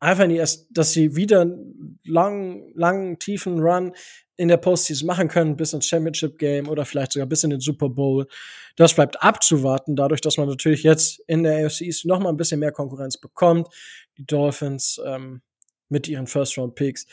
einfach 0.00 0.24
in 0.24 0.30
die 0.30 0.36
erst, 0.36 0.68
dass 0.70 0.92
sie 0.92 1.16
wieder 1.16 1.42
einen 1.42 1.98
langen, 2.04 2.72
langen, 2.74 3.18
tiefen 3.18 3.60
Run 3.60 3.92
in 4.36 4.48
der 4.48 4.58
Postseason 4.58 5.06
machen 5.06 5.28
können, 5.28 5.56
bis 5.56 5.72
ins 5.72 5.86
Championship 5.86 6.38
Game 6.38 6.68
oder 6.68 6.84
vielleicht 6.84 7.12
sogar 7.12 7.26
bis 7.26 7.42
in 7.44 7.50
den 7.50 7.60
Super 7.60 7.88
Bowl. 7.88 8.26
Das 8.76 8.94
bleibt 8.94 9.22
abzuwarten, 9.22 9.96
dadurch, 9.96 10.20
dass 10.20 10.36
man 10.36 10.48
natürlich 10.48 10.82
jetzt 10.82 11.20
in 11.26 11.42
der 11.42 11.64
AFC 11.64 11.82
East 11.82 12.04
noch 12.04 12.20
mal 12.20 12.28
ein 12.28 12.36
bisschen 12.36 12.60
mehr 12.60 12.72
Konkurrenz 12.72 13.16
bekommt. 13.16 13.68
Die 14.18 14.26
Dolphins 14.26 15.00
ähm, 15.04 15.40
mit 15.88 16.08
ihren 16.08 16.26
First 16.26 16.58
Round 16.58 16.74
Picks. 16.74 17.06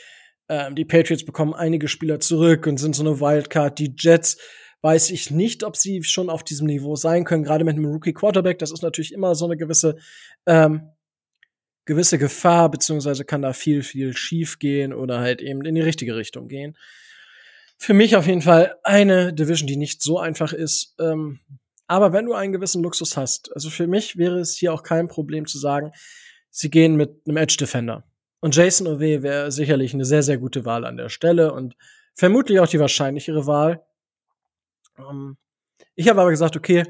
Ähm, 0.49 0.75
die 0.75 0.85
Patriots 0.85 1.23
bekommen 1.23 1.53
einige 1.53 1.87
Spieler 1.87 2.19
zurück 2.19 2.67
und 2.67 2.77
sind 2.77 2.95
so 2.95 3.03
eine 3.03 3.21
Wildcard. 3.21 3.79
Die 3.79 3.93
Jets 3.97 4.37
weiß 4.81 5.11
ich 5.11 5.31
nicht, 5.31 5.63
ob 5.63 5.77
sie 5.77 6.03
schon 6.03 6.29
auf 6.29 6.43
diesem 6.43 6.67
Niveau 6.67 6.97
sein 6.97 7.23
können, 7.23 7.43
gerade 7.43 7.63
mit 7.63 7.77
einem 7.77 7.85
Rookie 7.85 8.13
Quarterback. 8.13 8.59
Das 8.59 8.71
ist 8.71 8.83
natürlich 8.83 9.13
immer 9.13 9.33
so 9.33 9.45
eine 9.45 9.55
gewisse 9.55 9.95
ähm, 10.45 10.89
gewisse 11.85 12.17
Gefahr, 12.17 12.69
beziehungsweise 12.69 13.25
kann 13.25 13.41
da 13.41 13.53
viel, 13.53 13.83
viel 13.83 14.15
schief 14.15 14.59
gehen 14.59 14.93
oder 14.93 15.19
halt 15.19 15.41
eben 15.41 15.63
in 15.65 15.75
die 15.75 15.81
richtige 15.81 16.15
Richtung 16.15 16.47
gehen. 16.47 16.77
Für 17.77 17.93
mich 17.93 18.15
auf 18.15 18.27
jeden 18.27 18.41
Fall 18.41 18.77
eine 18.83 19.33
Division, 19.33 19.67
die 19.67 19.75
nicht 19.75 20.01
so 20.01 20.19
einfach 20.19 20.53
ist. 20.53 20.95
Ähm, 20.99 21.39
aber 21.87 22.13
wenn 22.13 22.25
du 22.25 22.33
einen 22.33 22.53
gewissen 22.53 22.81
Luxus 22.81 23.17
hast, 23.17 23.53
also 23.53 23.69
für 23.69 23.87
mich 23.87 24.17
wäre 24.17 24.39
es 24.39 24.55
hier 24.55 24.73
auch 24.73 24.83
kein 24.83 25.07
Problem 25.07 25.45
zu 25.45 25.57
sagen, 25.57 25.91
sie 26.49 26.69
gehen 26.69 26.95
mit 26.95 27.21
einem 27.27 27.37
Edge 27.37 27.57
Defender. 27.59 28.03
Und 28.39 28.55
Jason 28.55 28.87
Ove 28.87 29.21
wäre 29.21 29.51
sicherlich 29.51 29.93
eine 29.93 30.05
sehr, 30.05 30.23
sehr 30.23 30.37
gute 30.37 30.65
Wahl 30.65 30.85
an 30.85 30.97
der 30.97 31.09
Stelle 31.09 31.53
und 31.53 31.75
vermutlich 32.13 32.59
auch 32.59 32.67
die 32.67 32.79
wahrscheinlichere 32.79 33.47
Wahl. 33.47 33.85
Ähm, 34.97 35.37
ich 35.95 36.07
habe 36.09 36.21
aber 36.21 36.29
gesagt, 36.29 36.55
okay, 36.55 36.83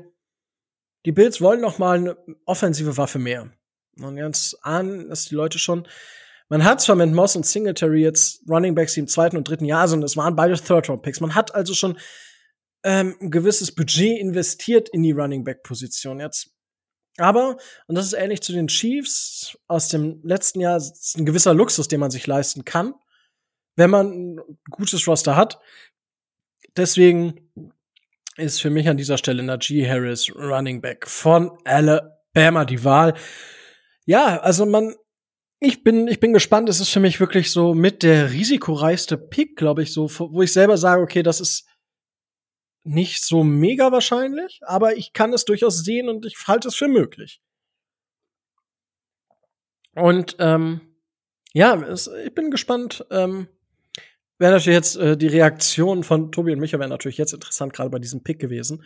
die 1.05 1.11
Bills 1.11 1.41
wollen 1.41 1.61
noch 1.61 1.79
mal 1.79 1.97
eine 1.97 2.17
offensive 2.45 2.97
Waffe 2.97 3.19
mehr. 3.19 3.51
Und 3.99 4.15
ganz 4.15 4.55
ahnen 4.61 5.09
dass 5.09 5.25
die 5.25 5.35
Leute 5.35 5.59
schon. 5.59 5.87
Man 6.49 6.63
hat 6.63 6.81
zwar 6.81 6.95
mit 6.95 7.11
Moss 7.11 7.35
und 7.35 7.45
Singletary 7.45 8.01
jetzt 8.01 8.41
Running 8.49 8.75
Backs, 8.75 8.93
die 8.93 8.99
im 8.99 9.07
zweiten 9.07 9.37
und 9.37 9.47
dritten 9.47 9.65
Jahr 9.65 9.87
sind, 9.87 10.03
es 10.03 10.17
waren 10.17 10.35
beide 10.35 10.55
Third-Round-Picks. 10.55 11.19
Man 11.19 11.35
hat 11.35 11.55
also 11.55 11.73
schon 11.73 11.97
ähm, 12.83 13.15
ein 13.21 13.31
gewisses 13.31 13.73
Budget 13.73 14.19
investiert 14.19 14.89
in 14.89 15.03
die 15.03 15.11
Running 15.11 15.43
Back-Position 15.43 16.19
jetzt. 16.19 16.51
Aber, 17.17 17.57
und 17.87 17.95
das 17.95 18.05
ist 18.05 18.13
ähnlich 18.13 18.41
zu 18.41 18.53
den 18.53 18.67
Chiefs 18.67 19.57
aus 19.67 19.87
dem 19.87 20.21
letzten 20.23 20.59
Jahr, 20.59 20.77
ist 20.77 21.15
ein 21.17 21.25
gewisser 21.25 21.53
Luxus, 21.53 21.87
den 21.87 21.99
man 21.99 22.11
sich 22.11 22.25
leisten 22.27 22.65
kann, 22.65 22.93
wenn 23.75 23.89
man 23.89 24.07
ein 24.07 24.41
gutes 24.69 25.07
Roster 25.07 25.35
hat. 25.35 25.59
Deswegen 26.75 27.51
ist 28.35 28.61
für 28.61 28.71
mich 28.71 28.89
an 28.89 28.97
dieser 28.97 29.17
Stelle 29.17 29.43
Najee 29.43 29.87
Harris 29.87 30.35
Running 30.35 30.81
Back 30.81 31.07
von 31.07 31.51
Alabama 31.65 32.65
die 32.65 32.83
Wahl 32.83 33.13
ja, 34.05 34.39
also 34.39 34.65
man, 34.65 34.95
ich 35.59 35.83
bin, 35.83 36.07
ich 36.07 36.19
bin 36.19 36.33
gespannt. 36.33 36.69
Es 36.69 36.79
ist 36.79 36.89
für 36.89 36.99
mich 36.99 37.19
wirklich 37.19 37.51
so 37.51 37.73
mit 37.73 38.03
der 38.03 38.31
risikoreichste 38.31 39.17
Pick, 39.17 39.55
glaube 39.55 39.83
ich, 39.83 39.93
so, 39.93 40.09
wo 40.09 40.41
ich 40.41 40.51
selber 40.51 40.77
sage, 40.77 41.01
okay, 41.01 41.23
das 41.23 41.39
ist 41.39 41.67
nicht 42.83 43.23
so 43.23 43.43
mega 43.43 43.91
wahrscheinlich, 43.91 44.59
aber 44.65 44.97
ich 44.97 45.13
kann 45.13 45.31
es 45.31 45.45
durchaus 45.45 45.83
sehen 45.83 46.09
und 46.09 46.25
ich 46.25 46.35
halte 46.47 46.67
es 46.67 46.75
für 46.75 46.89
möglich. 46.89 47.41
Und 49.95 50.35
ähm, 50.39 50.81
ja, 51.53 51.75
es, 51.83 52.07
ich 52.07 52.33
bin 52.33 52.51
gespannt. 52.51 53.05
Ähm, 53.09 53.47
wäre 54.39 54.53
natürlich 54.53 54.75
jetzt 54.75 54.95
äh, 54.97 55.15
die 55.15 55.27
Reaktion 55.27 56.03
von 56.03 56.31
Tobi 56.31 56.51
und 56.51 56.59
Micha 56.59 56.79
wäre 56.79 56.89
natürlich 56.89 57.17
jetzt 57.17 57.33
interessant, 57.33 57.73
gerade 57.73 57.89
bei 57.89 57.99
diesem 57.99 58.23
Pick 58.23 58.39
gewesen. 58.39 58.83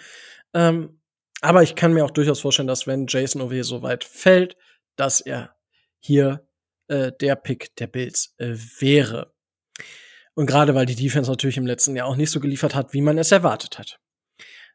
Ähm, 0.53 0.99
aber 1.41 1.63
ich 1.63 1.75
kann 1.75 1.93
mir 1.93 2.03
auch 2.03 2.11
durchaus 2.11 2.41
vorstellen, 2.41 2.67
dass 2.67 2.87
wenn 2.87 3.07
Jason 3.07 3.41
Ove 3.41 3.63
so 3.63 3.81
weit 3.81 4.03
fällt, 4.03 4.57
dass 4.97 5.21
er 5.21 5.55
hier 5.99 6.47
äh, 6.87 7.11
der 7.19 7.35
Pick 7.35 7.75
der 7.77 7.87
Bills 7.87 8.35
äh, 8.37 8.55
wäre. 8.79 9.33
Und 10.35 10.45
gerade 10.45 10.75
weil 10.75 10.85
die 10.85 10.95
Defense 10.95 11.31
natürlich 11.31 11.57
im 11.57 11.65
letzten 11.65 11.95
Jahr 11.95 12.07
auch 12.07 12.15
nicht 12.15 12.31
so 12.31 12.39
geliefert 12.39 12.75
hat, 12.75 12.93
wie 12.93 13.01
man 13.01 13.17
es 13.17 13.31
erwartet 13.31 13.79
hat. 13.79 13.99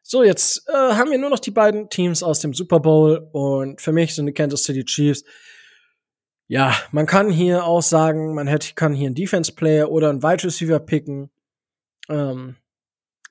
So, 0.01 0.23
jetzt 0.23 0.67
äh, 0.67 0.73
haben 0.73 1.11
wir 1.11 1.17
nur 1.17 1.29
noch 1.29 1.39
die 1.39 1.51
beiden 1.51 1.89
Teams 1.89 2.23
aus 2.23 2.41
dem 2.41 2.53
Super 2.53 2.81
Bowl 2.81 3.29
und 3.31 3.79
für 3.79 3.93
mich 3.93 4.13
sind 4.15 4.25
die 4.25 4.33
Kansas 4.33 4.63
City 4.63 4.83
Chiefs. 4.83 5.23
Ja, 6.47 6.75
man 6.91 7.05
kann 7.05 7.29
hier 7.29 7.63
auch 7.63 7.81
sagen, 7.81 8.35
man 8.35 8.47
hätte, 8.47 8.73
kann 8.73 8.93
hier 8.93 9.07
einen 9.07 9.15
Defense 9.15 9.53
Player 9.53 9.89
oder 9.89 10.09
einen 10.09 10.21
Wide 10.21 10.43
Receiver 10.43 10.79
picken. 10.79 11.31
Ähm, 12.09 12.57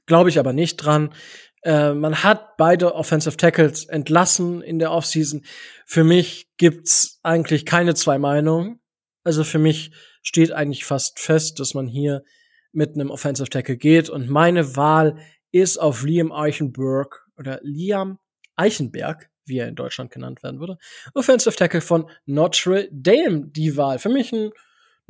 Glaube 0.07 0.31
ich 0.31 0.39
aber 0.39 0.53
nicht 0.53 0.77
dran. 0.77 1.15
Äh, 1.63 1.95
man 1.95 2.23
hat 2.23 2.57
beide 2.57 2.95
Offensive 2.95 3.37
Tackles 3.37 3.85
entlassen 3.87 4.63
in 4.63 4.79
der 4.79 4.93
Offseason. 4.93 5.45
Für 5.87 6.05
mich 6.05 6.51
gibt's 6.57 7.21
eigentlich 7.23 7.65
keine 7.67 7.95
zwei 7.95 8.19
Meinungen. 8.19 8.81
Also 9.25 9.45
für 9.45 9.59
mich 9.59 9.93
steht 10.23 10.53
eigentlich 10.53 10.85
fast 10.85 11.21
fest, 11.21 11.61
dass 11.61 11.75
man 11.75 11.87
hier 11.87 12.25
mit 12.73 12.95
einem 12.95 13.11
Offensive 13.11 13.49
Tackle 13.49 13.77
geht. 13.77 14.09
Und 14.09 14.29
meine 14.29 14.77
Wahl 14.77 15.19
ist 15.53 15.79
auf 15.79 16.03
Liam 16.03 16.33
Eichenberg 16.33 17.27
oder 17.37 17.61
Liam 17.63 18.19
Eichenberg, 18.57 19.31
wie 19.45 19.59
er 19.59 19.69
in 19.69 19.77
Deutschland 19.77 20.11
genannt 20.11 20.43
werden 20.43 20.59
würde. 20.59 20.79
Offensive 21.15 21.55
Tackle 21.55 21.81
von 21.81 22.11
Notre 22.25 22.89
Dame 22.91 23.49
die 23.49 23.77
Wahl. 23.77 23.99
Für 23.99 24.09
mich 24.09 24.33
ein, 24.33 24.51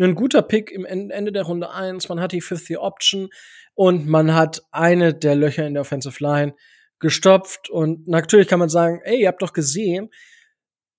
ein 0.05 0.15
guter 0.15 0.43
Pick 0.43 0.71
im 0.71 0.85
Ende 0.85 1.33
der 1.33 1.45
Runde 1.45 1.71
eins. 1.71 2.09
Man 2.09 2.21
hat 2.21 2.33
die 2.33 2.41
Fifth 2.41 2.71
Year 2.71 2.83
Option 2.83 3.29
und 3.75 4.07
man 4.07 4.35
hat 4.35 4.63
eine 4.71 5.15
der 5.15 5.35
Löcher 5.35 5.67
in 5.67 5.75
der 5.75 5.83
Offensive 5.83 6.23
Line 6.23 6.55
gestopft. 6.99 7.69
Und 7.69 8.09
natürlich 8.09 8.49
kann 8.49 8.59
man 8.59 8.69
sagen, 8.69 9.01
ey, 9.05 9.23
ihr 9.23 9.29
habt 9.29 9.43
doch 9.43 9.53
gesehen, 9.53 10.11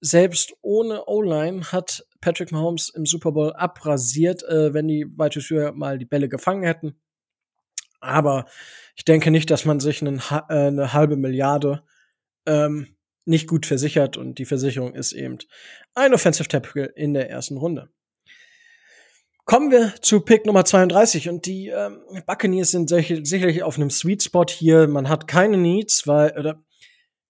selbst 0.01 0.53
ohne 0.61 1.05
O-Line 1.05 1.71
hat 1.71 2.05
Patrick 2.19 2.51
Mahomes 2.51 2.89
im 2.89 3.05
Super 3.05 3.31
Bowl 3.31 3.53
abrasiert, 3.53 4.43
äh, 4.43 4.73
wenn 4.73 4.87
die 4.87 5.05
Wide 5.05 5.35
Receiver 5.37 5.71
mal 5.71 5.97
die 5.97 6.05
Bälle 6.05 6.27
gefangen 6.27 6.63
hätten. 6.63 6.95
Aber 8.01 8.45
ich 8.95 9.05
denke 9.05 9.31
nicht, 9.31 9.49
dass 9.49 9.63
man 9.63 9.79
sich 9.79 10.01
einen, 10.01 10.19
äh, 10.19 10.53
eine 10.53 10.93
halbe 10.93 11.15
Milliarde 11.15 11.83
ähm, 12.45 12.97
nicht 13.25 13.47
gut 13.47 13.65
versichert 13.65 14.17
und 14.17 14.39
die 14.39 14.45
Versicherung 14.45 14.93
ist 14.93 15.13
eben 15.13 15.37
ein 15.95 16.13
Offensive 16.13 16.49
Tackle 16.49 16.85
in 16.85 17.13
der 17.13 17.29
ersten 17.29 17.55
Runde. 17.55 17.89
Kommen 19.45 19.71
wir 19.71 19.93
zu 20.01 20.21
Pick 20.21 20.45
Nummer 20.45 20.63
32 20.63 21.27
und 21.27 21.45
die 21.45 21.67
ähm, 21.67 21.99
Buccaneers 22.25 22.71
sind 22.71 22.89
sicherlich 22.89 23.61
auf 23.61 23.75
einem 23.75 23.89
Sweet 23.89 24.23
Spot 24.23 24.45
hier. 24.47 24.87
Man 24.87 25.09
hat 25.09 25.27
keine 25.27 25.57
Needs, 25.57 26.07
weil, 26.07 26.37
oder 26.37 26.63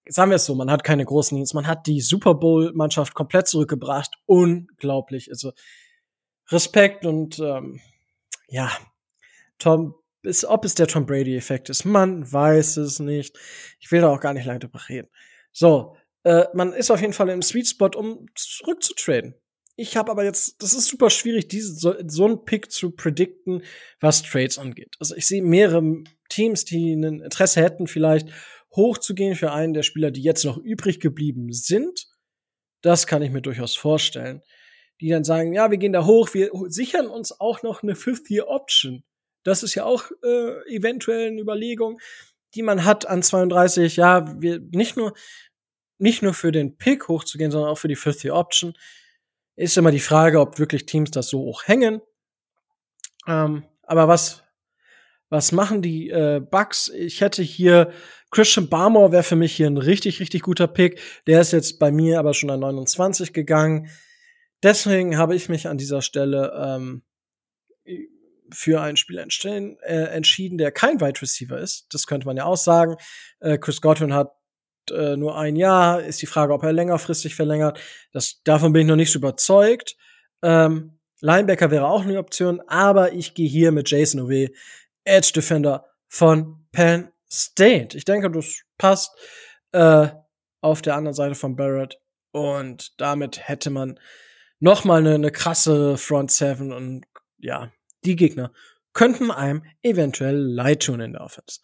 sagen 0.06 0.30
wir 0.30 0.36
es 0.36 0.44
so, 0.44 0.54
man 0.54 0.70
hat 0.70 0.84
keine 0.84 1.04
großen 1.04 1.36
Needs. 1.36 1.54
Man 1.54 1.66
hat 1.66 1.88
die 1.88 2.00
Super 2.00 2.34
Bowl-Mannschaft 2.34 3.14
komplett 3.14 3.48
zurückgebracht. 3.48 4.14
Unglaublich. 4.26 5.28
Also 5.30 5.52
Respekt 6.50 7.04
und 7.04 7.40
ähm, 7.40 7.80
ja, 8.48 8.70
Tom, 9.58 9.94
ist, 10.22 10.44
ob 10.44 10.64
es 10.64 10.74
der 10.74 10.86
Tom 10.86 11.06
Brady-Effekt 11.06 11.68
ist, 11.68 11.84
man 11.84 12.30
weiß 12.30 12.78
es 12.78 12.98
nicht. 12.98 13.36
Ich 13.80 13.90
will 13.90 14.00
da 14.00 14.08
auch 14.08 14.20
gar 14.20 14.34
nicht 14.34 14.46
lange 14.46 14.60
drüber 14.60 14.80
reden. 14.88 15.08
So, 15.52 15.96
äh, 16.22 16.44
man 16.54 16.72
ist 16.72 16.90
auf 16.90 17.00
jeden 17.00 17.12
Fall 17.12 17.28
im 17.28 17.42
Sweet 17.42 17.68
Spot, 17.68 17.90
um 17.94 18.26
zurückzutraden. 18.34 19.34
Ich 19.76 19.96
habe 19.96 20.10
aber 20.10 20.24
jetzt, 20.24 20.62
das 20.62 20.72
ist 20.72 20.86
super 20.86 21.10
schwierig, 21.10 21.48
diese, 21.48 21.74
so, 21.74 21.94
so 22.06 22.26
einen 22.26 22.44
Pick 22.44 22.70
zu 22.70 22.92
predikten, 22.92 23.62
was 24.00 24.22
Trades 24.22 24.58
angeht. 24.58 24.94
Also 25.00 25.16
ich 25.16 25.26
sehe 25.26 25.42
mehrere 25.42 26.04
Teams, 26.28 26.64
die 26.64 26.94
ein 26.94 27.20
Interesse 27.20 27.60
hätten, 27.60 27.86
vielleicht 27.86 28.28
hochzugehen 28.74 29.34
für 29.34 29.52
einen 29.52 29.74
der 29.74 29.82
Spieler, 29.82 30.10
die 30.10 30.22
jetzt 30.22 30.44
noch 30.44 30.58
übrig 30.58 31.00
geblieben 31.00 31.52
sind. 31.52 32.06
Das 32.82 33.06
kann 33.06 33.22
ich 33.22 33.30
mir 33.30 33.42
durchaus 33.42 33.74
vorstellen. 33.74 34.42
Die 35.00 35.08
dann 35.08 35.24
sagen, 35.24 35.52
ja, 35.52 35.70
wir 35.70 35.78
gehen 35.78 35.92
da 35.92 36.04
hoch, 36.04 36.34
wir 36.34 36.50
sichern 36.68 37.08
uns 37.08 37.40
auch 37.40 37.62
noch 37.62 37.82
eine 37.82 37.96
Fifth-Year-Option. 37.96 39.02
Das 39.42 39.62
ist 39.62 39.74
ja 39.74 39.84
auch 39.84 40.04
äh, 40.22 40.74
eventuell 40.74 41.28
eine 41.28 41.40
Überlegung, 41.40 41.98
die 42.54 42.62
man 42.62 42.84
hat 42.84 43.06
an 43.06 43.22
32. 43.22 43.96
Ja, 43.96 44.40
wir 44.40 44.60
nicht 44.60 44.96
nur 44.96 45.14
nicht 45.98 46.22
nur 46.22 46.34
für 46.34 46.52
den 46.52 46.76
Pick 46.76 47.08
hochzugehen, 47.08 47.50
sondern 47.50 47.70
auch 47.70 47.78
für 47.78 47.88
die 47.88 47.96
Fifth-Year-Option. 47.96 48.74
Ist 49.56 49.76
immer 49.76 49.90
die 49.90 50.00
Frage, 50.00 50.40
ob 50.40 50.58
wirklich 50.58 50.86
Teams 50.86 51.10
das 51.10 51.28
so 51.28 51.38
hoch 51.38 51.62
hängen. 51.66 52.00
Ähm, 53.26 53.64
aber 53.82 54.08
was, 54.08 54.42
was 55.28 55.52
machen 55.52 55.82
die 55.82 56.10
äh, 56.10 56.40
Bugs? 56.40 56.88
Ich 56.88 57.20
hätte 57.20 57.42
hier 57.42 57.92
Christian 58.30 58.68
Barmore 58.68 59.12
wäre 59.12 59.22
für 59.22 59.36
mich 59.36 59.54
hier 59.54 59.68
ein 59.68 59.76
richtig, 59.76 60.18
richtig 60.18 60.42
guter 60.42 60.66
Pick. 60.66 61.00
Der 61.28 61.40
ist 61.40 61.52
jetzt 61.52 61.78
bei 61.78 61.92
mir 61.92 62.18
aber 62.18 62.34
schon 62.34 62.50
an 62.50 62.60
29 62.60 63.32
gegangen. 63.32 63.88
Deswegen 64.62 65.18
habe 65.18 65.36
ich 65.36 65.48
mich 65.48 65.68
an 65.68 65.78
dieser 65.78 66.02
Stelle 66.02 66.52
ähm, 66.56 67.02
für 68.50 68.80
einen 68.80 68.96
Spieler 68.96 69.22
entstehen, 69.22 69.78
äh, 69.82 70.06
entschieden, 70.06 70.58
der 70.58 70.72
kein 70.72 71.00
Wide 71.00 71.22
Receiver 71.22 71.58
ist. 71.58 71.86
Das 71.92 72.06
könnte 72.06 72.26
man 72.26 72.36
ja 72.36 72.44
auch 72.44 72.56
sagen. 72.56 72.96
Äh, 73.40 73.58
Chris 73.58 73.80
Godwin 73.80 74.14
hat 74.14 74.32
äh, 74.90 75.16
nur 75.16 75.36
ein 75.38 75.56
Jahr. 75.56 76.02
Ist 76.02 76.22
die 76.22 76.26
Frage, 76.26 76.52
ob 76.52 76.62
er 76.62 76.72
längerfristig 76.72 77.34
verlängert. 77.34 77.78
Das, 78.12 78.42
davon 78.44 78.72
bin 78.72 78.82
ich 78.82 78.88
noch 78.88 78.96
nicht 78.96 79.12
so 79.12 79.18
überzeugt. 79.18 79.96
Ähm, 80.42 80.98
Linebacker 81.20 81.70
wäre 81.70 81.86
auch 81.86 82.02
eine 82.02 82.18
Option, 82.18 82.60
aber 82.66 83.12
ich 83.12 83.34
gehe 83.34 83.48
hier 83.48 83.72
mit 83.72 83.90
Jason 83.90 84.20
Ove, 84.20 84.50
Edge 85.04 85.32
Defender 85.34 85.86
von 86.08 86.66
Penn 86.72 87.10
State. 87.30 87.96
Ich 87.96 88.04
denke, 88.04 88.30
das 88.30 88.62
passt 88.78 89.12
äh, 89.72 90.08
auf 90.60 90.82
der 90.82 90.96
anderen 90.96 91.14
Seite 91.14 91.34
von 91.34 91.56
Barrett. 91.56 91.98
Und 92.30 93.00
damit 93.00 93.48
hätte 93.48 93.70
man 93.70 93.98
nochmal 94.60 95.00
eine, 95.00 95.14
eine 95.14 95.30
krasse 95.30 95.96
Front 95.96 96.30
Seven 96.30 96.72
und 96.72 97.04
ja, 97.38 97.70
die 98.04 98.16
Gegner 98.16 98.52
könnten 98.92 99.30
einem 99.30 99.64
eventuell 99.82 100.36
leid 100.36 100.84
tun 100.84 101.00
in 101.00 101.12
der 101.12 101.22
Offense. 101.22 101.60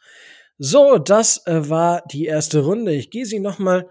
So, 0.63 0.99
das 0.99 1.47
äh, 1.47 1.71
war 1.71 2.05
die 2.13 2.27
erste 2.27 2.63
Runde. 2.63 2.93
Ich 2.93 3.09
gehe 3.09 3.25
sie 3.25 3.41
nochmal 3.41 3.89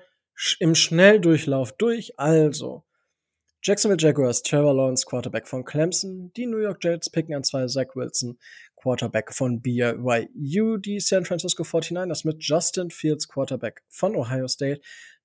im 0.60 0.76
Schnelldurchlauf 0.76 1.72
durch. 1.72 2.20
Also, 2.20 2.84
Jacksonville 3.64 4.00
Jaguars, 4.00 4.44
Trevor 4.44 4.76
Lawrence, 4.76 5.04
Quarterback 5.04 5.48
von 5.48 5.66
Clemson. 5.66 6.32
Die 6.38 6.46
New 6.46 6.60
York 6.60 6.84
Jets 6.84 7.10
picken 7.10 7.34
an 7.34 7.44
zwei 7.44 7.66
Zach 7.66 7.96
Wilson, 7.96 8.38
Quarterback 8.76 9.34
von 9.34 9.64
BYU. 9.64 10.78
Die 10.78 11.00
San 11.00 11.26
Francisco 11.26 11.64
49ers 11.64 12.28
mit 12.28 12.44
Justin 12.44 12.92
Fields, 12.92 13.28
Quarterback 13.28 13.82
von 13.90 14.16
Ohio 14.16 14.48
State. 14.48 14.82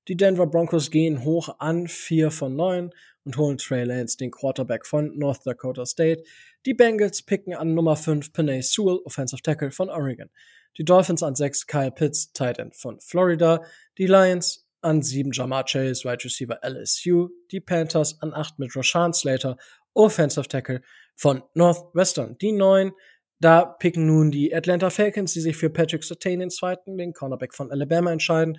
Die 0.08 0.16
Denver 0.16 0.46
Broncos 0.46 0.90
gehen 0.90 1.24
hoch 1.24 1.56
an 1.58 1.88
4 1.88 2.30
von 2.30 2.56
9 2.56 2.90
und 3.24 3.36
holen 3.36 3.58
Trey 3.58 3.84
Lance, 3.84 4.16
den 4.16 4.30
Quarterback 4.30 4.86
von 4.86 5.14
North 5.18 5.44
Dakota 5.44 5.84
State. 5.84 6.24
Die 6.64 6.72
Bengals 6.72 7.20
picken 7.20 7.52
an 7.54 7.74
Nummer 7.74 7.96
5 7.96 8.32
Panay 8.32 8.62
Sewell, 8.62 9.00
Offensive 9.04 9.42
Tackle 9.42 9.72
von 9.72 9.90
Oregon. 9.90 10.30
Die 10.78 10.84
Dolphins 10.84 11.22
an 11.22 11.34
6 11.34 11.66
Kyle 11.66 11.90
Pitts, 11.90 12.32
Tight 12.32 12.58
End 12.58 12.74
von 12.74 13.00
Florida. 13.00 13.62
Die 13.98 14.06
Lions 14.06 14.66
an 14.80 15.02
7 15.02 15.32
Jamar 15.32 15.64
Chase, 15.64 16.04
Wide 16.04 16.24
Receiver 16.24 16.58
LSU. 16.62 17.28
Die 17.50 17.60
Panthers 17.60 18.20
an 18.20 18.34
8 18.34 18.58
mit 18.58 18.74
Rashawn 18.74 19.12
Slater, 19.12 19.56
Offensive 19.94 20.48
Tackle 20.48 20.82
von 21.16 21.42
Northwestern. 21.54 22.36
Die 22.38 22.52
9 22.52 22.92
da 23.40 23.64
picken 23.66 24.06
nun 24.06 24.30
die 24.30 24.54
Atlanta 24.54 24.88
Falcons, 24.90 25.34
die 25.34 25.40
sich 25.40 25.56
für 25.56 25.68
Patrick 25.68 26.02
Sertain 26.02 26.40
den 26.40 26.50
zweiten, 26.50 26.96
den 26.96 27.12
Cornerback 27.12 27.52
von 27.54 27.70
Alabama, 27.70 28.10
entscheiden. 28.12 28.58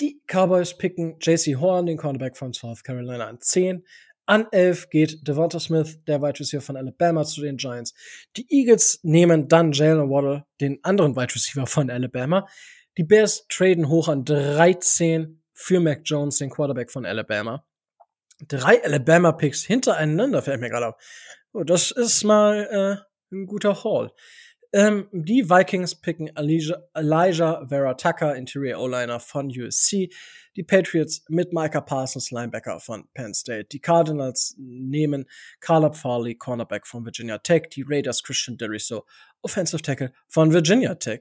Die 0.00 0.22
Cowboys 0.26 0.78
picken 0.78 1.18
JC 1.20 1.56
Horn, 1.56 1.84
den 1.84 1.98
Cornerback 1.98 2.36
von 2.36 2.54
South 2.54 2.82
Carolina, 2.82 3.26
an 3.26 3.40
10. 3.40 3.84
An 4.30 4.46
11 4.52 4.90
geht 4.90 5.26
Devonta 5.26 5.58
Smith, 5.58 6.04
der 6.06 6.22
Wide 6.22 6.38
Receiver 6.38 6.60
von 6.60 6.76
Alabama, 6.76 7.24
zu 7.24 7.40
den 7.40 7.56
Giants. 7.56 7.94
Die 8.36 8.46
Eagles 8.48 9.00
nehmen 9.02 9.48
dann 9.48 9.72
Jalen 9.72 10.08
Waddle, 10.08 10.46
den 10.60 10.78
anderen 10.84 11.16
Wide 11.16 11.34
Receiver 11.34 11.66
von 11.66 11.90
Alabama. 11.90 12.46
Die 12.96 13.02
Bears 13.02 13.48
traden 13.48 13.88
hoch 13.88 14.06
an 14.06 14.24
13 14.24 15.42
für 15.52 15.80
Mac 15.80 16.02
Jones, 16.04 16.38
den 16.38 16.48
Quarterback 16.48 16.92
von 16.92 17.06
Alabama. 17.06 17.66
Drei 18.46 18.80
Alabama-Picks 18.84 19.64
hintereinander, 19.64 20.42
fällt 20.42 20.60
mir 20.60 20.70
gerade 20.70 20.86
auf. 20.90 20.94
Oh, 21.52 21.64
das 21.64 21.90
ist 21.90 22.22
mal 22.22 22.68
äh, 22.70 23.34
ein 23.34 23.46
guter 23.46 23.82
Haul. 23.82 24.12
Ähm, 24.72 25.08
die 25.12 25.50
Vikings 25.50 25.96
picken 25.96 26.28
Elijah, 26.36 26.80
Elijah 26.94 27.66
Vera 27.68 27.94
Tucker, 27.94 28.36
Interior 28.36 28.80
O-Liner 28.80 29.18
von 29.18 29.48
USC. 29.48 30.10
Die 30.56 30.62
Patriots 30.62 31.24
mit 31.28 31.52
Micah 31.52 31.80
Parsons, 31.80 32.30
Linebacker 32.30 32.78
von 32.80 33.08
Penn 33.14 33.34
State. 33.34 33.68
Die 33.72 33.80
Cardinals 33.80 34.54
nehmen 34.58 35.28
Caleb 35.60 35.96
Farley, 35.96 36.36
Cornerback 36.36 36.86
von 36.86 37.04
Virginia 37.04 37.38
Tech. 37.38 37.68
Die 37.72 37.84
Raiders 37.86 38.22
Christian 38.22 38.56
Deriso, 38.56 39.06
Offensive 39.42 39.82
Tackle 39.82 40.12
von 40.28 40.52
Virginia 40.52 40.94
Tech. 40.94 41.20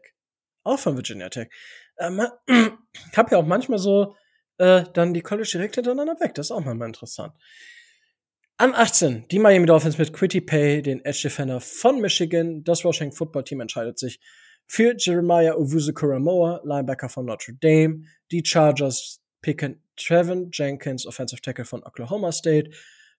Auch 0.64 0.80
von 0.80 0.95
Virginia 0.95 1.30
Tech. 1.30 1.50
Ähm, 1.97 2.22
ich 2.47 3.18
habe 3.18 3.32
ja 3.32 3.38
auch 3.38 3.45
manchmal 3.45 3.80
so 3.80 4.16
äh, 4.58 4.84
dann 4.93 5.14
die 5.14 5.22
College 5.22 5.50
direkt 5.54 5.76
hintereinander 5.76 6.20
weg. 6.20 6.36
Das 6.36 6.47
ist 6.47 6.52
auch 6.52 6.64
mal 6.64 6.80
interessant. 6.86 7.34
An 8.62 8.76
18, 8.76 9.30
die 9.32 9.39
Miami 9.39 9.68
Dolphins 9.68 9.97
mit 9.97 10.12
Quitty 10.12 10.41
Pay, 10.41 10.82
den 10.82 10.99
Edge 11.05 11.22
Defender 11.24 11.62
von 11.62 12.01
Michigan. 12.01 12.62
Das 12.66 12.84
Washington 12.84 13.16
Football 13.16 13.45
Team 13.45 13.62
entscheidet 13.62 13.97
sich 13.97 14.20
für 14.68 14.93
Jeremiah 14.97 15.53
Owusu 15.53 15.93
Kuramoa, 15.93 16.60
Linebacker 16.66 17.07
von 17.07 17.26
Notre 17.26 17.53
Dame. 17.53 18.03
Die 18.34 18.43
Chargers 18.45 19.22
picken 19.41 19.82
Trevin 19.95 20.49
Jenkins, 20.51 21.07
Offensive 21.07 21.39
Tackle 21.39 21.64
von 21.64 21.86
Oklahoma 21.86 22.34
State. 22.34 22.72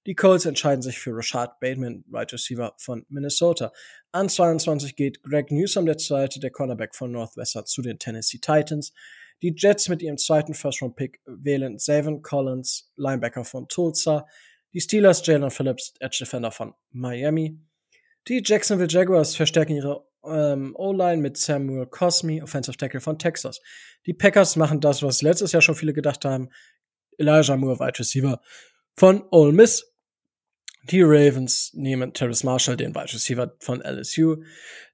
Die 0.06 0.14
Colts 0.14 0.44
entscheiden 0.44 0.82
sich 0.82 0.98
für 0.98 1.16
Rashad 1.16 1.58
Bateman, 1.58 2.04
Right 2.12 2.30
Receiver 2.30 2.74
von 2.76 3.06
Minnesota. 3.08 3.72
An 4.12 4.28
22 4.28 4.94
geht 4.94 5.22
Greg 5.22 5.50
Newsom, 5.50 5.86
der 5.86 5.96
zweite, 5.96 6.38
der 6.38 6.50
Cornerback 6.50 6.94
von 6.94 7.12
Northwestern, 7.12 7.64
zu 7.64 7.80
den 7.80 7.98
Tennessee 7.98 8.40
Titans. 8.42 8.92
Die 9.40 9.54
Jets 9.56 9.88
mit 9.88 10.02
ihrem 10.02 10.18
zweiten 10.18 10.52
First-Round-Pick 10.52 11.22
wählen 11.24 11.78
Savin 11.78 12.20
Collins, 12.20 12.92
Linebacker 12.96 13.46
von 13.46 13.68
Tulsa. 13.68 14.26
Die 14.72 14.80
Steelers 14.80 15.26
Jalen 15.26 15.50
Phillips, 15.50 15.94
Edge 15.98 16.18
Defender 16.20 16.50
von 16.50 16.74
Miami. 16.90 17.58
Die 18.28 18.42
Jacksonville 18.44 18.88
Jaguars 18.88 19.34
verstärken 19.34 19.74
ihre 19.74 20.04
ähm, 20.24 20.74
O-Line 20.76 21.22
mit 21.22 21.36
Samuel 21.36 21.86
Cosme, 21.86 22.42
Offensive 22.42 22.76
Tackle 22.76 23.00
von 23.00 23.18
Texas. 23.18 23.60
Die 24.06 24.14
Packers 24.14 24.56
machen 24.56 24.80
das, 24.80 25.02
was 25.02 25.22
letztes 25.22 25.52
Jahr 25.52 25.62
schon 25.62 25.74
viele 25.74 25.92
gedacht 25.92 26.24
haben. 26.24 26.50
Elijah 27.18 27.56
Moore, 27.56 27.80
Wide 27.80 27.98
Receiver 27.98 28.40
von 28.96 29.24
Ole 29.30 29.52
Miss. 29.52 29.86
Die 30.84 31.02
Ravens 31.02 31.72
nehmen 31.74 32.14
Terrace 32.14 32.42
Marshall, 32.42 32.76
den 32.76 32.94
Wide 32.94 33.12
Receiver 33.12 33.54
von 33.60 33.82
LSU. 33.82 34.36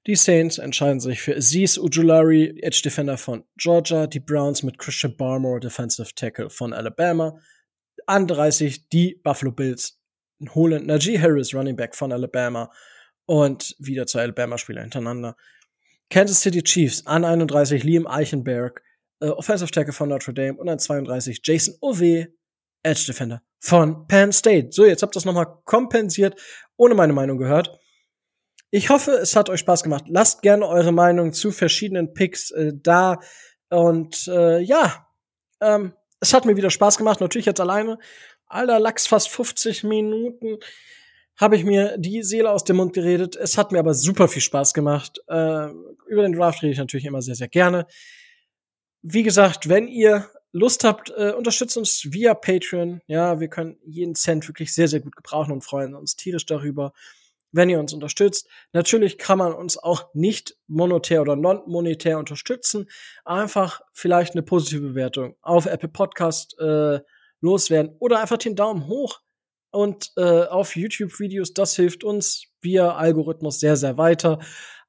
Die 0.05 0.15
Saints 0.15 0.57
entscheiden 0.57 0.99
sich 0.99 1.21
für 1.21 1.35
Aziz 1.35 1.77
Ujulari, 1.77 2.59
Edge 2.61 2.81
Defender 2.83 3.17
von 3.17 3.45
Georgia. 3.55 4.07
Die 4.07 4.19
Browns 4.19 4.63
mit 4.63 4.77
Christian 4.79 5.15
Barmore, 5.15 5.59
Defensive 5.59 6.13
Tackle 6.15 6.49
von 6.49 6.73
Alabama 6.73 7.39
an 8.07 8.27
30 8.27 8.89
die 8.89 9.19
Buffalo 9.23 9.51
Bills 9.51 9.99
holen 10.53 10.85
Najee 10.85 11.19
Harris, 11.19 11.53
Running 11.53 11.75
Back 11.75 11.95
von 11.95 12.11
Alabama 12.11 12.71
und 13.25 13.75
wieder 13.79 14.05
zwei 14.07 14.21
Alabama-Spieler 14.21 14.81
hintereinander. 14.81 15.35
Kansas 16.09 16.41
City 16.41 16.63
Chiefs 16.63 17.05
an 17.05 17.25
31 17.25 17.83
Liam 17.83 18.07
Eichenberg, 18.07 18.81
äh, 19.19 19.27
Offensive 19.27 19.71
Tackle 19.71 19.93
von 19.93 20.09
Notre 20.09 20.33
Dame 20.33 20.57
und 20.57 20.69
an 20.69 20.79
32 20.79 21.41
Jason 21.43 21.75
Ove, 21.81 22.27
Edge 22.83 23.05
Defender 23.07 23.41
von 23.59 24.07
Penn 24.07 24.31
State. 24.31 24.69
So, 24.71 24.85
jetzt 24.85 25.03
habt 25.03 25.11
ihr 25.11 25.19
das 25.19 25.25
nochmal 25.25 25.57
kompensiert, 25.65 26.39
ohne 26.77 26.95
meine 26.95 27.13
Meinung 27.13 27.37
gehört. 27.37 27.77
Ich 28.69 28.89
hoffe, 28.89 29.11
es 29.11 29.35
hat 29.35 29.49
euch 29.49 29.61
Spaß 29.61 29.83
gemacht. 29.83 30.05
Lasst 30.07 30.41
gerne 30.41 30.67
eure 30.67 30.91
Meinung 30.91 31.33
zu 31.33 31.51
verschiedenen 31.51 32.13
Picks 32.13 32.51
äh, 32.51 32.73
da. 32.75 33.19
Und 33.69 34.27
äh, 34.27 34.59
ja, 34.59 35.07
ähm, 35.61 35.93
es 36.19 36.33
hat 36.33 36.45
mir 36.45 36.55
wieder 36.57 36.69
Spaß 36.69 36.97
gemacht, 36.97 37.21
natürlich 37.21 37.45
jetzt 37.45 37.59
alleine. 37.59 37.99
Alter 38.47 38.79
Lachs, 38.79 39.07
fast 39.07 39.29
50 39.29 39.83
Minuten 39.83 40.57
habe 41.37 41.55
ich 41.55 41.63
mir 41.63 41.97
die 41.97 42.23
Seele 42.23 42.49
aus 42.49 42.63
dem 42.63 42.77
Mund 42.77 42.93
geredet. 42.93 43.35
Es 43.35 43.57
hat 43.57 43.71
mir 43.71 43.79
aber 43.79 43.93
super 43.93 44.27
viel 44.27 44.41
Spaß 44.41 44.73
gemacht. 44.73 45.19
Äh, 45.27 45.67
über 46.07 46.23
den 46.23 46.33
Draft 46.33 46.63
rede 46.63 46.71
ich 46.71 46.79
natürlich 46.79 47.05
immer 47.05 47.21
sehr, 47.21 47.35
sehr 47.35 47.47
gerne. 47.47 47.85
Wie 49.03 49.23
gesagt, 49.23 49.69
wenn 49.69 49.87
ihr 49.87 50.27
Lust 50.51 50.83
habt, 50.83 51.11
äh, 51.15 51.33
unterstützt 51.33 51.77
uns 51.77 52.07
via 52.11 52.33
Patreon. 52.33 53.01
Ja, 53.05 53.39
wir 53.39 53.49
können 53.49 53.77
jeden 53.85 54.15
Cent 54.15 54.47
wirklich 54.47 54.73
sehr, 54.73 54.87
sehr 54.87 55.01
gut 55.01 55.15
gebrauchen 55.15 55.51
und 55.51 55.63
freuen 55.63 55.93
uns 55.93 56.15
tierisch 56.15 56.45
darüber 56.45 56.93
wenn 57.51 57.69
ihr 57.69 57.79
uns 57.79 57.93
unterstützt. 57.93 58.47
Natürlich 58.73 59.17
kann 59.17 59.37
man 59.37 59.53
uns 59.53 59.77
auch 59.77 60.13
nicht 60.13 60.55
monetär 60.67 61.21
oder 61.21 61.35
non-monetär 61.35 62.17
unterstützen. 62.19 62.87
Einfach 63.25 63.81
vielleicht 63.93 64.33
eine 64.33 64.43
positive 64.43 64.89
Bewertung 64.89 65.35
auf 65.41 65.65
Apple 65.65 65.89
Podcast 65.89 66.57
äh, 66.59 66.99
loswerden 67.41 67.95
oder 67.99 68.19
einfach 68.19 68.37
den 68.37 68.55
Daumen 68.55 68.87
hoch 68.87 69.21
und 69.71 70.11
äh, 70.17 70.43
auf 70.43 70.75
YouTube-Videos. 70.75 71.53
Das 71.53 71.75
hilft 71.75 72.03
uns 72.03 72.43
via 72.61 72.95
Algorithmus 72.95 73.59
sehr, 73.59 73.77
sehr 73.77 73.97
weiter. 73.97 74.39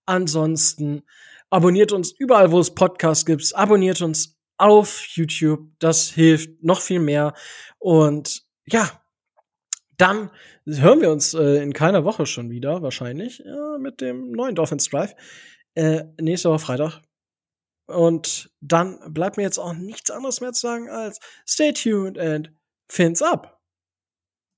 Ansonsten 0.06 1.02
abonniert 1.50 1.92
uns 1.92 2.12
überall, 2.12 2.52
wo 2.52 2.60
es 2.60 2.74
Podcasts 2.74 3.26
gibt. 3.26 3.54
Abonniert 3.54 4.00
uns 4.02 4.38
auf 4.56 5.06
YouTube. 5.08 5.68
Das 5.78 6.10
hilft 6.10 6.62
noch 6.62 6.80
viel 6.80 7.00
mehr. 7.00 7.34
Und 7.78 8.42
ja, 8.66 9.00
dann 9.98 10.30
hören 10.64 11.00
wir 11.00 11.10
uns 11.10 11.34
äh, 11.34 11.62
in 11.62 11.72
keiner 11.72 12.04
Woche 12.04 12.24
schon 12.24 12.50
wieder, 12.50 12.82
wahrscheinlich, 12.82 13.40
ja, 13.44 13.78
mit 13.78 14.00
dem 14.00 14.30
neuen 14.32 14.54
Dolphins 14.54 14.88
Drive. 14.88 15.14
Äh, 15.74 16.04
nächste 16.20 16.50
Woche 16.50 16.60
Freitag. 16.60 17.02
Und 17.86 18.50
dann 18.60 18.98
bleibt 19.12 19.36
mir 19.36 19.42
jetzt 19.42 19.58
auch 19.58 19.72
nichts 19.74 20.10
anderes 20.10 20.40
mehr 20.40 20.52
zu 20.52 20.60
sagen 20.60 20.88
als 20.88 21.20
stay 21.46 21.72
tuned 21.72 22.18
and 22.18 22.52
fins 22.88 23.22
up. 23.22 23.57